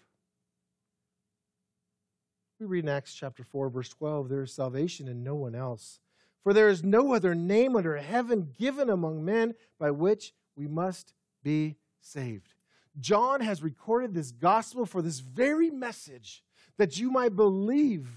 We 2.59 2.65
read 2.65 2.85
in 2.85 2.89
Acts 2.89 3.13
chapter 3.13 3.43
4, 3.43 3.69
verse 3.69 3.89
12 3.89 4.27
there 4.27 4.41
is 4.41 4.51
salvation 4.51 5.07
in 5.07 5.23
no 5.23 5.35
one 5.35 5.53
else. 5.53 5.99
For 6.43 6.51
there 6.51 6.69
is 6.69 6.83
no 6.83 7.13
other 7.13 7.35
name 7.35 7.75
under 7.75 7.97
heaven 7.97 8.49
given 8.57 8.89
among 8.89 9.23
men 9.23 9.53
by 9.77 9.91
which 9.91 10.33
we 10.55 10.67
must 10.67 11.13
be 11.43 11.75
saved. 12.01 12.55
John 12.99 13.41
has 13.41 13.61
recorded 13.61 14.15
this 14.15 14.31
gospel 14.31 14.87
for 14.87 15.03
this 15.03 15.19
very 15.19 15.69
message 15.69 16.43
that 16.79 16.99
you 16.99 17.11
might 17.11 17.35
believe 17.35 18.07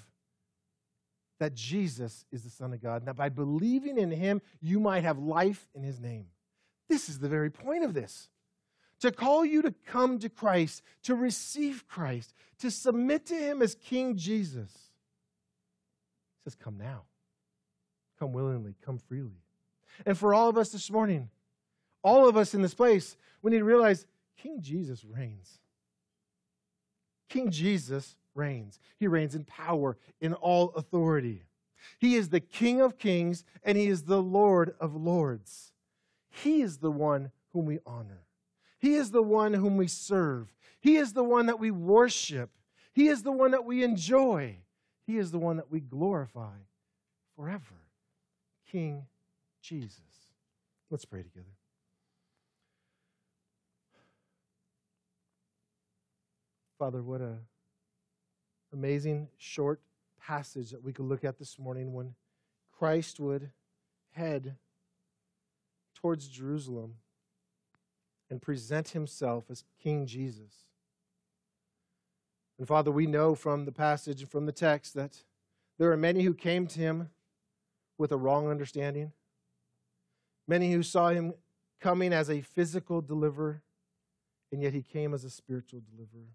that 1.43 1.55
Jesus 1.55 2.24
is 2.30 2.45
the 2.45 2.51
Son 2.51 2.72
of 2.72 2.80
God. 2.80 2.99
and 3.03 3.09
that 3.09 3.16
by 3.16 3.28
believing 3.28 3.99
in 3.99 4.12
him, 4.12 4.40
you 4.61 4.78
might 4.78 5.03
have 5.03 5.18
life 5.18 5.68
in 5.74 5.82
his 5.82 5.99
name. 5.99 6.26
This 6.88 7.09
is 7.09 7.18
the 7.18 7.28
very 7.28 7.51
point 7.51 7.82
of 7.82 7.95
this. 7.95 8.28
To 9.01 9.11
call 9.11 9.45
you 9.45 9.61
to 9.62 9.74
come 9.84 10.20
to 10.20 10.28
Christ, 10.28 10.82
to 11.03 11.16
receive 11.16 11.88
Christ, 11.88 12.32
to 12.61 12.70
submit 12.70 13.26
to 13.26 13.34
him 13.34 13.61
as 13.61 13.74
King 13.74 14.16
Jesus. 14.16 14.70
He 14.70 16.45
says, 16.45 16.55
Come 16.55 16.78
now. 16.78 17.03
Come 18.20 18.32
willingly, 18.32 18.76
come 18.80 18.99
freely. 18.99 19.43
And 20.07 20.16
for 20.16 20.34
all 20.34 20.49
of 20.49 20.57
us 20.57 20.68
this 20.68 20.93
morning, 20.93 21.28
all 22.05 22.28
of 22.28 22.36
us 22.36 22.55
in 22.55 22.62
this 22.62 22.74
place, 22.74 23.16
we 23.43 23.51
need 23.51 23.59
to 23.59 23.64
realize 23.64 24.07
King 24.36 24.61
Jesus 24.61 25.05
reigns. 25.05 25.59
King 27.28 27.51
Jesus 27.51 28.14
reigns. 28.35 28.78
He 28.99 29.07
reigns 29.07 29.35
in 29.35 29.45
power, 29.45 29.97
in 30.20 30.35
all 30.35 30.70
authority. 30.70 31.45
He 31.99 32.16
is 32.16 32.28
the 32.28 32.41
King 32.41 32.80
of 32.80 32.99
kings 32.99 33.45
and 33.62 33.76
He 33.76 33.89
is 33.89 34.05
the 34.05 34.22
Lord 34.22 34.74
of 34.80 34.95
lords. 34.95 35.72
He 36.30 36.62
is 36.62 36.78
the 36.78 36.91
one 36.91 37.30
whom 37.53 37.66
we 37.66 37.78
honor. 37.87 38.26
He 38.78 38.95
is 38.95 39.11
the 39.11 39.22
one 39.22 39.55
whom 39.55 39.76
we 39.76 39.87
serve. 39.87 40.53
He 40.80 40.97
is 40.97 41.12
the 41.12 41.24
one 41.24 41.47
that 41.47 41.61
we 41.61 41.70
worship. 41.70 42.51
He 42.93 43.09
is 43.09 43.22
the 43.22 43.33
one 43.33 43.53
that 43.53 43.64
we 43.64 43.85
enjoy. 43.85 44.57
He 45.07 45.18
is 45.18 45.30
the 45.30 45.39
one 45.39 45.57
that 45.57 45.70
we 45.70 45.80
glorify 45.80 46.57
forever. 47.37 47.62
King 48.70 49.07
Jesus. 49.61 50.01
Let's 50.91 51.05
pray 51.05 51.22
together. 51.22 51.47
Father, 56.78 57.03
what 57.03 57.20
a 57.20 57.37
amazing 58.73 59.29
short 59.39 59.81
passage 60.20 60.70
that 60.70 60.83
we 60.83 60.93
could 60.93 61.07
look 61.07 61.25
at 61.25 61.39
this 61.39 61.59
morning 61.59 61.93
when 61.93 62.14
Christ 62.73 63.20
would 63.20 63.51
head 64.12 64.57
towards 65.95 66.29
Jerusalem 66.29 66.95
and 68.31 68.41
present 68.41 68.89
himself 68.89 69.45
as 69.51 69.64
King 69.83 70.07
Jesus. 70.07 70.66
And 72.59 72.66
Father, 72.66 72.91
we 72.91 73.07
know 73.07 73.35
from 73.35 73.64
the 73.64 73.73
passage 73.73 74.23
and 74.23 74.31
from 74.31 74.47
the 74.47 74.53
text 74.53 74.95
that 74.95 75.25
there 75.79 75.91
are 75.93 75.97
many 75.97 76.23
who 76.23 76.35
came 76.35 76.66
to 76.68 76.79
him 76.79 77.11
with 77.99 78.12
a 78.12 78.16
wrong 78.16 78.49
understanding, 78.49 79.12
many 80.47 80.73
who 80.73 80.83
saw 80.83 81.09
him 81.09 81.35
coming 81.81 82.12
as 82.12 82.31
a 82.31 82.41
physical 82.41 83.01
deliverer, 83.01 83.62
and 84.51 84.62
yet 84.62 84.73
he 84.73 84.83
came 84.83 85.12
as 85.12 85.25
a 85.25 85.31
spiritual 85.31 85.81
deliverer. 85.91 86.31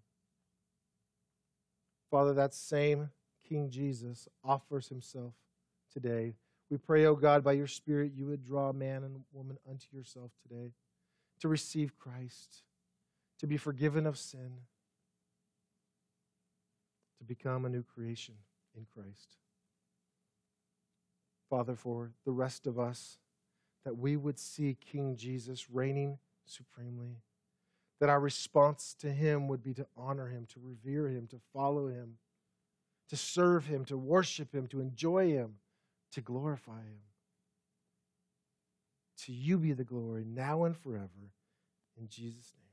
Father, 2.10 2.34
that 2.34 2.54
same 2.54 3.10
King 3.48 3.70
Jesus 3.70 4.28
offers 4.44 4.88
himself 4.88 5.34
today. 5.92 6.34
We 6.70 6.76
pray, 6.76 7.06
O 7.06 7.10
oh 7.10 7.14
God, 7.14 7.42
by 7.42 7.52
your 7.52 7.66
Spirit, 7.66 8.12
you 8.14 8.26
would 8.26 8.44
draw 8.44 8.72
man 8.72 9.04
and 9.04 9.24
woman 9.32 9.58
unto 9.68 9.86
yourself 9.92 10.30
today 10.42 10.72
to 11.40 11.48
receive 11.48 11.98
Christ, 11.98 12.62
to 13.38 13.46
be 13.46 13.56
forgiven 13.56 14.06
of 14.06 14.18
sin, 14.18 14.50
to 17.18 17.24
become 17.24 17.64
a 17.64 17.70
new 17.70 17.82
creation 17.82 18.34
in 18.76 18.86
Christ. 18.94 19.36
Father, 21.48 21.74
for 21.74 22.10
the 22.24 22.32
rest 22.32 22.66
of 22.66 22.78
us, 22.78 23.18
that 23.84 23.96
we 23.96 24.16
would 24.16 24.38
see 24.38 24.76
King 24.78 25.16
Jesus 25.16 25.70
reigning 25.70 26.18
supremely, 26.44 27.22
that 28.00 28.08
our 28.08 28.20
response 28.20 28.94
to 29.00 29.10
him 29.10 29.48
would 29.48 29.62
be 29.62 29.74
to 29.74 29.86
honor 29.96 30.28
him, 30.28 30.46
to 30.54 30.60
revere 30.62 31.08
him, 31.08 31.26
to 31.28 31.40
follow 31.52 31.88
him, 31.88 32.18
to 33.08 33.16
serve 33.16 33.66
him, 33.66 33.84
to 33.86 33.96
worship 33.96 34.54
him, 34.54 34.66
to 34.68 34.80
enjoy 34.80 35.28
him, 35.28 35.54
to 36.12 36.20
glorify 36.20 36.80
him. 36.80 37.00
To 39.24 39.32
you 39.32 39.58
be 39.58 39.72
the 39.72 39.84
glory 39.84 40.24
now 40.24 40.64
and 40.64 40.76
forever. 40.76 41.32
In 41.98 42.08
Jesus' 42.08 42.52
name. 42.56 42.67